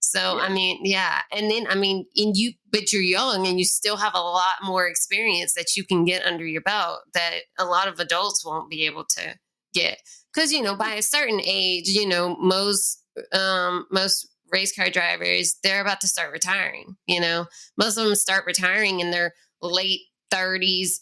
So, 0.00 0.36
yeah. 0.36 0.42
I 0.42 0.48
mean, 0.48 0.80
yeah. 0.82 1.20
And 1.30 1.50
then, 1.50 1.66
I 1.68 1.76
mean, 1.76 2.06
and 2.16 2.36
you, 2.36 2.52
but 2.72 2.92
you're 2.92 3.02
young 3.02 3.46
and 3.46 3.58
you 3.58 3.64
still 3.64 3.96
have 3.96 4.14
a 4.14 4.20
lot 4.20 4.56
more 4.64 4.88
experience 4.88 5.54
that 5.54 5.76
you 5.76 5.84
can 5.84 6.04
get 6.04 6.26
under 6.26 6.44
your 6.44 6.62
belt 6.62 7.00
that 7.14 7.40
a 7.58 7.64
lot 7.64 7.86
of 7.86 8.00
adults 8.00 8.44
won't 8.44 8.68
be 8.68 8.86
able 8.86 9.04
to 9.04 9.36
get 9.72 10.00
because 10.32 10.52
you 10.52 10.62
know 10.62 10.76
by 10.76 10.94
a 10.94 11.02
certain 11.02 11.40
age 11.44 11.88
you 11.88 12.06
know 12.06 12.36
most 12.36 13.02
um 13.32 13.86
most 13.90 14.28
race 14.52 14.74
car 14.74 14.90
drivers 14.90 15.56
they're 15.62 15.80
about 15.80 16.00
to 16.00 16.08
start 16.08 16.32
retiring 16.32 16.96
you 17.06 17.20
know 17.20 17.46
most 17.76 17.96
of 17.96 18.04
them 18.04 18.14
start 18.14 18.44
retiring 18.46 19.00
in 19.00 19.10
their 19.10 19.32
late 19.62 20.00
30s 20.32 21.00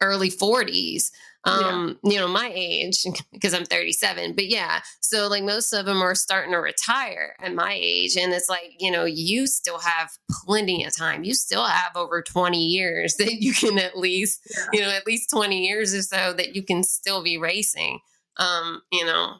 early 0.00 0.30
40s 0.30 1.10
um 1.44 1.98
yeah. 2.02 2.12
you 2.12 2.18
know 2.18 2.28
my 2.28 2.50
age 2.54 3.04
because 3.32 3.54
i'm 3.54 3.64
37 3.64 4.34
but 4.34 4.48
yeah 4.48 4.80
so 5.00 5.28
like 5.28 5.44
most 5.44 5.72
of 5.72 5.86
them 5.86 6.02
are 6.02 6.14
starting 6.14 6.52
to 6.52 6.58
retire 6.58 7.34
at 7.40 7.54
my 7.54 7.76
age 7.80 8.16
and 8.16 8.32
it's 8.32 8.48
like 8.48 8.74
you 8.78 8.90
know 8.90 9.04
you 9.04 9.46
still 9.46 9.78
have 9.78 10.10
plenty 10.30 10.84
of 10.84 10.96
time 10.96 11.24
you 11.24 11.34
still 11.34 11.64
have 11.64 11.96
over 11.96 12.22
20 12.22 12.58
years 12.58 13.14
that 13.18 13.34
you 13.40 13.52
can 13.52 13.78
at 13.78 13.98
least 13.98 14.40
yeah. 14.50 14.66
you 14.72 14.80
know 14.80 14.90
at 14.90 15.06
least 15.06 15.30
20 15.30 15.66
years 15.66 15.94
or 15.94 16.02
so 16.02 16.32
that 16.32 16.54
you 16.54 16.62
can 16.62 16.82
still 16.82 17.22
be 17.22 17.38
racing 17.38 17.98
um 18.38 18.82
you 18.92 19.04
know 19.04 19.34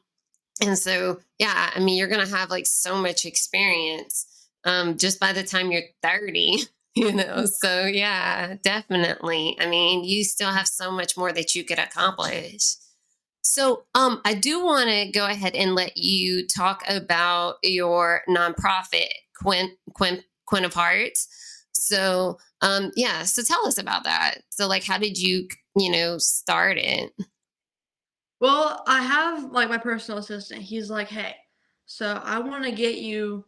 and 0.60 0.78
so 0.78 1.18
yeah 1.38 1.70
i 1.74 1.78
mean 1.78 1.96
you're 1.96 2.08
gonna 2.08 2.26
have 2.26 2.50
like 2.50 2.66
so 2.66 2.96
much 2.96 3.24
experience 3.24 4.26
um 4.64 4.96
just 4.96 5.20
by 5.20 5.32
the 5.32 5.42
time 5.42 5.70
you're 5.70 5.82
30 6.02 6.58
you 6.94 7.12
know 7.12 7.44
so 7.46 7.84
yeah 7.86 8.56
definitely. 8.62 9.56
I 9.60 9.66
mean 9.66 10.04
you 10.04 10.24
still 10.24 10.50
have 10.50 10.66
so 10.66 10.90
much 10.90 11.16
more 11.16 11.32
that 11.32 11.54
you 11.54 11.64
could 11.64 11.78
accomplish. 11.78 12.74
So 13.42 13.84
um 13.94 14.20
i 14.24 14.34
do 14.34 14.64
want 14.64 14.88
to 14.90 15.10
go 15.12 15.26
ahead 15.26 15.54
and 15.54 15.74
let 15.74 15.96
you 15.96 16.46
talk 16.46 16.82
about 16.88 17.56
your 17.62 18.22
nonprofit 18.28 19.08
quinn 19.34 19.76
of 20.64 20.74
hearts. 20.74 21.28
So 21.72 22.38
um 22.62 22.90
yeah 22.96 23.22
so 23.22 23.42
tell 23.42 23.66
us 23.66 23.78
about 23.78 24.04
that. 24.04 24.38
So 24.50 24.66
like 24.66 24.84
how 24.84 24.98
did 24.98 25.18
you 25.18 25.46
you 25.76 25.92
know 25.92 26.18
start 26.18 26.78
it 26.78 27.12
well 28.40 28.82
i 28.86 29.02
have 29.02 29.50
like 29.52 29.68
my 29.68 29.78
personal 29.78 30.18
assistant 30.18 30.62
he's 30.62 30.90
like 30.90 31.08
hey 31.08 31.34
so 31.86 32.20
i 32.24 32.38
want 32.38 32.64
to 32.64 32.72
get 32.72 32.98
you 32.98 33.44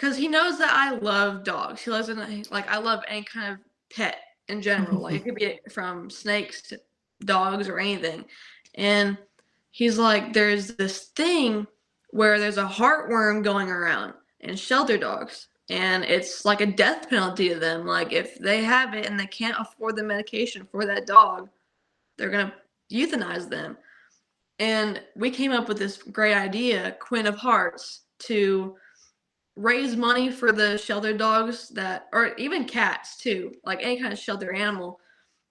because 0.00 0.16
he 0.16 0.28
knows 0.28 0.56
that 0.58 0.72
I 0.72 0.96
love 0.96 1.44
dogs. 1.44 1.82
He 1.82 1.90
loves 1.90 2.08
like 2.50 2.68
I 2.70 2.78
love 2.78 3.02
any 3.06 3.22
kind 3.22 3.52
of 3.52 3.58
pet 3.94 4.16
in 4.48 4.62
general. 4.62 4.98
like 5.02 5.16
it 5.16 5.24
could 5.24 5.34
be 5.34 5.60
from 5.70 6.08
snakes 6.08 6.62
to 6.62 6.80
dogs 7.24 7.68
or 7.68 7.78
anything. 7.78 8.24
And 8.76 9.18
he's 9.72 9.98
like, 9.98 10.32
there's 10.32 10.68
this 10.68 11.08
thing 11.16 11.66
where 12.10 12.38
there's 12.38 12.56
a 12.56 12.64
heartworm 12.64 13.44
going 13.44 13.68
around 13.68 14.14
in 14.40 14.56
shelter 14.56 14.96
dogs. 14.96 15.48
And 15.68 16.02
it's 16.04 16.46
like 16.46 16.62
a 16.62 16.66
death 16.66 17.10
penalty 17.10 17.50
to 17.50 17.56
them. 17.56 17.86
Like 17.86 18.12
if 18.12 18.38
they 18.38 18.64
have 18.64 18.94
it 18.94 19.06
and 19.06 19.20
they 19.20 19.26
can't 19.26 19.60
afford 19.60 19.96
the 19.96 20.02
medication 20.02 20.66
for 20.70 20.86
that 20.86 21.06
dog, 21.06 21.50
they're 22.16 22.30
gonna 22.30 22.54
euthanize 22.90 23.48
them. 23.48 23.76
And 24.58 25.00
we 25.16 25.30
came 25.30 25.52
up 25.52 25.68
with 25.68 25.78
this 25.78 26.02
great 26.02 26.34
idea, 26.34 26.96
Quinn 27.00 27.26
of 27.26 27.36
Hearts, 27.36 28.02
to 28.20 28.76
raise 29.56 29.96
money 29.96 30.30
for 30.30 30.52
the 30.52 30.76
shelter 30.76 31.16
dogs 31.16 31.68
that, 31.70 32.08
or 32.12 32.34
even 32.36 32.64
cats 32.64 33.16
too, 33.16 33.52
like 33.64 33.80
any 33.82 34.00
kind 34.00 34.12
of 34.12 34.18
shelter 34.18 34.52
animal 34.52 35.00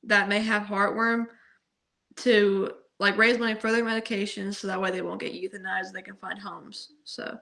that 0.03 0.29
may 0.29 0.39
have 0.39 0.63
heartworm 0.63 1.25
to 2.17 2.71
like 2.99 3.17
raise 3.17 3.37
money 3.37 3.55
for 3.55 3.71
their 3.71 3.83
medications 3.83 4.55
so 4.55 4.67
that 4.67 4.79
way 4.79 4.91
they 4.91 5.01
won't 5.01 5.21
get 5.21 5.33
euthanized 5.33 5.87
and 5.87 5.95
they 5.95 6.01
can 6.01 6.15
find 6.15 6.39
homes 6.39 6.93
so 7.03 7.37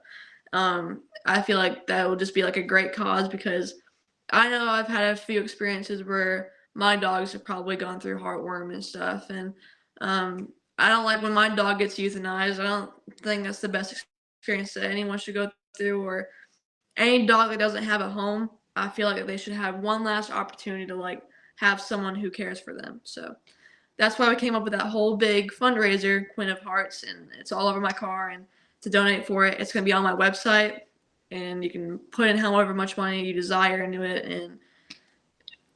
um, 0.52 1.02
i 1.26 1.40
feel 1.42 1.58
like 1.58 1.86
that 1.86 2.08
will 2.08 2.16
just 2.16 2.34
be 2.34 2.42
like 2.42 2.56
a 2.56 2.62
great 2.62 2.92
cause 2.92 3.28
because 3.28 3.74
i 4.32 4.48
know 4.48 4.68
i've 4.68 4.86
had 4.86 5.12
a 5.12 5.16
few 5.16 5.40
experiences 5.40 6.04
where 6.04 6.52
my 6.74 6.96
dogs 6.96 7.32
have 7.32 7.44
probably 7.44 7.76
gone 7.76 8.00
through 8.00 8.18
heartworm 8.18 8.72
and 8.72 8.84
stuff 8.84 9.30
and 9.30 9.52
um, 10.00 10.48
i 10.78 10.88
don't 10.88 11.04
like 11.04 11.22
when 11.22 11.32
my 11.32 11.48
dog 11.48 11.78
gets 11.78 11.96
euthanized 11.96 12.60
i 12.60 12.64
don't 12.64 12.90
think 13.22 13.44
that's 13.44 13.60
the 13.60 13.68
best 13.68 14.04
experience 14.40 14.72
that 14.74 14.84
anyone 14.84 15.18
should 15.18 15.34
go 15.34 15.50
through 15.76 16.04
or 16.04 16.28
any 16.98 17.26
dog 17.26 17.50
that 17.50 17.58
doesn't 17.58 17.84
have 17.84 18.00
a 18.00 18.10
home, 18.10 18.50
I 18.76 18.88
feel 18.88 19.08
like 19.08 19.24
they 19.26 19.36
should 19.36 19.54
have 19.54 19.76
one 19.76 20.04
last 20.04 20.30
opportunity 20.30 20.86
to 20.86 20.94
like 20.94 21.22
have 21.56 21.80
someone 21.80 22.14
who 22.14 22.30
cares 22.30 22.60
for 22.60 22.74
them. 22.74 23.00
So 23.04 23.34
that's 23.96 24.18
why 24.18 24.28
we 24.28 24.36
came 24.36 24.54
up 24.54 24.64
with 24.64 24.72
that 24.72 24.86
whole 24.86 25.16
big 25.16 25.52
fundraiser, 25.52 26.26
Quinn 26.34 26.50
of 26.50 26.60
Hearts, 26.60 27.04
and 27.04 27.28
it's 27.38 27.52
all 27.52 27.66
over 27.66 27.80
my 27.80 27.92
car. 27.92 28.30
And 28.30 28.44
to 28.82 28.90
donate 28.90 29.26
for 29.26 29.46
it, 29.46 29.60
it's 29.60 29.72
going 29.72 29.84
to 29.84 29.88
be 29.88 29.92
on 29.92 30.04
my 30.04 30.12
website, 30.12 30.80
and 31.30 31.64
you 31.64 31.70
can 31.70 31.98
put 31.98 32.28
in 32.28 32.38
however 32.38 32.74
much 32.74 32.96
money 32.96 33.24
you 33.24 33.32
desire 33.32 33.82
into 33.82 34.02
it, 34.02 34.24
and 34.24 34.58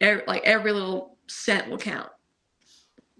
every, 0.01 0.23
like 0.29 0.43
every 0.45 0.73
little 0.73 1.17
cent 1.27 1.69
will 1.69 1.79
count. 1.79 2.11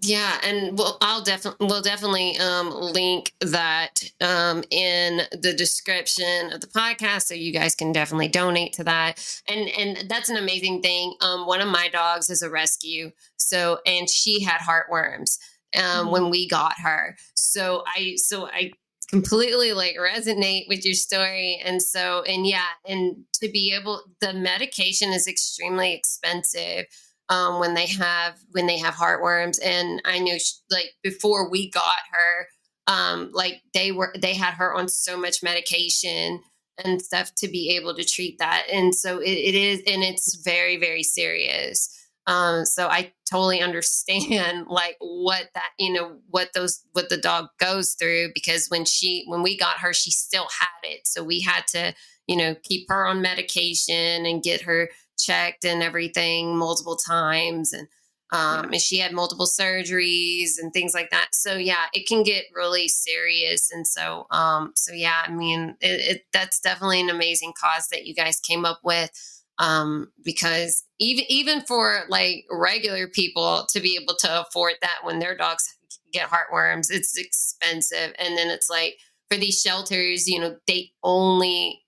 Yeah, 0.05 0.37
and 0.43 0.77
we'll 0.77 0.97
I'll 0.99 1.23
definitely 1.23 1.65
we'll 1.65 1.81
definitely 1.81 2.37
um, 2.37 2.69
link 2.71 3.33
that 3.39 4.03
um, 4.19 4.61
in 4.69 5.21
the 5.31 5.53
description 5.53 6.51
of 6.51 6.59
the 6.59 6.67
podcast, 6.67 7.23
so 7.23 7.35
you 7.35 7.53
guys 7.53 7.73
can 7.73 7.93
definitely 7.93 8.27
donate 8.27 8.73
to 8.73 8.83
that. 8.83 9.25
And 9.47 9.69
and 9.69 10.09
that's 10.09 10.27
an 10.27 10.35
amazing 10.35 10.81
thing. 10.81 11.15
Um, 11.21 11.47
one 11.47 11.61
of 11.61 11.69
my 11.69 11.87
dogs 11.87 12.29
is 12.29 12.41
a 12.41 12.49
rescue, 12.49 13.11
so 13.37 13.79
and 13.85 14.09
she 14.09 14.41
had 14.43 14.59
heartworms 14.59 15.39
um, 15.75 15.81
mm-hmm. 15.81 16.11
when 16.11 16.29
we 16.29 16.49
got 16.49 16.73
her. 16.79 17.15
So 17.35 17.83
I 17.87 18.15
so 18.17 18.47
I 18.47 18.73
completely 19.09 19.71
like 19.71 19.95
resonate 19.95 20.67
with 20.67 20.83
your 20.83 20.95
story 20.95 21.61
and 21.63 21.81
so 21.83 22.23
and 22.23 22.47
yeah 22.47 22.65
and 22.87 23.15
to 23.31 23.47
be 23.47 23.71
able 23.79 24.01
the 24.21 24.33
medication 24.33 25.09
is 25.09 25.27
extremely 25.27 25.93
expensive 25.93 26.85
um, 27.33 27.59
when 27.59 27.73
they 27.73 27.87
have 27.87 28.39
when 28.51 28.67
they 28.67 28.77
have 28.77 28.93
heartworms. 28.93 29.57
And 29.63 30.01
I 30.05 30.19
knew 30.19 30.37
she, 30.39 30.53
like 30.69 30.93
before 31.01 31.49
we 31.49 31.71
got 31.71 31.97
her, 32.11 32.47
um, 32.87 33.31
like 33.33 33.61
they 33.73 33.91
were 33.91 34.13
they 34.19 34.35
had 34.35 34.53
her 34.53 34.73
on 34.73 34.87
so 34.87 35.17
much 35.17 35.41
medication 35.41 36.41
and 36.83 37.01
stuff 37.01 37.33
to 37.35 37.47
be 37.47 37.75
able 37.75 37.95
to 37.95 38.03
treat 38.03 38.37
that. 38.37 38.65
And 38.71 38.93
so 38.93 39.19
it, 39.19 39.31
it 39.31 39.55
is, 39.55 39.79
and 39.87 40.03
it's 40.03 40.35
very 40.43 40.77
very 40.77 41.01
serious. 41.01 41.89
Um, 42.25 42.65
so 42.65 42.87
I 42.87 43.11
totally 43.29 43.61
understand 43.61 44.67
like 44.69 44.97
what 44.99 45.49
that 45.55 45.71
you 45.79 45.91
know 45.91 46.19
what 46.29 46.49
those 46.53 46.83
what 46.91 47.09
the 47.09 47.17
dog 47.17 47.47
goes 47.59 47.93
through 47.93 48.29
because 48.35 48.67
when 48.67 48.85
she 48.85 49.23
when 49.27 49.41
we 49.41 49.57
got 49.57 49.79
her 49.79 49.91
she 49.91 50.09
still 50.09 50.47
had 50.57 50.89
it 50.89 51.05
so 51.05 51.21
we 51.21 51.41
had 51.41 51.67
to 51.67 51.93
you 52.27 52.37
know 52.37 52.55
keep 52.63 52.87
her 52.87 53.05
on 53.05 53.21
medication 53.21 54.25
and 54.25 54.41
get 54.41 54.61
her 54.61 54.89
checked 55.23 55.65
and 55.65 55.83
everything 55.83 56.57
multiple 56.57 56.95
times 56.95 57.73
and 57.73 57.87
um, 58.33 58.71
and 58.71 58.81
she 58.81 58.97
had 58.97 59.13
multiple 59.13 59.45
surgeries 59.45 60.53
and 60.59 60.73
things 60.73 60.95
like 60.95 61.11
that. 61.11 61.29
So 61.33 61.55
yeah, 61.55 61.85
it 61.93 62.07
can 62.07 62.23
get 62.23 62.45
really 62.55 62.87
serious. 62.87 63.69
And 63.71 63.85
so, 63.85 64.25
um, 64.31 64.71
so 64.75 64.91
yeah, 64.91 65.21
I 65.27 65.31
mean, 65.31 65.75
it, 65.81 66.15
it, 66.15 66.21
that's 66.33 66.59
definitely 66.59 67.01
an 67.01 67.11
amazing 67.11 67.53
cause 67.61 67.89
that 67.91 68.07
you 68.07 68.15
guys 68.15 68.39
came 68.39 68.65
up 68.65 68.79
with. 68.83 69.11
Um, 69.59 70.11
because 70.23 70.83
even 70.97 71.25
even 71.29 71.61
for 71.61 72.05
like 72.09 72.45
regular 72.49 73.07
people 73.07 73.67
to 73.69 73.79
be 73.79 73.99
able 74.01 74.15
to 74.21 74.41
afford 74.41 74.73
that 74.81 75.01
when 75.03 75.19
their 75.19 75.37
dogs 75.37 75.63
get 76.11 76.27
heartworms, 76.29 76.87
it's 76.89 77.15
expensive. 77.15 78.15
And 78.17 78.35
then 78.35 78.49
it's 78.49 78.67
like 78.67 78.95
for 79.29 79.37
these 79.37 79.61
shelters, 79.61 80.27
you 80.27 80.39
know, 80.39 80.55
they 80.65 80.91
only 81.03 81.83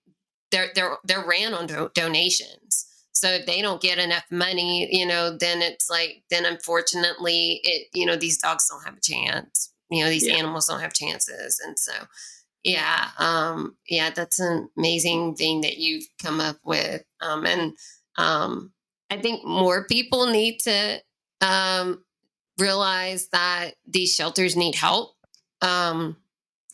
they're 0.52 0.70
they're 0.76 0.96
they're 1.02 1.26
ran 1.26 1.54
on 1.54 1.66
do- 1.66 1.90
donations. 1.92 2.86
So 3.16 3.28
if 3.30 3.46
they 3.46 3.62
don't 3.62 3.80
get 3.80 3.98
enough 3.98 4.24
money, 4.30 4.94
you 4.94 5.06
know, 5.06 5.34
then 5.34 5.62
it's 5.62 5.88
like, 5.88 6.22
then 6.28 6.44
unfortunately, 6.44 7.60
it, 7.64 7.88
you 7.94 8.04
know, 8.04 8.14
these 8.14 8.36
dogs 8.36 8.68
don't 8.68 8.84
have 8.84 8.98
a 8.98 9.00
chance. 9.00 9.72
You 9.88 10.04
know, 10.04 10.10
these 10.10 10.26
yeah. 10.28 10.34
animals 10.34 10.66
don't 10.66 10.82
have 10.82 10.92
chances. 10.92 11.58
And 11.66 11.78
so, 11.78 11.92
yeah, 12.62 13.08
um, 13.18 13.74
yeah, 13.88 14.10
that's 14.10 14.38
an 14.38 14.68
amazing 14.76 15.34
thing 15.34 15.62
that 15.62 15.78
you've 15.78 16.04
come 16.22 16.40
up 16.40 16.58
with. 16.62 17.04
Um, 17.22 17.46
and 17.46 17.72
um, 18.18 18.74
I 19.10 19.16
think 19.16 19.46
more 19.46 19.86
people 19.86 20.26
need 20.26 20.58
to 20.64 21.00
um, 21.40 22.04
realize 22.58 23.28
that 23.28 23.76
these 23.86 24.14
shelters 24.14 24.56
need 24.56 24.74
help. 24.74 25.14
Um, 25.62 26.18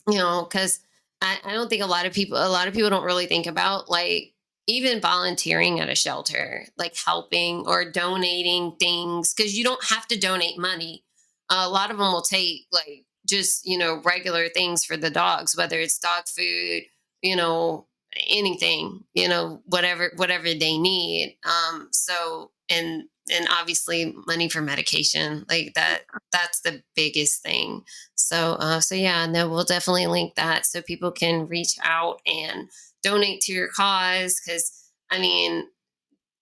you 0.09 0.19
know, 0.19 0.43
because 0.43 0.81
I, 1.21 1.39
I 1.45 1.53
don't 1.53 1.69
think 1.69 1.85
a 1.85 1.87
lot 1.87 2.07
of 2.07 2.13
people, 2.13 2.37
a 2.37 2.51
lot 2.51 2.67
of 2.67 2.75
people 2.75 2.91
don't 2.91 3.05
really 3.05 3.27
think 3.27 3.47
about 3.47 3.89
like 3.89 4.32
even 4.69 5.01
volunteering 5.01 5.81
at 5.81 5.89
a 5.89 5.95
shelter, 5.95 6.65
like 6.79 6.95
helping 6.97 7.67
or 7.67 7.91
donating 7.91 8.77
things, 8.79 9.35
because 9.35 9.59
you 9.59 9.65
don't 9.65 9.85
have 9.85 10.07
to 10.07 10.19
donate 10.19 10.59
money. 10.59 11.05
Uh, 11.51 11.65
a 11.67 11.69
lot 11.69 11.91
of 11.91 11.99
them 11.99 12.13
will 12.13 12.23
take 12.23 12.67
like 12.71 13.05
just, 13.29 13.67
you 13.67 13.77
know, 13.77 14.01
regular 14.05 14.49
things 14.49 14.85
for 14.85 14.97
the 14.97 15.11
dogs, 15.11 15.57
whether 15.57 15.81
it's 15.81 15.99
dog 15.99 16.29
food, 16.29 16.83
you 17.23 17.35
know, 17.35 17.87
anything, 18.29 19.03
you 19.15 19.29
know, 19.29 19.61
whatever, 19.67 20.13
whatever 20.17 20.55
they 20.55 20.79
need. 20.79 21.37
Um, 21.45 21.89
so, 21.91 22.53
and, 22.69 23.05
and 23.33 23.49
obviously 23.51 24.15
money 24.27 24.49
for 24.49 24.61
medication, 24.61 25.45
like 25.49 25.73
that, 25.75 26.03
that's 26.31 26.61
the 26.61 26.83
biggest 26.95 27.43
thing. 27.43 27.83
So, 28.15 28.57
uh, 28.61 28.81
so 28.81 28.95
yeah, 28.95 29.27
no, 29.27 29.49
we'll 29.49 29.65
definitely 29.65 30.07
link 30.07 30.37
that 30.37 30.67
so 30.67 30.83
people 30.83 31.11
can 31.11 31.49
reach 31.49 31.77
out 31.83 32.21
and, 32.27 32.69
donate 33.03 33.41
to 33.41 33.53
your 33.53 33.69
cause 33.69 34.41
because 34.45 34.91
i 35.11 35.19
mean 35.19 35.67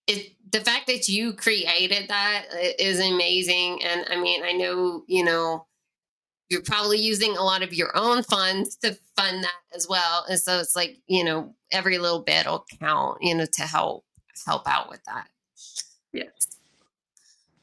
it, 0.06 0.32
the 0.50 0.60
fact 0.60 0.86
that 0.88 1.08
you 1.08 1.32
created 1.32 2.08
that 2.08 2.46
is 2.78 3.00
amazing 3.00 3.82
and 3.82 4.04
i 4.10 4.20
mean 4.20 4.42
i 4.42 4.52
know 4.52 5.04
you 5.06 5.24
know 5.24 5.66
you're 6.48 6.62
probably 6.62 6.98
using 6.98 7.36
a 7.36 7.42
lot 7.44 7.62
of 7.62 7.72
your 7.72 7.90
own 7.94 8.24
funds 8.24 8.76
to 8.76 8.98
fund 9.16 9.44
that 9.44 9.60
as 9.74 9.86
well 9.88 10.24
and 10.28 10.40
so 10.40 10.58
it's 10.58 10.74
like 10.74 10.98
you 11.06 11.22
know 11.22 11.54
every 11.70 11.98
little 11.98 12.22
bit 12.22 12.46
will 12.46 12.66
count 12.80 13.18
you 13.20 13.34
know 13.34 13.46
to 13.52 13.62
help 13.62 14.04
help 14.46 14.66
out 14.66 14.88
with 14.88 15.02
that. 15.04 15.28
Yes. 16.12 16.48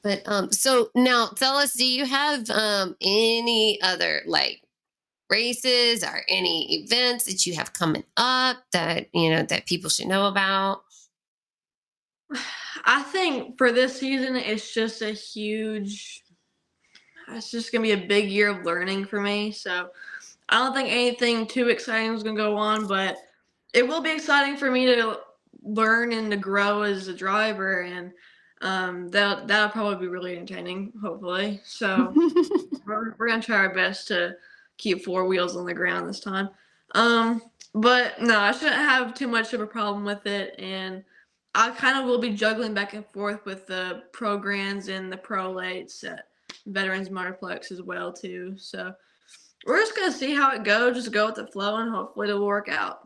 But 0.01 0.21
um, 0.25 0.51
so 0.51 0.89
now 0.95 1.27
tell 1.27 1.57
us, 1.57 1.73
do 1.73 1.85
you 1.85 2.05
have 2.05 2.49
um 2.49 2.95
any 3.01 3.81
other 3.81 4.21
like 4.25 4.61
races 5.29 6.03
or 6.03 6.23
any 6.27 6.83
events 6.83 7.25
that 7.25 7.45
you 7.45 7.55
have 7.55 7.73
coming 7.73 8.03
up 8.15 8.57
that 8.71 9.07
you 9.13 9.29
know 9.29 9.43
that 9.43 9.65
people 9.65 9.89
should 9.89 10.07
know 10.07 10.27
about? 10.27 10.83
I 12.85 13.03
think 13.03 13.57
for 13.57 13.71
this 13.71 13.99
season, 13.99 14.35
it's 14.35 14.73
just 14.73 15.01
a 15.01 15.11
huge. 15.11 16.23
It's 17.29 17.51
just 17.51 17.71
gonna 17.71 17.83
be 17.83 17.91
a 17.91 18.07
big 18.07 18.29
year 18.29 18.49
of 18.49 18.65
learning 18.65 19.05
for 19.05 19.19
me. 19.19 19.51
So 19.51 19.89
I 20.49 20.63
don't 20.63 20.73
think 20.73 20.89
anything 20.89 21.45
too 21.45 21.67
exciting 21.67 22.13
is 22.13 22.23
gonna 22.23 22.37
go 22.37 22.55
on, 22.55 22.87
but 22.87 23.17
it 23.73 23.85
will 23.85 24.01
be 24.01 24.11
exciting 24.11 24.55
for 24.55 24.71
me 24.71 24.85
to 24.85 25.19
learn 25.61 26.13
and 26.13 26.31
to 26.31 26.37
grow 26.37 26.83
as 26.83 27.09
a 27.09 27.13
driver, 27.13 27.81
and 27.81 28.13
um, 28.61 29.09
that 29.09 29.47
that'll 29.47 29.69
probably 29.69 30.05
be 30.05 30.07
really 30.07 30.37
entertaining. 30.37 30.93
Hopefully, 31.01 31.59
so 31.65 32.13
we're, 32.85 33.15
we're 33.17 33.27
gonna 33.27 33.41
try 33.41 33.57
our 33.57 33.73
best 33.73 34.07
to 34.07 34.35
keep 34.77 35.03
four 35.03 35.25
wheels 35.25 35.55
on 35.55 35.65
the 35.65 35.73
ground 35.73 36.07
this 36.07 36.19
time. 36.19 36.49
Um, 36.95 37.41
but 37.73 38.21
no, 38.21 38.39
I 38.39 38.51
shouldn't 38.51 38.75
have 38.75 39.13
too 39.13 39.27
much 39.27 39.53
of 39.53 39.61
a 39.61 39.67
problem 39.67 40.03
with 40.05 40.25
it, 40.25 40.55
and 40.59 41.03
I 41.53 41.71
kind 41.71 41.97
of 41.97 42.05
will 42.05 42.19
be 42.19 42.31
juggling 42.31 42.73
back 42.73 42.93
and 42.93 43.05
forth 43.05 43.45
with 43.45 43.67
the 43.67 44.03
pro 44.13 44.37
grands 44.37 44.87
and 44.87 45.11
the 45.11 45.17
pro 45.17 45.53
lates 45.53 46.03
at 46.03 46.25
Veterans 46.67 47.09
Motorplex 47.09 47.71
as 47.71 47.81
well 47.81 48.13
too. 48.13 48.55
So 48.57 48.93
we're 49.65 49.79
just 49.79 49.95
gonna 49.95 50.11
see 50.11 50.33
how 50.33 50.51
it 50.51 50.63
goes. 50.63 50.95
Just 50.95 51.11
go 51.11 51.27
with 51.27 51.35
the 51.35 51.47
flow, 51.47 51.77
and 51.77 51.91
hopefully 51.91 52.29
it'll 52.29 52.45
work 52.45 52.69
out. 52.69 52.99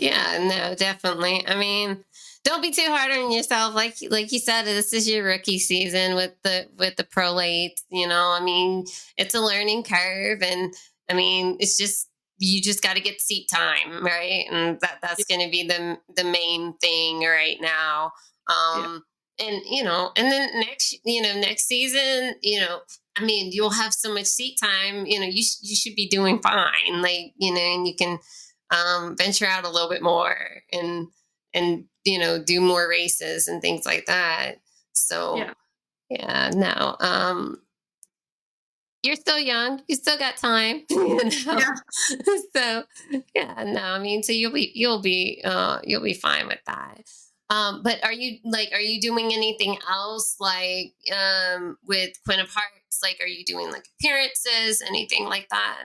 Yeah, 0.00 0.38
no, 0.38 0.74
definitely. 0.74 1.44
I 1.46 1.56
mean, 1.56 2.04
don't 2.44 2.62
be 2.62 2.70
too 2.70 2.86
hard 2.86 3.10
on 3.10 3.32
yourself. 3.32 3.74
Like 3.74 3.96
like 4.10 4.30
you 4.32 4.38
said, 4.38 4.62
this 4.62 4.92
is 4.92 5.08
your 5.08 5.24
rookie 5.24 5.58
season 5.58 6.14
with 6.14 6.34
the 6.42 6.68
with 6.78 6.96
the 6.96 7.04
pro 7.04 7.32
late. 7.32 7.80
You 7.90 8.06
know, 8.06 8.36
I 8.38 8.42
mean, 8.42 8.84
it's 9.16 9.34
a 9.34 9.40
learning 9.40 9.82
curve, 9.82 10.42
and 10.42 10.72
I 11.10 11.14
mean, 11.14 11.56
it's 11.58 11.76
just 11.76 12.08
you 12.38 12.62
just 12.62 12.82
got 12.82 12.94
to 12.94 13.02
get 13.02 13.20
seat 13.20 13.48
time, 13.52 14.04
right? 14.04 14.44
And 14.50 14.78
that 14.80 14.98
that's 15.02 15.24
going 15.24 15.44
to 15.44 15.50
be 15.50 15.66
the 15.66 15.98
the 16.14 16.24
main 16.24 16.74
thing 16.78 17.20
right 17.20 17.58
now. 17.60 18.12
Um, 18.46 19.02
yeah. 19.38 19.46
and 19.46 19.62
you 19.68 19.82
know, 19.82 20.12
and 20.16 20.30
then 20.30 20.60
next, 20.60 20.96
you 21.04 21.20
know, 21.20 21.34
next 21.40 21.64
season, 21.66 22.34
you 22.42 22.60
know, 22.60 22.80
I 23.16 23.24
mean, 23.24 23.50
you'll 23.52 23.70
have 23.70 23.92
so 23.92 24.14
much 24.14 24.26
seat 24.26 24.58
time. 24.62 25.06
You 25.06 25.18
know, 25.18 25.26
you 25.26 25.42
sh- 25.42 25.58
you 25.62 25.74
should 25.74 25.96
be 25.96 26.08
doing 26.08 26.40
fine. 26.40 27.02
Like 27.02 27.32
you 27.36 27.52
know, 27.52 27.60
and 27.60 27.86
you 27.86 27.94
can 27.96 28.18
um, 28.70 29.16
venture 29.16 29.46
out 29.46 29.64
a 29.64 29.70
little 29.70 29.88
bit 29.88 30.02
more 30.02 30.36
and 30.72 31.08
and 31.54 31.84
you 32.04 32.18
know 32.18 32.42
do 32.42 32.60
more 32.60 32.88
races 32.88 33.48
and 33.48 33.62
things 33.62 33.86
like 33.86 34.06
that. 34.06 34.56
So 34.92 35.36
yeah, 35.36 35.54
yeah 36.10 36.50
no. 36.54 36.96
Um, 37.00 37.62
you're 39.02 39.16
still 39.16 39.38
young. 39.38 39.82
You 39.88 39.96
still 39.96 40.18
got 40.18 40.36
time. 40.36 40.82
You 40.90 41.16
know? 41.46 41.58
Yeah. 41.58 41.74
so 42.56 42.82
yeah, 43.34 43.64
no, 43.64 43.80
I 43.80 43.98
mean, 43.98 44.22
so 44.22 44.32
you'll 44.32 44.52
be 44.52 44.70
you'll 44.74 45.00
be 45.00 45.40
uh 45.44 45.78
you'll 45.84 46.02
be 46.02 46.14
fine 46.14 46.46
with 46.46 46.60
that. 46.66 47.02
Um, 47.50 47.82
but 47.82 48.04
are 48.04 48.12
you 48.12 48.38
like 48.44 48.70
are 48.72 48.80
you 48.80 49.00
doing 49.00 49.32
anything 49.32 49.78
else 49.88 50.36
like 50.38 50.94
um 51.16 51.78
with 51.86 52.10
Quinn 52.24 52.40
of 52.40 52.50
Hearts? 52.50 53.00
Like 53.02 53.18
are 53.20 53.26
you 53.26 53.44
doing 53.44 53.70
like 53.70 53.86
appearances, 53.98 54.82
anything 54.86 55.24
like 55.24 55.48
that? 55.50 55.84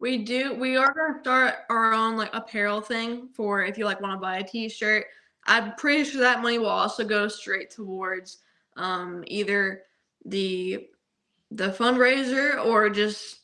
We 0.00 0.18
do 0.18 0.54
we 0.54 0.76
are 0.76 0.92
gonna 0.92 1.20
start 1.20 1.54
our 1.70 1.92
own 1.92 2.16
like 2.16 2.30
apparel 2.32 2.80
thing 2.80 3.28
for 3.34 3.64
if 3.64 3.76
you 3.76 3.84
like 3.84 4.00
want 4.00 4.14
to 4.14 4.20
buy 4.20 4.38
a 4.38 4.44
t-shirt. 4.44 5.06
I'm 5.46 5.74
pretty 5.74 6.04
sure 6.04 6.20
that 6.20 6.42
money 6.42 6.58
will 6.58 6.66
also 6.66 7.04
go 7.04 7.26
straight 7.28 7.70
towards 7.70 8.38
um 8.76 9.24
either 9.26 9.82
the 10.24 10.86
the 11.50 11.70
fundraiser 11.70 12.64
or 12.64 12.90
just 12.90 13.40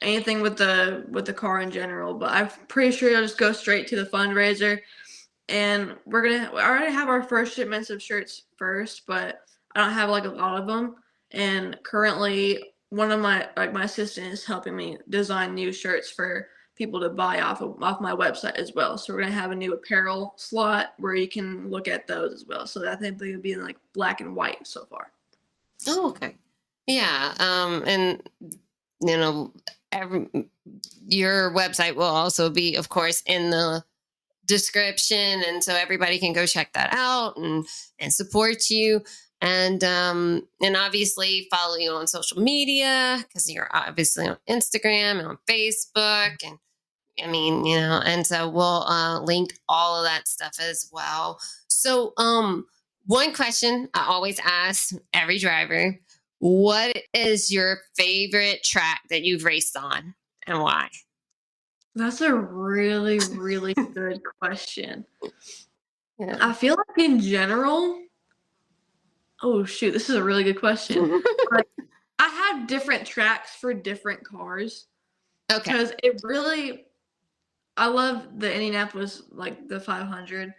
anything 0.00 0.40
with 0.40 0.56
the 0.56 1.06
with 1.10 1.24
the 1.24 1.32
car 1.32 1.60
in 1.60 1.70
general. 1.70 2.14
But 2.14 2.32
I'm 2.32 2.48
pretty 2.68 2.96
sure 2.96 3.10
it'll 3.10 3.22
just 3.22 3.38
go 3.38 3.52
straight 3.52 3.86
to 3.88 3.96
the 3.96 4.10
fundraiser. 4.10 4.80
And 5.48 5.96
we're 6.04 6.22
gonna 6.22 6.50
we 6.52 6.60
already 6.60 6.92
have 6.92 7.08
our 7.08 7.22
first 7.22 7.54
shipments 7.54 7.90
of 7.90 8.02
shirts 8.02 8.44
first, 8.56 9.02
but 9.06 9.40
I 9.74 9.80
don't 9.80 9.92
have 9.92 10.10
like 10.10 10.24
a 10.24 10.28
lot 10.28 10.60
of 10.60 10.66
them. 10.66 10.96
And 11.30 11.78
currently, 11.82 12.71
one 12.92 13.10
of 13.10 13.20
my 13.20 13.48
like 13.56 13.72
my 13.72 13.84
assistant 13.84 14.26
is 14.26 14.44
helping 14.44 14.76
me 14.76 14.98
design 15.08 15.54
new 15.54 15.72
shirts 15.72 16.10
for 16.10 16.48
people 16.76 17.00
to 17.00 17.08
buy 17.08 17.40
off 17.40 17.62
of 17.62 17.82
off 17.82 18.02
my 18.02 18.12
website 18.12 18.56
as 18.56 18.74
well. 18.74 18.98
So 18.98 19.14
we're 19.14 19.22
gonna 19.22 19.32
have 19.32 19.50
a 19.50 19.56
new 19.56 19.72
apparel 19.72 20.34
slot 20.36 20.92
where 20.98 21.14
you 21.14 21.26
can 21.26 21.70
look 21.70 21.88
at 21.88 22.06
those 22.06 22.34
as 22.34 22.44
well. 22.44 22.66
So 22.66 22.86
I 22.86 22.94
think 22.96 23.16
they 23.16 23.30
would 23.30 23.40
be 23.40 23.52
in 23.52 23.64
like 23.64 23.78
black 23.94 24.20
and 24.20 24.36
white 24.36 24.66
so 24.66 24.84
far. 24.84 25.10
Oh, 25.88 26.10
okay. 26.10 26.36
Yeah, 26.86 27.32
um, 27.38 27.82
and 27.86 28.28
you 29.00 29.16
know, 29.16 29.54
every, 29.90 30.28
your 31.06 31.50
website 31.54 31.94
will 31.94 32.02
also 32.02 32.50
be, 32.50 32.76
of 32.76 32.90
course, 32.90 33.22
in 33.24 33.48
the 33.48 33.82
description, 34.44 35.42
and 35.48 35.64
so 35.64 35.74
everybody 35.74 36.18
can 36.18 36.34
go 36.34 36.44
check 36.44 36.74
that 36.74 36.92
out 36.92 37.38
and 37.38 37.64
and 37.98 38.12
support 38.12 38.68
you, 38.68 39.02
and 39.42 39.82
um, 39.82 40.46
and 40.62 40.76
obviously 40.76 41.48
follow 41.50 41.76
you 41.76 41.90
on 41.90 42.06
social 42.06 42.40
media 42.40 43.22
because 43.26 43.52
you're 43.52 43.68
obviously 43.72 44.28
on 44.28 44.38
Instagram 44.48 45.18
and 45.18 45.26
on 45.26 45.38
Facebook, 45.50 46.36
and 46.46 46.58
I 47.22 47.26
mean, 47.26 47.66
you 47.66 47.76
know, 47.76 48.00
and 48.06 48.26
so 48.26 48.48
we'll 48.48 48.84
uh, 48.84 49.20
link 49.20 49.58
all 49.68 49.98
of 49.98 50.04
that 50.04 50.28
stuff 50.28 50.56
as 50.60 50.88
well. 50.92 51.40
So, 51.66 52.12
um, 52.16 52.66
one 53.06 53.34
question 53.34 53.88
I 53.94 54.06
always 54.06 54.38
ask 54.44 54.94
every 55.12 55.38
driver 55.38 55.98
what 56.38 56.96
is 57.14 57.52
your 57.52 57.78
favorite 57.96 58.64
track 58.64 59.02
that 59.10 59.22
you've 59.22 59.44
raced 59.44 59.76
on 59.76 60.14
and 60.46 60.60
why? 60.60 60.88
That's 61.94 62.20
a 62.20 62.34
really, 62.34 63.20
really 63.34 63.74
good 63.74 64.20
question. 64.40 65.04
Yeah. 66.18 66.36
I 66.40 66.52
feel 66.52 66.76
like 66.76 67.04
in 67.04 67.18
general, 67.18 67.98
oh 69.42 69.64
shoot, 69.64 69.92
this 69.92 70.08
is 70.08 70.16
a 70.16 70.22
really 70.22 70.44
good 70.44 70.58
question. 70.58 71.22
like, 71.50 71.66
I 72.18 72.28
have 72.28 72.66
different 72.66 73.06
tracks 73.06 73.56
for 73.56 73.74
different 73.74 74.24
cars. 74.24 74.86
Okay. 75.52 75.72
Because 75.72 75.92
it 76.02 76.20
really, 76.22 76.86
I 77.76 77.88
love 77.88 78.38
the 78.38 78.52
Indianapolis, 78.52 79.22
like 79.30 79.68
the 79.68 79.80
500 79.80 80.54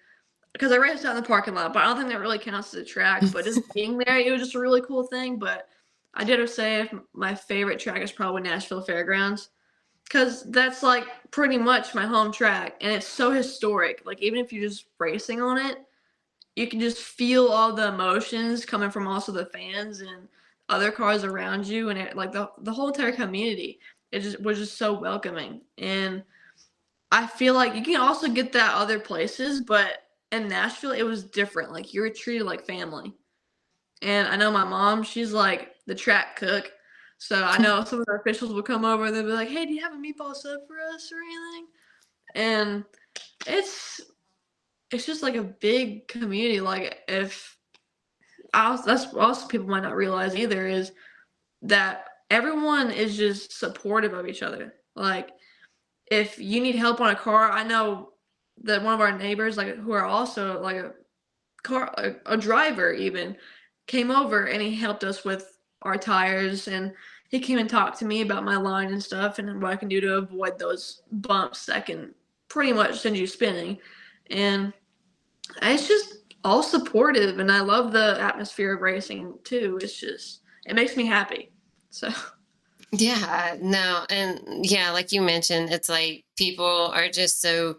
because 0.54 0.72
I 0.72 0.76
raced 0.76 1.04
out 1.04 1.16
in 1.16 1.22
the 1.22 1.28
parking 1.28 1.56
lot, 1.56 1.74
but 1.74 1.82
I 1.82 1.86
don't 1.86 1.98
think 1.98 2.10
that 2.10 2.20
really 2.20 2.40
counts 2.40 2.74
as 2.74 2.82
a 2.82 2.86
track. 2.86 3.24
But 3.34 3.46
just 3.46 3.62
being 3.74 3.98
there, 3.98 4.20
it 4.20 4.32
was 4.32 4.42
just 4.42 4.56
a 4.56 4.60
really 4.60 4.82
cool 4.82 5.04
thing. 5.04 5.38
But 5.38 5.68
I 6.14 6.24
did 6.24 6.48
say 6.50 6.90
my 7.14 7.34
favorite 7.36 7.80
track 7.80 8.02
is 8.02 8.12
probably 8.12 8.44
Nashville 8.44 8.84
Fairgrounds 8.84 9.50
because 10.04 10.44
that's 10.52 10.84
like 10.84 11.06
pretty 11.32 11.58
much 11.58 11.96
my 11.96 12.06
home 12.06 12.32
track 12.32 12.76
and 12.82 12.92
it's 12.92 13.08
so 13.08 13.32
historic. 13.32 14.04
Like 14.06 14.22
even 14.22 14.40
if 14.40 14.54
you're 14.54 14.68
just 14.68 14.86
racing 15.00 15.42
on 15.42 15.58
it, 15.58 15.78
you 16.56 16.68
can 16.68 16.80
just 16.80 17.00
feel 17.00 17.48
all 17.48 17.74
the 17.74 17.88
emotions 17.88 18.66
coming 18.66 18.92
from 18.92 19.08
also 19.08 19.32
the 19.32 19.46
fans 19.48 20.02
and 20.02 20.28
other 20.70 20.92
cars 20.92 21.24
around 21.24 21.68
you 21.68 21.90
and 21.90 22.00
it, 22.00 22.16
like 22.16 22.32
the 22.32 22.50
the 22.62 22.72
whole 22.72 22.88
entire 22.88 23.12
community. 23.12 23.80
It 24.12 24.20
just 24.20 24.42
was 24.42 24.60
just 24.60 24.78
so 24.78 24.94
welcoming 24.94 25.62
and 25.78 26.24
I 27.12 27.28
feel 27.28 27.54
like 27.54 27.76
you 27.76 27.84
can 27.84 28.00
also 28.02 28.28
get 28.28 28.52
that 28.54 28.74
other 28.74 29.00
places, 29.00 29.62
but 29.62 30.04
in 30.32 30.48
Nashville 30.48 30.92
it 30.92 31.04
was 31.04 31.24
different. 31.24 31.72
Like 31.72 31.94
you 31.94 32.02
were 32.02 32.10
treated 32.10 32.46
like 32.46 32.66
family. 32.66 33.14
And 34.02 34.28
I 34.28 34.36
know 34.36 34.52
my 34.52 34.64
mom, 34.64 35.04
she's 35.04 35.32
like 35.32 35.76
the 35.86 35.96
track 35.96 36.36
cook. 36.36 36.72
So 37.20 37.42
I 37.42 37.58
know 37.58 37.84
some 37.84 38.00
of 38.00 38.06
the 38.06 38.14
officials 38.14 38.52
will 38.52 38.64
come 38.64 38.84
over 38.84 39.06
and 39.06 39.16
they'll 39.16 39.24
be 39.24 39.32
like, 39.32 39.48
hey, 39.48 39.66
do 39.66 39.74
you 39.74 39.82
have 39.82 39.94
a 39.94 39.96
meatball 39.96 40.36
sub 40.36 40.60
for 40.68 40.80
us 40.94 41.12
or 41.12 41.20
anything? 41.22 41.68
And 42.36 42.84
it's 43.48 44.02
it's 44.94 45.06
just 45.06 45.24
like 45.24 45.36
a 45.36 45.44
big 45.44 46.08
community. 46.08 46.62
Like 46.62 47.00
if 47.08 47.58
I 48.54 48.80
that's 48.86 49.14
also 49.14 49.48
people 49.48 49.68
might 49.68 49.84
not 49.84 49.96
realize 49.96 50.36
either 50.36 50.68
is 50.68 50.92
that 51.64 52.06
everyone 52.30 52.92
is 52.92 53.18
just 53.18 53.58
supportive 53.58 54.14
of 54.14 54.28
each 54.28 54.44
other. 54.44 54.74
Like 54.96 55.32
if 56.12 56.38
you 56.38 56.62
need 56.62 56.76
help 56.76 57.02
on 57.02 57.10
a 57.10 57.16
car, 57.16 57.52
I 57.52 57.64
know 57.64 58.10
that 58.64 58.84
one 58.84 58.94
of 58.94 59.02
our 59.02 59.18
neighbors, 59.18 59.58
like 59.58 59.78
who 59.78 59.92
are 59.94 60.06
also 60.06 60.62
like 60.62 60.78
a 60.78 60.94
car 61.64 61.94
a, 61.98 62.14
a 62.26 62.38
driver 62.38 62.94
even, 62.94 63.36
came 63.88 64.12
over 64.12 64.46
and 64.46 64.62
he 64.62 64.76
helped 64.76 65.04
us 65.04 65.26
with 65.26 65.58
our 65.82 65.98
tires 65.98 66.68
and 66.68 66.94
he 67.30 67.40
came 67.40 67.58
and 67.58 67.70
talked 67.70 67.98
to 68.00 68.06
me 68.06 68.22
about 68.22 68.46
my 68.46 68.56
line 68.56 68.92
and 68.92 69.04
stuff 69.04 69.40
and 69.40 69.62
what 69.62 69.72
I 69.72 69.76
can 69.76 69.90
do 69.90 70.00
to 70.02 70.18
avoid 70.18 70.60
those 70.60 71.02
bumps 71.12 71.66
that 71.66 71.88
can 71.88 72.14
pretty 72.48 72.72
much 72.72 73.00
send 73.00 73.18
you 73.18 73.26
spinning. 73.26 73.80
And 74.30 74.72
it's 75.62 75.88
just 75.88 76.18
all 76.44 76.64
supportive 76.64 77.40
and 77.40 77.52
I 77.52 77.62
love 77.62 77.92
the 77.92 78.20
atmosphere 78.20 78.76
of 78.76 78.82
racing 78.82 79.36
too. 79.44 79.80
It's 79.82 80.00
just 80.00 80.42
it 80.66 80.76
makes 80.76 80.96
me 80.96 81.06
happy. 81.06 81.52
So 81.90 82.10
yeah, 82.92 83.58
no, 83.60 84.06
and 84.10 84.40
yeah, 84.64 84.92
like 84.92 85.12
you 85.12 85.22
mentioned, 85.22 85.72
it's 85.72 85.90
like 85.90 86.26
people 86.38 86.92
are 86.94 87.10
just 87.10 87.42
so 87.42 87.78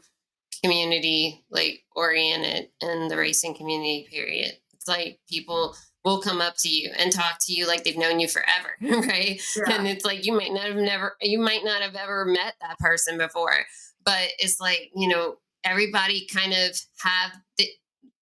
community 0.63 1.45
like 1.51 1.85
oriented 1.95 2.69
in 2.81 3.09
the 3.09 3.17
racing 3.17 3.55
community 3.55 4.09
period. 4.11 4.53
It's 4.73 4.89
like 4.89 5.21
people 5.29 5.77
will 6.05 6.21
come 6.21 6.41
up 6.41 6.55
to 6.59 6.69
you 6.69 6.91
and 6.99 7.13
talk 7.13 7.39
to 7.41 7.53
you 7.53 7.67
like 7.67 7.85
they've 7.85 7.97
known 7.97 8.21
you 8.21 8.29
forever, 8.29 8.77
right? 9.07 9.41
Yeah. 9.57 9.77
And 9.77 9.87
it's 9.87 10.05
like 10.05 10.27
you 10.27 10.33
might 10.33 10.53
not 10.53 10.67
have 10.67 10.77
never, 10.77 11.17
you 11.21 11.39
might 11.39 11.65
not 11.65 11.81
have 11.81 11.95
ever 11.95 12.25
met 12.25 12.55
that 12.61 12.79
person 12.79 13.17
before, 13.17 13.65
but 14.05 14.29
it's 14.39 14.61
like 14.61 14.91
you 14.97 15.09
know 15.09 15.37
everybody 15.65 16.27
kind 16.27 16.53
of 16.53 16.79
have 17.03 17.33
the, 17.59 17.69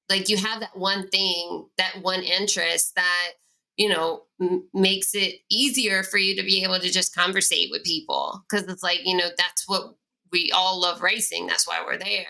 like 0.09 0.29
you 0.29 0.37
have 0.37 0.61
that 0.61 0.77
one 0.77 1.09
thing, 1.09 1.67
that 1.79 1.97
one 2.03 2.23
interest 2.23 2.95
that 2.97 3.33
you 3.77 3.89
know 3.89 4.23
m- 4.41 4.69
makes 4.73 5.15
it 5.15 5.37
easier 5.51 6.03
for 6.03 6.19
you 6.19 6.37
to 6.37 6.43
be 6.43 6.63
able 6.63 6.79
to 6.79 6.91
just 6.91 7.15
conversate 7.15 7.69
with 7.71 7.85
people. 7.85 8.43
Because 8.49 8.67
it's 8.69 8.83
like 8.83 9.01
you 9.05 9.17
know 9.17 9.29
that's 9.37 9.65
what 9.67 9.95
we 10.31 10.51
all 10.55 10.81
love 10.81 11.03
racing. 11.03 11.47
That's 11.47 11.67
why 11.67 11.83
we're 11.85 11.99
there. 11.99 12.27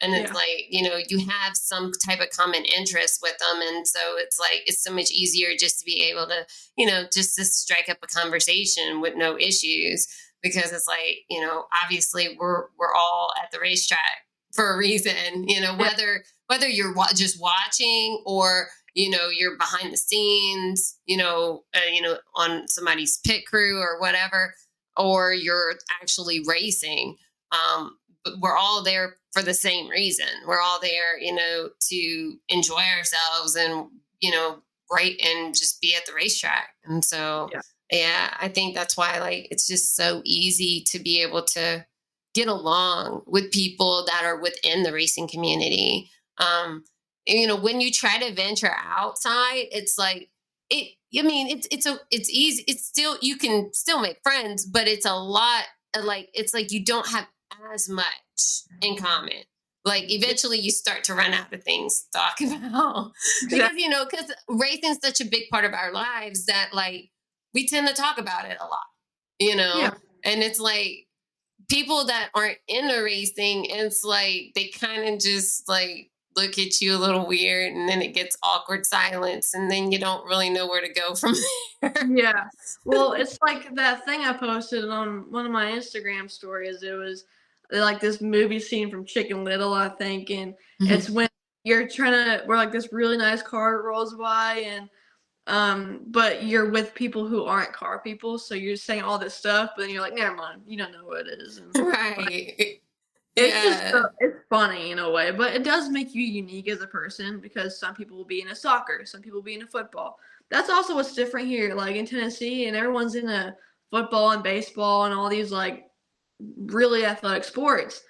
And 0.00 0.14
it's 0.14 0.30
yeah. 0.30 0.36
like 0.36 0.66
you 0.70 0.82
know 0.82 0.98
you 1.08 1.26
have 1.26 1.56
some 1.56 1.92
type 2.04 2.20
of 2.20 2.30
common 2.30 2.64
interest 2.64 3.20
with 3.22 3.36
them. 3.38 3.60
And 3.62 3.86
so 3.86 4.00
it's 4.16 4.38
like 4.38 4.62
it's 4.66 4.82
so 4.82 4.92
much 4.92 5.10
easier 5.10 5.50
just 5.58 5.78
to 5.80 5.84
be 5.84 6.02
able 6.10 6.26
to 6.26 6.44
you 6.76 6.86
know 6.86 7.04
just 7.12 7.36
to 7.36 7.44
strike 7.44 7.88
up 7.88 7.98
a 8.02 8.06
conversation 8.06 9.00
with 9.00 9.16
no 9.16 9.38
issues. 9.38 10.06
Because 10.42 10.72
it's 10.72 10.88
like 10.88 11.18
you 11.30 11.40
know 11.40 11.64
obviously 11.82 12.36
we're 12.38 12.64
we're 12.78 12.94
all 12.94 13.32
at 13.42 13.50
the 13.52 13.60
racetrack 13.60 14.26
for 14.52 14.74
a 14.74 14.78
reason 14.78 15.46
you 15.48 15.60
know 15.60 15.76
whether 15.76 16.24
whether 16.46 16.68
you're 16.68 16.94
wa- 16.94 17.12
just 17.14 17.40
watching 17.40 18.22
or 18.26 18.68
you 18.94 19.10
know 19.10 19.28
you're 19.28 19.56
behind 19.56 19.92
the 19.92 19.96
scenes 19.96 20.98
you 21.06 21.16
know 21.16 21.62
uh, 21.74 21.90
you 21.90 22.02
know 22.02 22.16
on 22.36 22.66
somebody's 22.68 23.18
pit 23.26 23.44
crew 23.46 23.80
or 23.80 24.00
whatever 24.00 24.54
or 24.96 25.32
you're 25.32 25.74
actually 26.00 26.42
racing 26.46 27.16
um 27.52 27.96
but 28.24 28.34
we're 28.40 28.56
all 28.56 28.82
there 28.82 29.16
for 29.32 29.42
the 29.42 29.54
same 29.54 29.88
reason. 29.88 30.26
We're 30.46 30.60
all 30.60 30.80
there 30.80 31.18
you 31.18 31.34
know 31.34 31.70
to 31.88 32.34
enjoy 32.48 32.82
ourselves 32.96 33.56
and 33.56 33.88
you 34.20 34.30
know 34.30 34.62
right 34.90 35.20
and 35.24 35.54
just 35.54 35.80
be 35.80 35.94
at 35.94 36.06
the 36.06 36.12
racetrack. 36.14 36.68
And 36.84 37.04
so 37.04 37.48
yeah. 37.52 37.60
yeah 37.90 38.36
i 38.40 38.48
think 38.48 38.74
that's 38.74 38.96
why 38.96 39.18
like 39.20 39.48
it's 39.50 39.66
just 39.66 39.96
so 39.96 40.22
easy 40.24 40.84
to 40.90 40.98
be 40.98 41.22
able 41.22 41.42
to 41.42 41.84
get 42.34 42.48
along 42.48 43.22
with 43.26 43.50
people 43.50 44.04
that 44.06 44.24
are 44.24 44.40
within 44.40 44.82
the 44.82 44.92
racing 44.92 45.28
community. 45.28 46.10
Um 46.38 46.84
you 47.26 47.46
know 47.46 47.56
when 47.56 47.80
you 47.80 47.92
try 47.92 48.18
to 48.18 48.34
venture 48.34 48.74
outside 48.84 49.66
it's 49.70 49.96
like 49.96 50.28
it 50.70 50.96
i 51.16 51.22
mean 51.22 51.46
it's 51.46 51.68
it's 51.70 51.86
a 51.86 52.00
it's 52.10 52.28
easy 52.28 52.64
it's 52.66 52.84
still 52.84 53.16
you 53.22 53.36
can 53.36 53.72
still 53.72 54.00
make 54.00 54.18
friends 54.24 54.66
but 54.66 54.88
it's 54.88 55.06
a 55.06 55.14
lot 55.14 55.62
like 56.02 56.30
it's 56.34 56.52
like 56.52 56.72
you 56.72 56.84
don't 56.84 57.06
have 57.06 57.28
as 57.72 57.88
much 57.88 58.04
in 58.80 58.96
common. 58.96 59.44
Like 59.84 60.04
eventually 60.12 60.58
you 60.58 60.70
start 60.70 61.04
to 61.04 61.14
run 61.14 61.32
out 61.32 61.52
of 61.52 61.62
things 61.64 62.06
to 62.12 62.18
talk 62.18 62.40
about. 62.58 63.12
Because 63.48 63.72
you 63.76 63.88
know 63.88 64.04
because 64.08 64.32
racing's 64.48 64.98
such 65.02 65.20
a 65.20 65.24
big 65.24 65.44
part 65.50 65.64
of 65.64 65.74
our 65.74 65.92
lives 65.92 66.46
that 66.46 66.70
like 66.72 67.10
we 67.54 67.66
tend 67.66 67.88
to 67.88 67.94
talk 67.94 68.18
about 68.18 68.44
it 68.46 68.56
a 68.60 68.64
lot 68.64 68.86
you 69.38 69.56
know? 69.56 69.74
Yeah. 69.76 69.94
and 70.24 70.42
it's 70.42 70.60
like 70.60 71.06
people 71.72 72.04
that 72.04 72.28
aren't 72.34 72.58
in 72.68 72.84
into 72.84 73.02
racing 73.02 73.64
it's 73.64 74.04
like 74.04 74.52
they 74.54 74.68
kind 74.68 75.08
of 75.08 75.18
just 75.20 75.68
like 75.68 76.10
look 76.36 76.58
at 76.58 76.80
you 76.80 76.94
a 76.94 76.98
little 76.98 77.26
weird 77.26 77.72
and 77.72 77.88
then 77.88 78.00
it 78.02 78.14
gets 78.14 78.36
awkward 78.42 78.86
silence 78.86 79.54
and 79.54 79.70
then 79.70 79.92
you 79.92 79.98
don't 79.98 80.26
really 80.26 80.50
know 80.50 80.66
where 80.66 80.80
to 80.80 80.92
go 80.92 81.14
from 81.14 81.34
there. 81.80 81.92
yeah. 82.08 82.44
Well, 82.84 83.12
it's 83.12 83.38
like 83.42 83.74
that 83.74 84.04
thing 84.04 84.20
I 84.20 84.32
posted 84.32 84.88
on 84.88 85.30
one 85.30 85.46
of 85.46 85.52
my 85.52 85.72
Instagram 85.72 86.30
stories. 86.30 86.82
It 86.82 86.92
was 86.92 87.24
like 87.70 88.00
this 88.00 88.20
movie 88.20 88.60
scene 88.60 88.90
from 88.90 89.04
Chicken 89.04 89.44
Little, 89.44 89.72
I 89.72 89.88
think, 89.88 90.30
and 90.30 90.52
mm-hmm. 90.52 90.92
it's 90.92 91.10
when 91.10 91.28
you're 91.64 91.88
trying 91.88 92.12
to 92.12 92.44
where 92.46 92.56
like 92.56 92.72
this 92.72 92.92
really 92.92 93.16
nice 93.16 93.42
car 93.42 93.82
rolls 93.82 94.14
by 94.14 94.64
and 94.66 94.88
um 95.48 96.00
but 96.06 96.44
you're 96.44 96.70
with 96.70 96.94
people 96.94 97.26
who 97.26 97.44
aren't 97.44 97.72
car 97.72 97.98
people 97.98 98.38
so 98.38 98.54
you're 98.54 98.76
saying 98.76 99.02
all 99.02 99.18
this 99.18 99.34
stuff 99.34 99.70
but 99.76 99.82
then 99.82 99.90
you're 99.90 100.00
like 100.00 100.14
never 100.14 100.36
mind 100.36 100.62
you 100.66 100.78
don't 100.78 100.92
know 100.92 101.04
what 101.04 101.26
it 101.26 101.40
is 101.40 101.58
and, 101.58 101.76
right 101.76 102.80
it's 103.34 103.54
yeah. 103.64 103.90
just 103.90 104.06
it's 104.20 104.36
funny 104.50 104.90
in 104.90 104.98
a 104.98 105.10
way, 105.10 105.30
but 105.30 105.54
it 105.54 105.64
does 105.64 105.88
make 105.88 106.14
you 106.14 106.22
unique 106.22 106.68
as 106.68 106.82
a 106.82 106.86
person 106.86 107.40
because 107.40 107.78
some 107.78 107.94
people 107.94 108.16
will 108.16 108.26
be 108.26 108.42
in 108.42 108.48
a 108.48 108.54
soccer, 108.54 109.06
some 109.06 109.22
people 109.22 109.38
will 109.38 109.44
be 109.44 109.54
in 109.54 109.62
a 109.62 109.66
football. 109.66 110.18
That's 110.50 110.68
also 110.68 110.94
what's 110.94 111.14
different 111.14 111.48
here, 111.48 111.74
like 111.74 111.96
in 111.96 112.04
Tennessee, 112.04 112.66
and 112.66 112.76
everyone's 112.76 113.14
in 113.14 113.28
a 113.30 113.56
football 113.90 114.32
and 114.32 114.42
baseball 114.42 115.06
and 115.06 115.14
all 115.14 115.30
these 115.30 115.50
like 115.50 115.86
really 116.58 117.06
athletic 117.06 117.44
sports. 117.44 118.02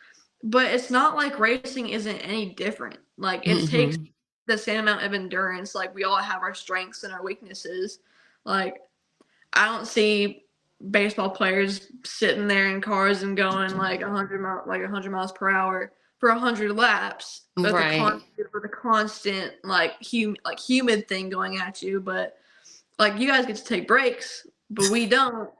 But 0.42 0.72
it's 0.72 0.90
not 0.90 1.14
like 1.14 1.38
racing 1.38 1.90
isn't 1.90 2.18
any 2.18 2.54
different. 2.54 2.98
Like 3.16 3.46
it 3.46 3.58
mm-hmm. 3.58 3.66
takes 3.66 3.98
the 4.47 4.59
same 4.59 4.80
amount 4.80 5.05
of 5.05 5.14
endurance. 5.14 5.74
Like 5.74 5.95
we 5.95 6.05
all 6.05 6.16
have 6.16 6.43
our 6.43 6.55
strengths 6.55 7.05
and 7.05 7.12
our 7.12 7.22
weaknesses. 7.22 8.01
Like 8.45 8.80
I 9.53 9.66
don't 9.66 9.86
see 9.86 10.45
baseball 10.90 11.30
players 11.30 11.88
sitting 12.05 12.49
there 12.49 12.68
in 12.70 12.80
cars 12.80 13.22
and 13.22 13.36
going 13.36 13.76
like 13.76 14.01
100 14.01 14.40
mile, 14.40 14.64
like 14.66 14.82
100 14.82 15.11
miles 15.11 15.32
per 15.32 15.51
hour 15.51 15.93
for 16.18 16.30
100 16.30 16.72
laps 16.72 17.43
but 17.57 17.72
right. 17.72 17.93
the 17.93 17.99
constant, 17.99 18.51
for 18.51 18.61
the 18.61 18.68
constant 18.68 19.53
like 19.64 19.95
hum, 20.09 20.36
like 20.45 20.59
humid 20.59 21.09
thing 21.09 21.28
going 21.28 21.59
at 21.59 21.82
you 21.82 22.01
but 22.01 22.36
like 22.99 23.18
you 23.18 23.28
guys 23.28 23.47
get 23.47 23.57
to 23.57 23.64
take 23.64 23.86
breaks 23.86 24.47
but 24.70 24.88
we 24.90 25.07
don't 25.07 25.51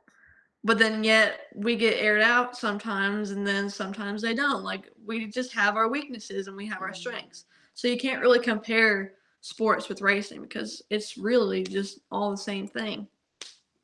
but 0.65 0.79
then 0.79 1.03
yet 1.03 1.49
we 1.55 1.77
get 1.77 2.01
aired 2.01 2.23
out 2.23 2.57
sometimes 2.57 3.33
and 3.33 3.47
then 3.47 3.69
sometimes 3.69 4.23
they 4.23 4.35
don't 4.35 4.63
like 4.63 4.91
we 5.05 5.27
just 5.27 5.53
have 5.53 5.77
our 5.77 5.89
weaknesses 5.89 6.47
and 6.47 6.57
we 6.57 6.67
have 6.67 6.81
our 6.81 6.89
mm-hmm. 6.89 6.97
strengths 6.97 7.45
so 7.75 7.89
you 7.89 7.99
can't 7.99 8.21
really 8.21 8.39
compare 8.39 9.13
sports 9.41 9.89
with 9.89 10.01
racing 10.01 10.43
because 10.43 10.83
it's 10.91 11.17
really 11.17 11.65
just 11.65 12.01
all 12.11 12.31
the 12.31 12.37
same 12.37 12.67
thing 12.69 13.07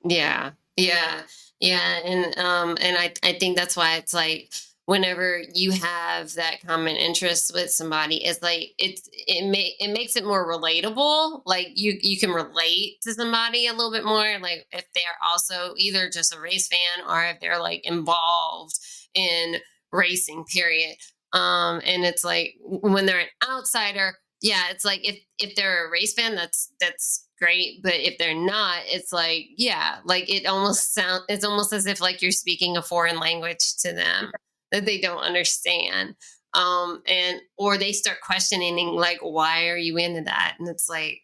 yeah 0.05 0.51
yeah, 0.79 1.23
yeah, 1.59 1.99
and 2.05 2.39
um, 2.39 2.79
and 2.81 2.97
I 2.97 3.13
I 3.25 3.33
think 3.33 3.57
that's 3.57 3.77
why 3.77 3.97
it's 3.97 4.15
like 4.15 4.53
whenever 4.87 5.43
you 5.53 5.73
have 5.73 6.33
that 6.35 6.65
common 6.65 6.95
interest 6.95 7.53
with 7.53 7.73
somebody, 7.73 8.25
it's 8.25 8.41
like 8.43 8.75
it's 8.79 9.11
it 9.13 9.51
may 9.51 9.75
it 9.81 9.93
makes 9.93 10.15
it 10.15 10.25
more 10.25 10.49
relatable. 10.49 11.43
Like 11.47 11.71
you 11.75 11.99
you 12.01 12.17
can 12.17 12.31
relate 12.31 13.01
to 13.03 13.13
somebody 13.13 13.67
a 13.67 13.73
little 13.73 13.91
bit 13.91 14.05
more. 14.05 14.39
Like 14.39 14.69
if 14.71 14.85
they're 14.95 15.19
also 15.27 15.75
either 15.77 16.09
just 16.09 16.33
a 16.33 16.41
race 16.41 16.69
fan 16.69 17.05
or 17.09 17.25
if 17.25 17.41
they're 17.41 17.61
like 17.61 17.85
involved 17.85 18.79
in 19.15 19.57
racing. 19.91 20.45
Period. 20.45 20.95
Um, 21.33 21.81
and 21.85 22.05
it's 22.05 22.25
like 22.25 22.55
when 22.63 23.07
they're 23.07 23.21
an 23.21 23.27
outsider, 23.51 24.17
yeah, 24.41 24.65
it's 24.71 24.85
like 24.85 25.07
if 25.07 25.19
if 25.39 25.55
they're 25.55 25.87
a 25.87 25.91
race 25.91 26.15
fan, 26.15 26.35
that's 26.35 26.73
that's 26.81 27.25
great 27.39 27.81
but 27.85 27.95
if 27.95 28.19
they're 28.19 28.35
not 28.35 28.81
it's 28.87 29.13
like 29.13 29.47
yeah 29.57 29.99
like 30.05 30.29
it 30.29 30.45
almost 30.45 30.93
sounds 30.93 31.23
it's 31.29 31.45
almost 31.45 31.73
as 31.73 31.87
if 31.87 32.01
like 32.01 32.21
you're 32.21 32.33
speaking 32.33 32.77
a 32.77 32.83
foreign 32.83 33.21
language 33.21 33.77
to 33.77 33.93
them 33.93 34.33
that 34.73 34.85
they 34.85 35.01
don't 35.01 35.23
understand. 35.23 36.15
Um 36.55 37.03
and 37.07 37.41
or 37.57 37.77
they 37.77 37.93
start 37.93 38.19
questioning 38.23 38.77
like 38.89 39.19
why 39.21 39.69
are 39.69 39.77
you 39.77 39.97
into 39.97 40.23
that? 40.23 40.57
And 40.59 40.69
it's 40.69 40.89
like 40.89 41.21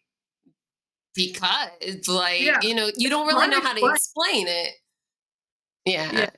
because 1.15 2.07
like 2.07 2.41
yeah. 2.41 2.59
you 2.61 2.75
know 2.75 2.89
you 2.95 3.09
don't 3.09 3.27
really 3.27 3.47
know 3.47 3.61
how 3.61 3.73
to 3.73 3.85
explain 3.87 4.47
it. 4.47 4.73
Yeah, 5.85 6.11
yeah. 6.11 6.29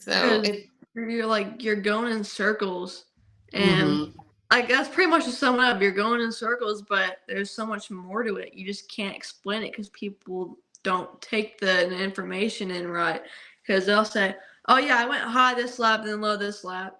so 0.00 0.42
it, 0.42 0.66
you're 0.94 1.26
like 1.26 1.62
you're 1.62 1.76
going 1.76 2.12
in 2.12 2.24
circles 2.24 3.06
and 3.52 3.88
mm-hmm 3.88 4.18
like 4.52 4.68
that's 4.68 4.88
pretty 4.90 5.10
much 5.10 5.24
to 5.24 5.30
sum 5.30 5.54
it 5.54 5.62
up. 5.62 5.80
You're 5.80 5.92
going 5.92 6.20
in 6.20 6.30
circles, 6.30 6.82
but 6.82 7.20
there's 7.26 7.50
so 7.50 7.64
much 7.64 7.90
more 7.90 8.22
to 8.22 8.36
it. 8.36 8.52
You 8.52 8.66
just 8.66 8.90
can't 8.90 9.16
explain 9.16 9.62
it 9.62 9.70
because 9.70 9.88
people 9.88 10.58
don't 10.82 11.20
take 11.22 11.58
the 11.58 11.90
information 11.90 12.70
in 12.70 12.86
right. 12.86 13.22
Because 13.66 13.86
they'll 13.86 14.04
say, 14.04 14.36
"Oh 14.68 14.76
yeah, 14.76 14.98
I 14.98 15.08
went 15.08 15.22
high 15.22 15.54
this 15.54 15.78
lap, 15.78 16.04
then 16.04 16.20
low 16.20 16.36
this 16.36 16.64
lap." 16.64 16.98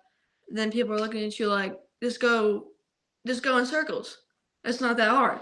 Then 0.48 0.72
people 0.72 0.94
are 0.94 1.00
looking 1.00 1.24
at 1.24 1.38
you 1.38 1.48
like, 1.48 1.78
"Just 2.02 2.20
go, 2.20 2.68
just 3.26 3.42
go 3.42 3.58
in 3.58 3.66
circles. 3.66 4.22
It's 4.64 4.80
not 4.80 4.96
that 4.96 5.10
hard." 5.10 5.38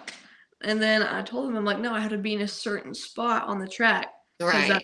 And 0.62 0.82
then 0.82 1.04
I 1.04 1.22
told 1.22 1.46
them, 1.46 1.56
I'm 1.56 1.64
like, 1.64 1.78
"No, 1.78 1.94
I 1.94 2.00
had 2.00 2.10
to 2.10 2.18
be 2.18 2.34
in 2.34 2.40
a 2.40 2.48
certain 2.48 2.92
spot 2.92 3.44
on 3.44 3.60
the 3.60 3.68
track. 3.68 4.12
Right. 4.40 4.68
That, 4.68 4.82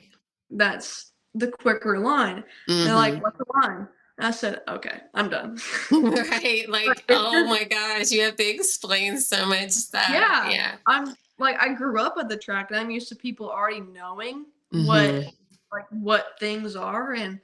that's 0.51 1.11
the 1.39 1.49
quicker 1.49 1.99
line." 1.99 2.45
Mm-hmm. 2.69 2.85
They're 2.85 2.95
like, 2.95 3.15
mm-hmm. 3.15 3.23
"What's 3.23 3.39
the 3.39 3.47
line?" 3.55 3.89
I 4.19 4.31
said, 4.31 4.63
okay, 4.67 5.01
I'm 5.15 5.29
done. 5.29 5.59
right. 5.91 6.65
Like, 6.69 7.05
oh 7.11 7.45
my 7.47 7.65
gosh, 7.65 8.11
you 8.11 8.23
have 8.23 8.37
to 8.37 8.49
explain 8.49 9.19
so 9.19 9.45
much 9.47 9.73
stuff. 9.73 10.09
Yeah. 10.11 10.49
Yeah. 10.49 10.75
I'm 10.87 11.15
like, 11.39 11.61
I 11.61 11.75
grew 11.75 12.01
up 12.01 12.15
at 12.19 12.29
the 12.29 12.37
track 12.37 12.71
and 12.71 12.81
I'm 12.81 12.91
used 12.91 13.09
to 13.11 13.17
people 13.17 13.51
already 13.51 13.81
knowing 13.81 14.47
mm-hmm. 14.73 14.87
what, 14.87 15.35
like, 15.71 15.85
what 15.91 16.29
things 16.41 16.77
are. 16.77 17.13
And 17.13 17.39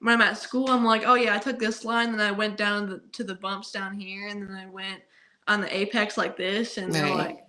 when 0.00 0.14
I'm 0.14 0.22
at 0.22 0.38
school, 0.38 0.70
I'm 0.70 0.84
like, 0.84 1.02
oh 1.04 1.14
yeah, 1.14 1.34
I 1.34 1.38
took 1.38 1.58
this 1.58 1.84
line, 1.84 2.10
and 2.10 2.22
I 2.22 2.30
went 2.30 2.56
down 2.56 2.88
the, 2.88 3.02
to 3.12 3.24
the 3.24 3.34
bumps 3.34 3.70
down 3.70 3.98
here, 3.98 4.28
and 4.28 4.42
then 4.42 4.56
I 4.56 4.66
went 4.66 5.02
on 5.48 5.60
the 5.60 5.76
apex 5.76 6.16
like 6.16 6.36
this. 6.36 6.78
And 6.78 6.92
they're 6.92 7.14
like, 7.14 7.44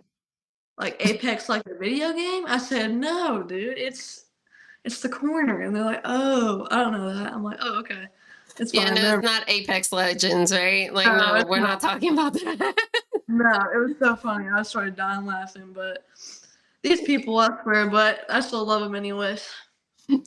like 0.77 0.97
apex 0.99 1.47
like 1.47 1.63
the 1.63 1.75
video 1.75 2.13
game? 2.13 2.45
I 2.47 2.57
said, 2.57 2.93
no, 2.93 3.43
dude, 3.43 3.77
it's, 3.77 4.25
it's 4.88 5.01
the 5.01 5.09
corner. 5.09 5.61
And 5.61 5.75
they're 5.75 5.83
like, 5.83 6.01
oh, 6.05 6.65
I 6.71 6.77
don't 6.77 6.93
know 6.93 7.13
that. 7.13 7.33
I'm 7.33 7.43
like, 7.43 7.57
oh, 7.61 7.79
okay. 7.79 8.05
It's 8.57 8.73
yeah, 8.73 8.91
no, 8.91 9.15
it's 9.15 9.23
not 9.23 9.43
Apex 9.47 9.91
Legends, 9.91 10.51
right? 10.51 10.91
Like, 10.91 11.05
no, 11.05 11.38
no 11.38 11.45
we're 11.45 11.59
not. 11.59 11.69
not. 11.69 11.81
talking 11.81 12.13
about 12.13 12.33
that. 12.33 12.75
no, 13.27 13.51
it 13.75 13.77
was 13.77 13.95
so 13.99 14.15
funny. 14.15 14.47
I 14.47 14.63
started 14.63 14.95
dying 14.95 15.25
laughing, 15.25 15.73
but 15.75 16.05
these 16.81 17.01
people, 17.01 17.38
I 17.38 17.49
swear, 17.61 17.88
but 17.89 18.21
I 18.29 18.39
still 18.39 18.65
love 18.65 18.81
them 18.81 18.95
anyways. 18.95 19.47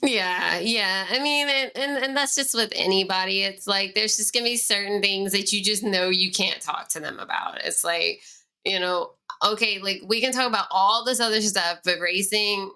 Yeah, 0.03 0.59
yeah. 0.59 1.07
I 1.11 1.21
mean, 1.21 1.49
and, 1.49 1.73
and 1.75 2.05
and 2.05 2.17
that's 2.17 2.35
just 2.35 2.55
with 2.55 2.71
anybody. 2.77 3.43
It's 3.43 3.67
like 3.67 3.95
there's 3.95 4.19
just 4.19 4.35
gonna 4.35 4.45
be 4.45 4.59
certain 4.59 5.01
things 5.01 5.33
that 5.33 5.53
you 5.53 5.65
just 5.65 5.83
know 5.83 6.11
you 6.11 6.31
can't 6.31 6.61
talk 6.61 6.91
to 6.91 7.01
them 7.01 7.19
about. 7.19 7.65
It's 7.65 7.83
like, 7.83 8.21
you 8.65 8.79
know, 8.79 9.13
okay, 9.43 9.81
like 9.81 10.03
we 10.07 10.21
can 10.21 10.33
talk 10.33 10.47
about 10.47 10.67
all 10.71 11.05
this 11.05 11.19
other 11.19 11.41
stuff, 11.41 11.79
but 11.83 11.99
racing, 11.99 12.71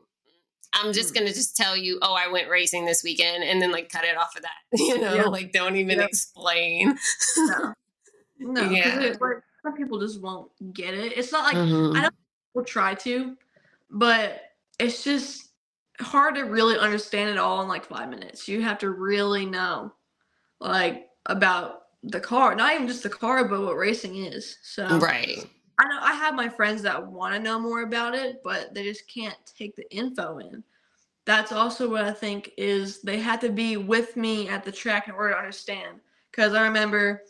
I'm 0.74 0.92
just 0.92 1.12
mm. 1.12 1.18
gonna 1.18 1.32
just 1.32 1.56
tell 1.56 1.76
you, 1.76 1.98
oh, 2.02 2.14
I 2.14 2.30
went 2.30 2.48
racing 2.48 2.84
this 2.84 3.02
weekend, 3.02 3.44
and 3.44 3.62
then 3.62 3.72
like 3.72 3.88
cut 3.88 4.04
it 4.04 4.16
off 4.16 4.36
of 4.36 4.42
that. 4.42 4.50
You 4.78 5.00
know, 5.00 5.14
yep. 5.14 5.26
like 5.28 5.52
don't 5.52 5.76
even 5.76 6.00
explain. 6.00 6.96
No, 7.36 7.74
no, 8.38 8.70
yeah. 8.70 9.00
It, 9.00 9.20
like, 9.20 9.42
some 9.62 9.74
people 9.74 10.00
just 10.00 10.20
won't 10.20 10.50
get 10.74 10.94
it. 10.94 11.16
It's 11.16 11.32
not 11.32 11.44
like 11.44 11.56
mm-hmm. 11.56 11.96
I 11.96 12.02
don't 12.02 12.14
will 12.54 12.64
try 12.64 12.94
to, 12.94 13.36
but 13.90 14.42
it's 14.78 15.04
just 15.04 15.50
hard 16.00 16.34
to 16.36 16.42
really 16.42 16.78
understand 16.78 17.30
it 17.30 17.38
all 17.38 17.62
in 17.62 17.68
like 17.68 17.84
five 17.84 18.08
minutes. 18.08 18.48
You 18.48 18.62
have 18.62 18.78
to 18.78 18.90
really 18.90 19.46
know, 19.46 19.92
like, 20.60 21.08
about 21.26 21.82
the 22.02 22.20
car, 22.20 22.54
not 22.54 22.74
even 22.74 22.86
just 22.86 23.02
the 23.02 23.08
car, 23.08 23.48
but 23.48 23.62
what 23.62 23.76
racing 23.76 24.16
is. 24.16 24.58
So, 24.62 24.98
right. 24.98 25.46
I 25.78 25.88
know 25.88 25.98
I 26.00 26.12
have 26.14 26.34
my 26.34 26.48
friends 26.48 26.82
that 26.82 27.06
want 27.06 27.34
to 27.34 27.40
know 27.40 27.58
more 27.58 27.82
about 27.82 28.14
it, 28.14 28.42
but 28.44 28.74
they 28.74 28.84
just 28.84 29.08
can't 29.08 29.36
take 29.58 29.74
the 29.74 29.90
info 29.94 30.38
in. 30.38 30.62
That's 31.24 31.52
also 31.52 31.90
what 31.90 32.04
I 32.04 32.12
think 32.12 32.52
is 32.56 33.00
they 33.00 33.18
had 33.18 33.40
to 33.40 33.48
be 33.50 33.76
with 33.76 34.16
me 34.16 34.48
at 34.48 34.62
the 34.62 34.72
track 34.72 35.08
in 35.08 35.14
order 35.14 35.32
to 35.32 35.38
understand. 35.38 36.00
Because 36.30 36.52
I 36.54 36.62
remember 36.62 37.22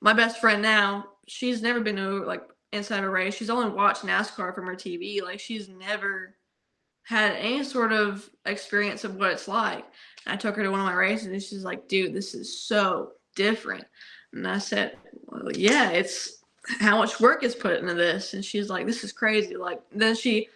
my 0.00 0.12
best 0.12 0.40
friend 0.40 0.62
now, 0.62 1.06
she's 1.26 1.62
never 1.62 1.80
been 1.80 1.96
to 1.96 2.24
like 2.24 2.42
inside 2.72 3.04
a 3.04 3.08
race. 3.08 3.34
She's 3.34 3.50
only 3.50 3.70
watched 3.70 4.02
NASCAR 4.02 4.54
from 4.54 4.66
her 4.66 4.76
TV. 4.76 5.22
Like 5.22 5.40
she's 5.40 5.68
never 5.68 6.36
had 7.02 7.32
any 7.32 7.64
sort 7.64 7.92
of 7.92 8.28
experience 8.46 9.04
of 9.04 9.16
what 9.16 9.30
it's 9.30 9.48
like. 9.48 9.84
And 10.26 10.34
I 10.34 10.36
took 10.36 10.56
her 10.56 10.62
to 10.62 10.70
one 10.70 10.80
of 10.80 10.86
my 10.86 10.94
races 10.94 11.26
and 11.26 11.42
she's 11.42 11.64
like, 11.64 11.88
dude, 11.88 12.14
this 12.14 12.34
is 12.34 12.62
so 12.62 13.12
different. 13.36 13.84
And 14.32 14.46
I 14.46 14.58
said, 14.58 14.96
well, 15.26 15.52
yeah, 15.52 15.90
it's 15.90 16.43
how 16.80 16.98
much 16.98 17.20
work 17.20 17.42
is 17.42 17.54
put 17.54 17.78
into 17.78 17.94
this. 17.94 18.34
And 18.34 18.44
she's 18.44 18.68
like, 18.68 18.86
this 18.86 19.04
is 19.04 19.12
crazy. 19.12 19.56
Like, 19.56 19.80
then 19.92 20.14
she 20.14 20.48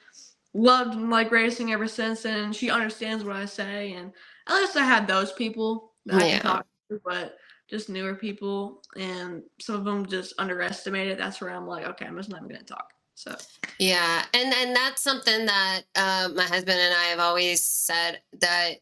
loved 0.54 0.98
like 0.98 1.30
racing 1.30 1.72
ever 1.72 1.88
since. 1.88 2.24
And 2.24 2.54
she 2.54 2.70
understands 2.70 3.24
what 3.24 3.36
I 3.36 3.44
say. 3.44 3.92
And 3.92 4.12
at 4.48 4.56
least 4.56 4.76
I 4.76 4.84
had 4.84 5.06
those 5.06 5.32
people 5.32 5.92
that 6.06 6.20
yeah. 6.20 6.26
I 6.26 6.30
can 6.30 6.40
talk 6.40 6.66
to, 6.90 7.00
but 7.04 7.36
just 7.68 7.88
newer 7.88 8.14
people. 8.14 8.82
And 8.96 9.42
some 9.60 9.76
of 9.76 9.84
them 9.84 10.06
just 10.06 10.34
underestimate 10.38 11.08
it. 11.08 11.18
That's 11.18 11.40
where 11.40 11.50
I'm 11.50 11.66
like, 11.66 11.86
okay, 11.86 12.06
I'm 12.06 12.16
just 12.16 12.30
not 12.30 12.48
to 12.48 12.64
talk. 12.64 12.92
So 13.14 13.34
yeah, 13.80 14.24
and 14.32 14.54
and 14.54 14.76
that's 14.76 15.02
something 15.02 15.46
that 15.46 15.82
uh, 15.96 16.28
my 16.36 16.44
husband 16.44 16.78
and 16.78 16.94
I 16.94 17.06
have 17.06 17.18
always 17.18 17.64
said 17.64 18.20
that 18.40 18.74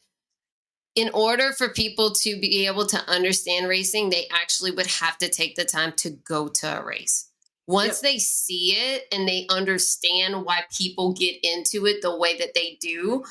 in 0.97 1.11
order 1.13 1.53
for 1.53 1.69
people 1.69 2.11
to 2.11 2.41
be 2.41 2.67
able 2.67 2.87
to 2.87 3.09
understand 3.09 3.69
racing, 3.69 4.09
they 4.09 4.27
actually 4.33 4.71
would 4.71 4.87
have 4.87 5.19
to 5.19 5.29
take 5.29 5.55
the 5.55 5.65
time 5.65 5.93
to 5.99 6.11
go 6.11 6.49
to 6.49 6.81
a 6.81 6.85
race. 6.85 7.29
Once 7.69 8.03
yep. 8.03 8.13
they 8.13 8.19
see 8.19 8.73
it 8.77 9.05
and 9.13 9.29
they 9.29 9.47
understand 9.51 10.45
why 10.45 10.63
people 10.77 11.13
get 11.13 11.37
into 11.43 11.87
it 11.87 12.01
the 12.01 12.17
way 12.17 12.39
that 12.39 12.55
they 12.55 12.79
do, 12.81 13.23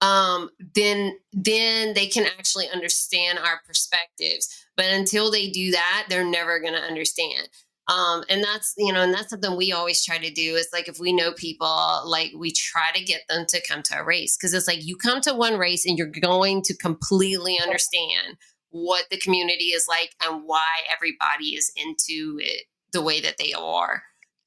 um, 0.00 0.50
then 0.74 1.18
then 1.32 1.94
they 1.94 2.06
can 2.06 2.24
actually 2.24 2.68
understand 2.68 3.38
our 3.38 3.60
perspectives. 3.66 4.64
But 4.76 4.86
until 4.86 5.30
they 5.30 5.50
do 5.50 5.72
that, 5.72 6.06
they're 6.08 6.24
never 6.24 6.60
going 6.60 6.74
to 6.74 6.80
understand. 6.80 7.48
Um, 7.88 8.22
and 8.28 8.44
that's 8.44 8.74
you 8.76 8.92
know 8.92 9.00
and 9.00 9.14
that's 9.14 9.30
something 9.30 9.56
we 9.56 9.72
always 9.72 10.04
try 10.04 10.18
to 10.18 10.30
do 10.30 10.56
is 10.56 10.68
like 10.72 10.88
if 10.88 10.98
we 11.00 11.12
know 11.12 11.32
people 11.32 12.02
like 12.04 12.32
we 12.36 12.52
try 12.52 12.90
to 12.94 13.02
get 13.02 13.22
them 13.28 13.46
to 13.48 13.62
come 13.66 13.82
to 13.84 13.98
a 13.98 14.04
race. 14.04 14.36
Because 14.36 14.52
it's 14.52 14.68
like 14.68 14.84
you 14.84 14.96
come 14.96 15.20
to 15.22 15.34
one 15.34 15.58
race 15.58 15.86
and 15.86 15.96
you're 15.96 16.06
going 16.06 16.62
to 16.62 16.76
completely 16.76 17.58
understand 17.60 18.36
what 18.70 19.06
the 19.10 19.18
community 19.18 19.66
is 19.66 19.86
like 19.88 20.14
and 20.22 20.42
why 20.44 20.66
everybody 20.94 21.56
is 21.56 21.72
into 21.76 22.38
it 22.40 22.64
the 22.92 23.02
way 23.02 23.20
that 23.20 23.36
they 23.38 23.52
are. 23.54 24.02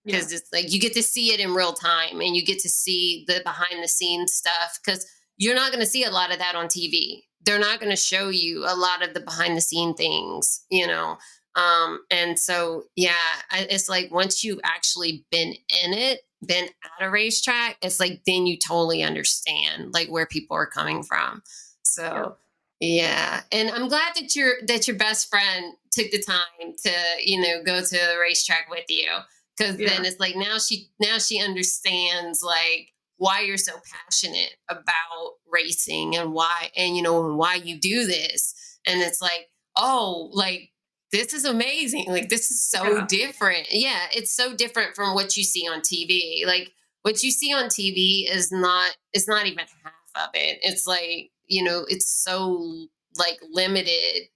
Because 0.06 0.32
yeah. 0.32 0.38
it's 0.38 0.50
like 0.54 0.72
you 0.72 0.80
get 0.80 0.94
to 0.94 1.04
see 1.04 1.34
it 1.34 1.40
in 1.40 1.54
real 1.54 1.74
time 1.74 2.22
and 2.22 2.36
you 2.36 2.46
get 2.46 2.60
to 2.60 2.70
see 2.70 3.26
the 3.28 3.42
behind 3.44 3.84
the 3.84 3.88
scenes 3.88 4.34
stuff 4.34 4.80
because 4.84 5.06
you're 5.38 5.56
not 5.56 5.72
going 5.72 5.84
to 5.84 5.90
see 5.90 6.04
a 6.04 6.12
lot 6.12 6.32
of 6.32 6.40
that 6.40 6.56
on 6.56 6.68
tv 6.68 7.22
they're 7.46 7.60
not 7.60 7.80
going 7.80 7.90
to 7.90 7.96
show 7.96 8.30
you 8.30 8.64
a 8.66 8.76
lot 8.76 9.06
of 9.06 9.14
the 9.14 9.20
behind 9.20 9.58
the 9.58 9.62
scene 9.62 9.94
things 9.94 10.66
you 10.70 10.88
know 10.88 11.18
um, 11.56 12.00
and 12.10 12.40
so, 12.40 12.86
yeah, 12.96 13.14
it's 13.52 13.90
like 13.90 14.12
once 14.12 14.44
you've 14.44 14.62
actually 14.64 15.26
been 15.32 15.54
in 15.84 15.94
it, 15.94 16.22
been 16.46 16.66
at 16.66 17.06
a 17.06 17.10
racetrack, 17.10 17.78
it's 17.82 18.00
like 18.00 18.22
then 18.26 18.48
you 18.48 18.58
totally 18.58 19.04
understand 19.04 19.94
like 19.94 20.08
where 20.08 20.26
people 20.26 20.56
are 20.56 20.66
coming 20.66 21.04
from. 21.04 21.44
So, 21.84 22.38
yeah, 22.80 23.42
and 23.52 23.70
I'm 23.70 23.90
glad 23.90 24.14
that 24.16 24.36
your 24.36 24.54
that 24.68 24.88
your 24.88 24.98
best 24.98 25.30
friend 25.30 25.76
took 25.92 26.10
the 26.12 26.22
time 26.22 26.74
to 26.86 26.92
you 27.24 27.40
know 27.40 27.64
go 27.64 27.82
to 27.82 27.90
the 27.90 28.18
racetrack 28.20 28.68
with 28.70 28.86
you 28.88 29.10
because 29.58 29.78
yeah. 29.78 29.90
then 29.90 30.06
it's 30.06 30.20
like 30.20 30.36
now 30.36 30.58
she 30.58 30.88
now 31.00 31.18
she 31.18 31.40
understands 31.40 32.42
like 32.42 32.94
why 33.18 33.42
you're 33.42 33.58
so 33.58 33.74
passionate 33.92 34.56
about 34.70 35.34
racing 35.52 36.16
and 36.16 36.34
why 36.34 36.72
and 36.76 36.96
you 36.96 37.04
know 37.04 37.36
why 37.36 37.56
you 37.56 37.80
do 37.80 38.08
this 38.08 38.80
and 38.88 39.02
it's 39.02 39.22
like 39.22 39.50
oh 39.78 40.30
like 40.34 40.71
this 41.12 41.34
is 41.34 41.46
amazing. 41.46 42.06
Like 42.08 42.30
this 42.30 42.52
is 42.52 42.64
so 42.64 42.84
yeah. 42.84 43.06
different. 43.08 43.68
Yeah, 43.72 44.08
it's 44.14 44.36
so 44.36 44.56
different 44.56 44.96
from 44.96 45.14
what 45.14 45.36
you 45.36 45.44
see 45.44 45.68
on 45.68 45.82
TV. 45.82 46.46
Like 46.46 46.72
what 47.02 47.22
you 47.24 47.32
see 47.32 47.54
on 47.54 47.66
TV 47.66 48.30
is 48.32 48.52
not 48.52 48.96
it's 49.14 49.28
not 49.28 49.46
even 49.46 49.66
half 49.84 50.28
of 50.28 50.30
it. 50.34 50.60
It's 50.62 50.88
like, 50.88 51.32
you 51.48 51.64
know, 51.64 51.86
it's 51.88 52.10
so 52.10 52.88
like 53.18 53.40
limited 53.52 54.30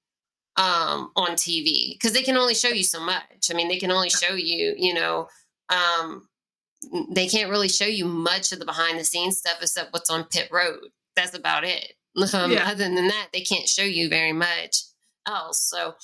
um 0.57 1.11
on 1.15 1.31
TV 1.31 1.93
because 1.93 2.13
they 2.13 2.23
can 2.23 2.37
only 2.37 2.55
show 2.55 2.69
you 2.69 2.83
so 2.83 2.99
much. 2.99 3.49
I 3.49 3.53
mean, 3.53 3.69
they 3.69 3.79
can 3.79 3.91
only 3.91 4.09
show 4.09 4.33
you, 4.33 4.75
you 4.77 4.93
know, 4.93 5.27
um 5.69 6.27
they 7.09 7.27
can't 7.27 7.49
really 7.49 7.69
show 7.69 7.85
you 7.85 8.05
much 8.05 8.51
of 8.51 8.59
the 8.59 8.65
behind 8.65 8.99
the 8.99 9.03
scenes 9.03 9.39
stuff 9.39 9.57
except 9.61 9.93
what's 9.93 10.09
on 10.09 10.25
pit 10.25 10.49
road. 10.51 10.89
That's 11.15 11.35
about 11.37 11.63
it. 11.63 11.93
Um, 12.33 12.49
yeah. 12.49 12.69
Other 12.69 12.85
than 12.85 13.09
that, 13.09 13.27
they 13.33 13.41
can't 13.41 13.67
show 13.67 13.83
you 13.83 14.07
very 14.07 14.31
much 14.31 14.83
else. 15.27 15.69
So 15.69 15.95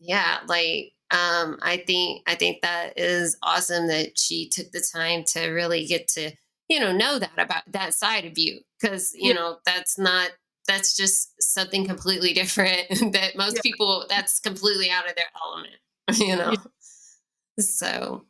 yeah, 0.00 0.38
like 0.46 0.92
um, 1.10 1.58
I 1.62 1.82
think 1.86 2.22
I 2.26 2.34
think 2.34 2.62
that 2.62 2.98
is 2.98 3.36
awesome 3.42 3.88
that 3.88 4.18
she 4.18 4.48
took 4.48 4.70
the 4.72 4.86
time 4.92 5.24
to 5.28 5.48
really 5.48 5.86
get 5.86 6.08
to 6.08 6.32
you 6.68 6.78
know 6.78 6.92
know 6.92 7.18
that 7.18 7.32
about 7.36 7.62
that 7.72 7.94
side 7.94 8.24
of 8.26 8.38
you 8.38 8.60
because 8.80 9.14
you 9.14 9.30
yeah. 9.30 9.34
know 9.34 9.56
that's 9.64 9.98
not 9.98 10.30
that's 10.66 10.94
just 10.94 11.32
something 11.40 11.86
completely 11.86 12.34
different 12.34 12.86
that 13.12 13.36
most 13.36 13.56
yeah. 13.56 13.62
people 13.62 14.04
that's 14.08 14.38
completely 14.38 14.90
out 14.90 15.08
of 15.08 15.16
their 15.16 15.24
element 15.42 15.76
you 16.18 16.36
know 16.36 16.52
yeah. 16.52 17.64
so 17.64 18.24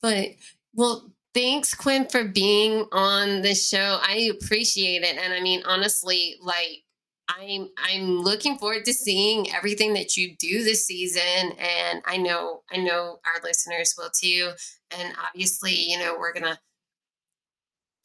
but 0.00 0.28
well 0.72 1.10
thanks 1.34 1.74
quinn 1.74 2.06
for 2.08 2.24
being 2.24 2.86
on 2.92 3.42
the 3.42 3.54
show 3.54 3.98
i 4.02 4.30
appreciate 4.40 5.02
it 5.02 5.16
and 5.16 5.34
i 5.34 5.40
mean 5.40 5.62
honestly 5.66 6.36
like 6.40 6.83
I'm 7.28 7.68
I'm 7.78 8.20
looking 8.20 8.58
forward 8.58 8.84
to 8.84 8.92
seeing 8.92 9.52
everything 9.54 9.94
that 9.94 10.16
you 10.16 10.36
do 10.38 10.62
this 10.62 10.86
season 10.86 11.52
and 11.58 12.02
I 12.04 12.16
know 12.16 12.62
I 12.70 12.78
know 12.78 13.18
our 13.24 13.42
listeners 13.42 13.94
will 13.96 14.10
too 14.10 14.52
and 14.96 15.14
obviously 15.26 15.72
you 15.74 15.98
know 15.98 16.16
we're 16.18 16.32
going 16.32 16.44
to 16.44 16.58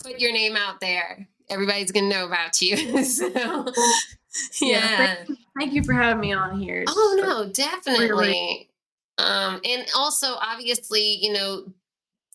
put 0.04 0.20
your 0.20 0.32
name 0.32 0.56
out 0.56 0.80
there. 0.80 1.28
Everybody's 1.50 1.92
going 1.92 2.10
to 2.10 2.16
know 2.16 2.26
about 2.28 2.62
you 2.62 3.04
so 3.04 3.28
yeah, 3.28 3.66
yeah. 4.62 4.98
Thank, 5.16 5.30
you, 5.30 5.38
thank, 5.58 5.74
you, 5.74 5.84
for 5.84 5.94
having 5.94 6.22
me 6.22 6.32
on 6.32 6.60
here. 6.60 6.86
Oh 6.88 7.18
no 7.20 7.52
definitely. 7.52 8.70
Um 9.18 9.60
and 9.66 9.86
also 9.96 10.36
obviously 10.40 11.18
you 11.22 11.34
know 11.34 11.66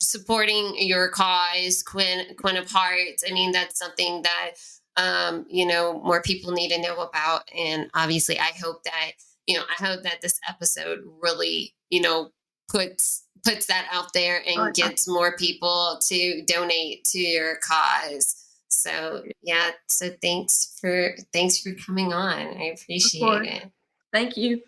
supporting 0.01 0.75
your 0.77 1.09
cause 1.09 1.83
Quinn 1.83 2.35
Quinn 2.37 2.59
of 2.59 2.71
Hearts 2.71 3.25
I 3.27 3.33
mean 3.33 3.53
that's 3.53 3.79
something 3.79 4.23
that 4.23 4.51
um, 4.97 5.47
you 5.49 5.67
know, 5.67 6.01
more 6.03 6.23
people 6.23 6.53
need 6.53 6.71
to 6.71 6.81
know 6.81 6.97
about. 7.01 7.43
And 7.57 7.91
obviously, 7.95 8.39
I 8.39 8.53
hope 8.63 8.85
that, 8.85 9.13
you 9.47 9.57
know, 9.57 9.65
I 9.69 9.85
hope 9.85 10.03
that 10.05 10.21
this 10.21 10.39
episode 10.49 11.01
really, 11.21 11.75
you 11.91 12.01
know, 12.01 12.31
puts 12.69 13.25
puts 13.45 13.67
that 13.67 13.87
out 13.93 14.13
there 14.15 14.43
and 14.47 14.59
oh, 14.59 14.73
gets 14.73 15.07
more 15.07 15.37
people 15.37 16.01
to 16.09 16.43
donate 16.47 17.05
to 17.05 17.19
your 17.19 17.57
cause. 17.57 18.37
So 18.69 19.23
yeah, 19.43 19.71
so 19.87 20.11
thanks 20.23 20.79
for 20.81 21.15
thanks 21.33 21.59
for 21.59 21.73
coming 21.75 22.13
on. 22.13 22.39
I 22.39 22.75
appreciate 22.75 23.43
it. 23.43 23.71
Thank 24.13 24.37
you. 24.37 24.63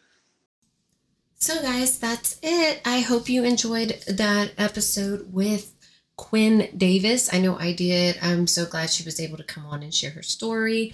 So 1.38 1.60
guys, 1.60 1.98
that's 1.98 2.38
it. 2.42 2.80
I 2.84 3.00
hope 3.00 3.28
you 3.28 3.44
enjoyed 3.44 4.02
that 4.08 4.52
episode 4.56 5.32
with 5.32 5.75
Quinn 6.16 6.68
Davis. 6.76 7.32
I 7.32 7.38
know 7.38 7.58
I 7.58 7.72
did. 7.72 8.18
I'm 8.22 8.46
so 8.46 8.64
glad 8.64 8.90
she 8.90 9.04
was 9.04 9.20
able 9.20 9.36
to 9.36 9.44
come 9.44 9.66
on 9.66 9.82
and 9.82 9.94
share 9.94 10.10
her 10.10 10.22
story 10.22 10.92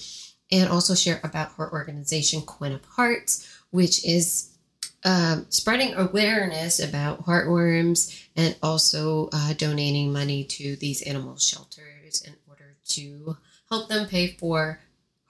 and 0.51 0.69
also 0.69 0.95
share 0.95 1.21
about 1.25 1.53
her 1.57 1.73
organization, 1.73 2.43
Quinn 2.43 2.73
of 2.73 2.85
Hearts, 2.85 3.49
which 3.71 4.05
is 4.05 4.51
um, 5.05 5.47
spreading 5.49 5.95
awareness 5.95 6.79
about 6.79 7.25
heartworms 7.27 8.27
and 8.37 8.57
also 8.63 9.29
uh, 9.33 9.53
donating 9.55 10.13
money 10.13 10.45
to 10.45 10.77
these 10.77 11.03
animal 11.03 11.37
shelters 11.37 12.23
in 12.27 12.35
order 12.49 12.77
to 12.89 13.37
help 13.69 13.89
them 13.89 14.07
pay 14.07 14.29
for 14.29 14.81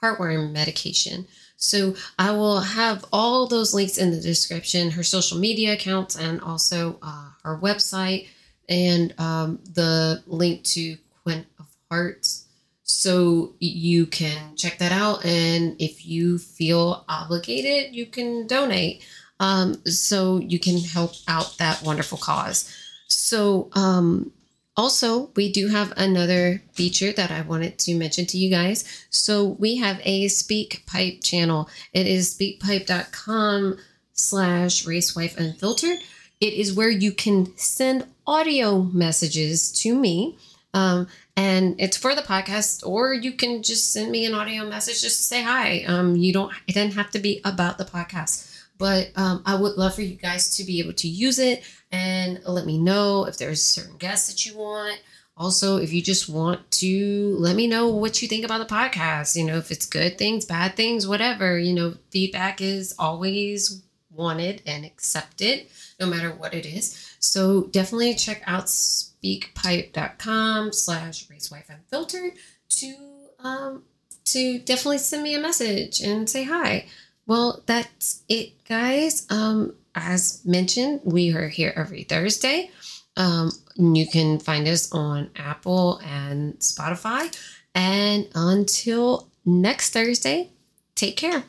heartworm 0.03 0.53
medication. 0.53 1.27
So 1.57 1.95
I 2.19 2.33
will 2.33 2.61
have 2.61 3.05
all 3.13 3.47
those 3.47 3.73
links 3.73 3.97
in 3.97 4.11
the 4.11 4.21
description, 4.21 4.91
her 4.91 5.05
social 5.05 5.39
media 5.39 5.75
accounts, 5.75 6.17
and 6.17 6.41
also 6.41 6.99
uh, 7.03 7.31
her 7.45 7.59
website, 7.59 8.27
and 8.73 9.15
um, 9.21 9.59
the 9.75 10.23
link 10.27 10.65
to 10.65 10.97
Quinn 11.23 11.45
of 11.59 11.67
Hearts. 11.91 12.47
So 12.83 13.55
you 13.61 14.07
can 14.07 14.57
check 14.57 14.79
that 14.79 14.93
out. 14.93 15.25
And 15.25 15.77
if 15.81 16.07
you 16.07 16.39
feel 16.39 17.05
obligated, 17.09 17.95
you 17.95 18.07
can 18.07 18.47
donate. 18.47 19.05
Um, 19.39 19.85
so 19.87 20.39
you 20.39 20.59
can 20.59 20.79
help 20.79 21.13
out 21.29 21.57
that 21.59 21.83
wonderful 21.83 22.19
cause. 22.19 22.75
So, 23.09 23.69
um, 23.75 24.33
also, 24.75 25.31
we 25.37 25.53
do 25.53 25.69
have 25.69 25.93
another 25.99 26.63
feature 26.73 27.13
that 27.13 27.31
I 27.31 27.43
wanted 27.43 27.79
to 27.81 27.95
mention 27.95 28.25
to 28.27 28.39
you 28.39 28.51
guys. 28.51 29.07
So 29.11 29.49
we 29.59 29.77
have 29.77 30.01
a 30.05 30.27
SpeakPipe 30.27 31.23
channel. 31.23 31.69
It 31.93 32.07
is 32.07 32.35
speakpipe.com 32.35 33.77
slash 34.15 34.87
racewife 34.87 35.37
unfiltered. 35.37 35.99
It 36.41 36.55
is 36.55 36.73
where 36.73 36.91
you 36.91 37.13
can 37.13 37.57
send 37.59 38.07
audio 38.33 38.83
messages 38.83 39.71
to 39.83 39.95
me. 39.95 40.37
Um, 40.75 41.07
and 41.37 41.77
it's 41.79 41.97
for 41.97 42.15
the 42.15 42.23
podcast, 42.23 42.87
or 42.87 43.13
you 43.13 43.33
can 43.33 43.63
just 43.63 43.93
send 43.93 44.11
me 44.11 44.25
an 44.27 44.35
audio 44.35 44.67
message 44.69 45.03
just 45.03 45.19
to 45.19 45.23
say 45.23 45.43
hi. 45.43 45.85
Um, 45.85 46.17
you 46.17 46.33
don't, 46.33 46.53
it 46.67 46.75
doesn't 46.75 46.93
have 46.93 47.11
to 47.13 47.19
be 47.19 47.41
about 47.45 47.79
the 47.79 47.85
podcast 47.85 48.53
but 48.83 49.13
um, 49.15 49.43
I 49.47 49.55
would 49.55 49.77
love 49.77 49.95
for 49.95 50.03
you 50.03 50.17
guys 50.17 50.57
to 50.57 50.65
be 50.65 50.81
able 50.81 50.95
to 50.95 51.07
use 51.07 51.39
it 51.39 51.63
and 51.93 52.41
let 52.45 52.67
me 52.67 52.79
know 52.79 53.27
if 53.27 53.39
there's 53.39 53.63
certain 53.63 53.97
guests 53.97 54.29
that 54.29 54.45
you 54.45 54.59
want. 54.59 55.01
Also, 55.37 55.77
if 55.77 55.93
you 55.93 56.03
just 56.03 56.29
want 56.29 56.69
to 56.73 57.37
let 57.39 57.55
me 57.55 57.69
know 57.69 57.89
what 57.89 58.21
you 58.21 58.27
think 58.27 58.45
about 58.45 58.59
the 58.59 58.75
podcast, 58.75 59.37
you 59.37 59.45
know, 59.45 59.57
if 59.57 59.71
it's 59.71 59.87
good 59.87 60.19
things, 60.19 60.45
bad 60.45 60.75
things, 60.75 61.07
whatever, 61.07 61.57
you 61.57 61.73
know, 61.73 61.95
feedback 62.11 62.61
is 62.61 62.93
always 62.99 63.83
wanted 64.11 64.63
and 64.67 64.85
accepted, 64.85 65.67
no 66.01 66.07
matter 66.07 66.33
what 66.33 66.53
it 66.53 66.67
is. 66.67 67.12
So 67.23 67.69
definitely 67.69 68.15
check 68.15 68.43
out 68.47 68.67
speakpipe.com 68.67 70.73
slash 70.73 71.27
racewife 71.29 71.71
unfiltered 71.71 72.33
to 72.69 72.95
um 73.39 73.85
to 74.25 74.59
definitely 74.61 74.99
send 74.99 75.23
me 75.23 75.35
a 75.35 75.41
message 75.41 76.01
and 76.01 76.29
say 76.29 76.45
hi. 76.45 76.87
Well, 77.27 77.63
that's 77.67 78.23
it, 78.29 78.65
guys. 78.65 79.27
Um, 79.31 79.75
as 79.95 80.45
mentioned, 80.45 81.01
we 81.05 81.35
are 81.35 81.49
here 81.49 81.73
every 81.77 82.05
Thursday. 82.05 82.71
Um, 83.17 83.51
you 83.77 84.07
can 84.07 84.39
find 84.39 84.67
us 84.67 84.91
on 84.93 85.31
Apple 85.37 86.01
and 86.05 86.55
Spotify. 86.59 87.35
And 87.75 88.29
until 88.35 89.29
next 89.45 89.91
Thursday, 89.91 90.51
take 90.95 91.17
care. 91.17 91.45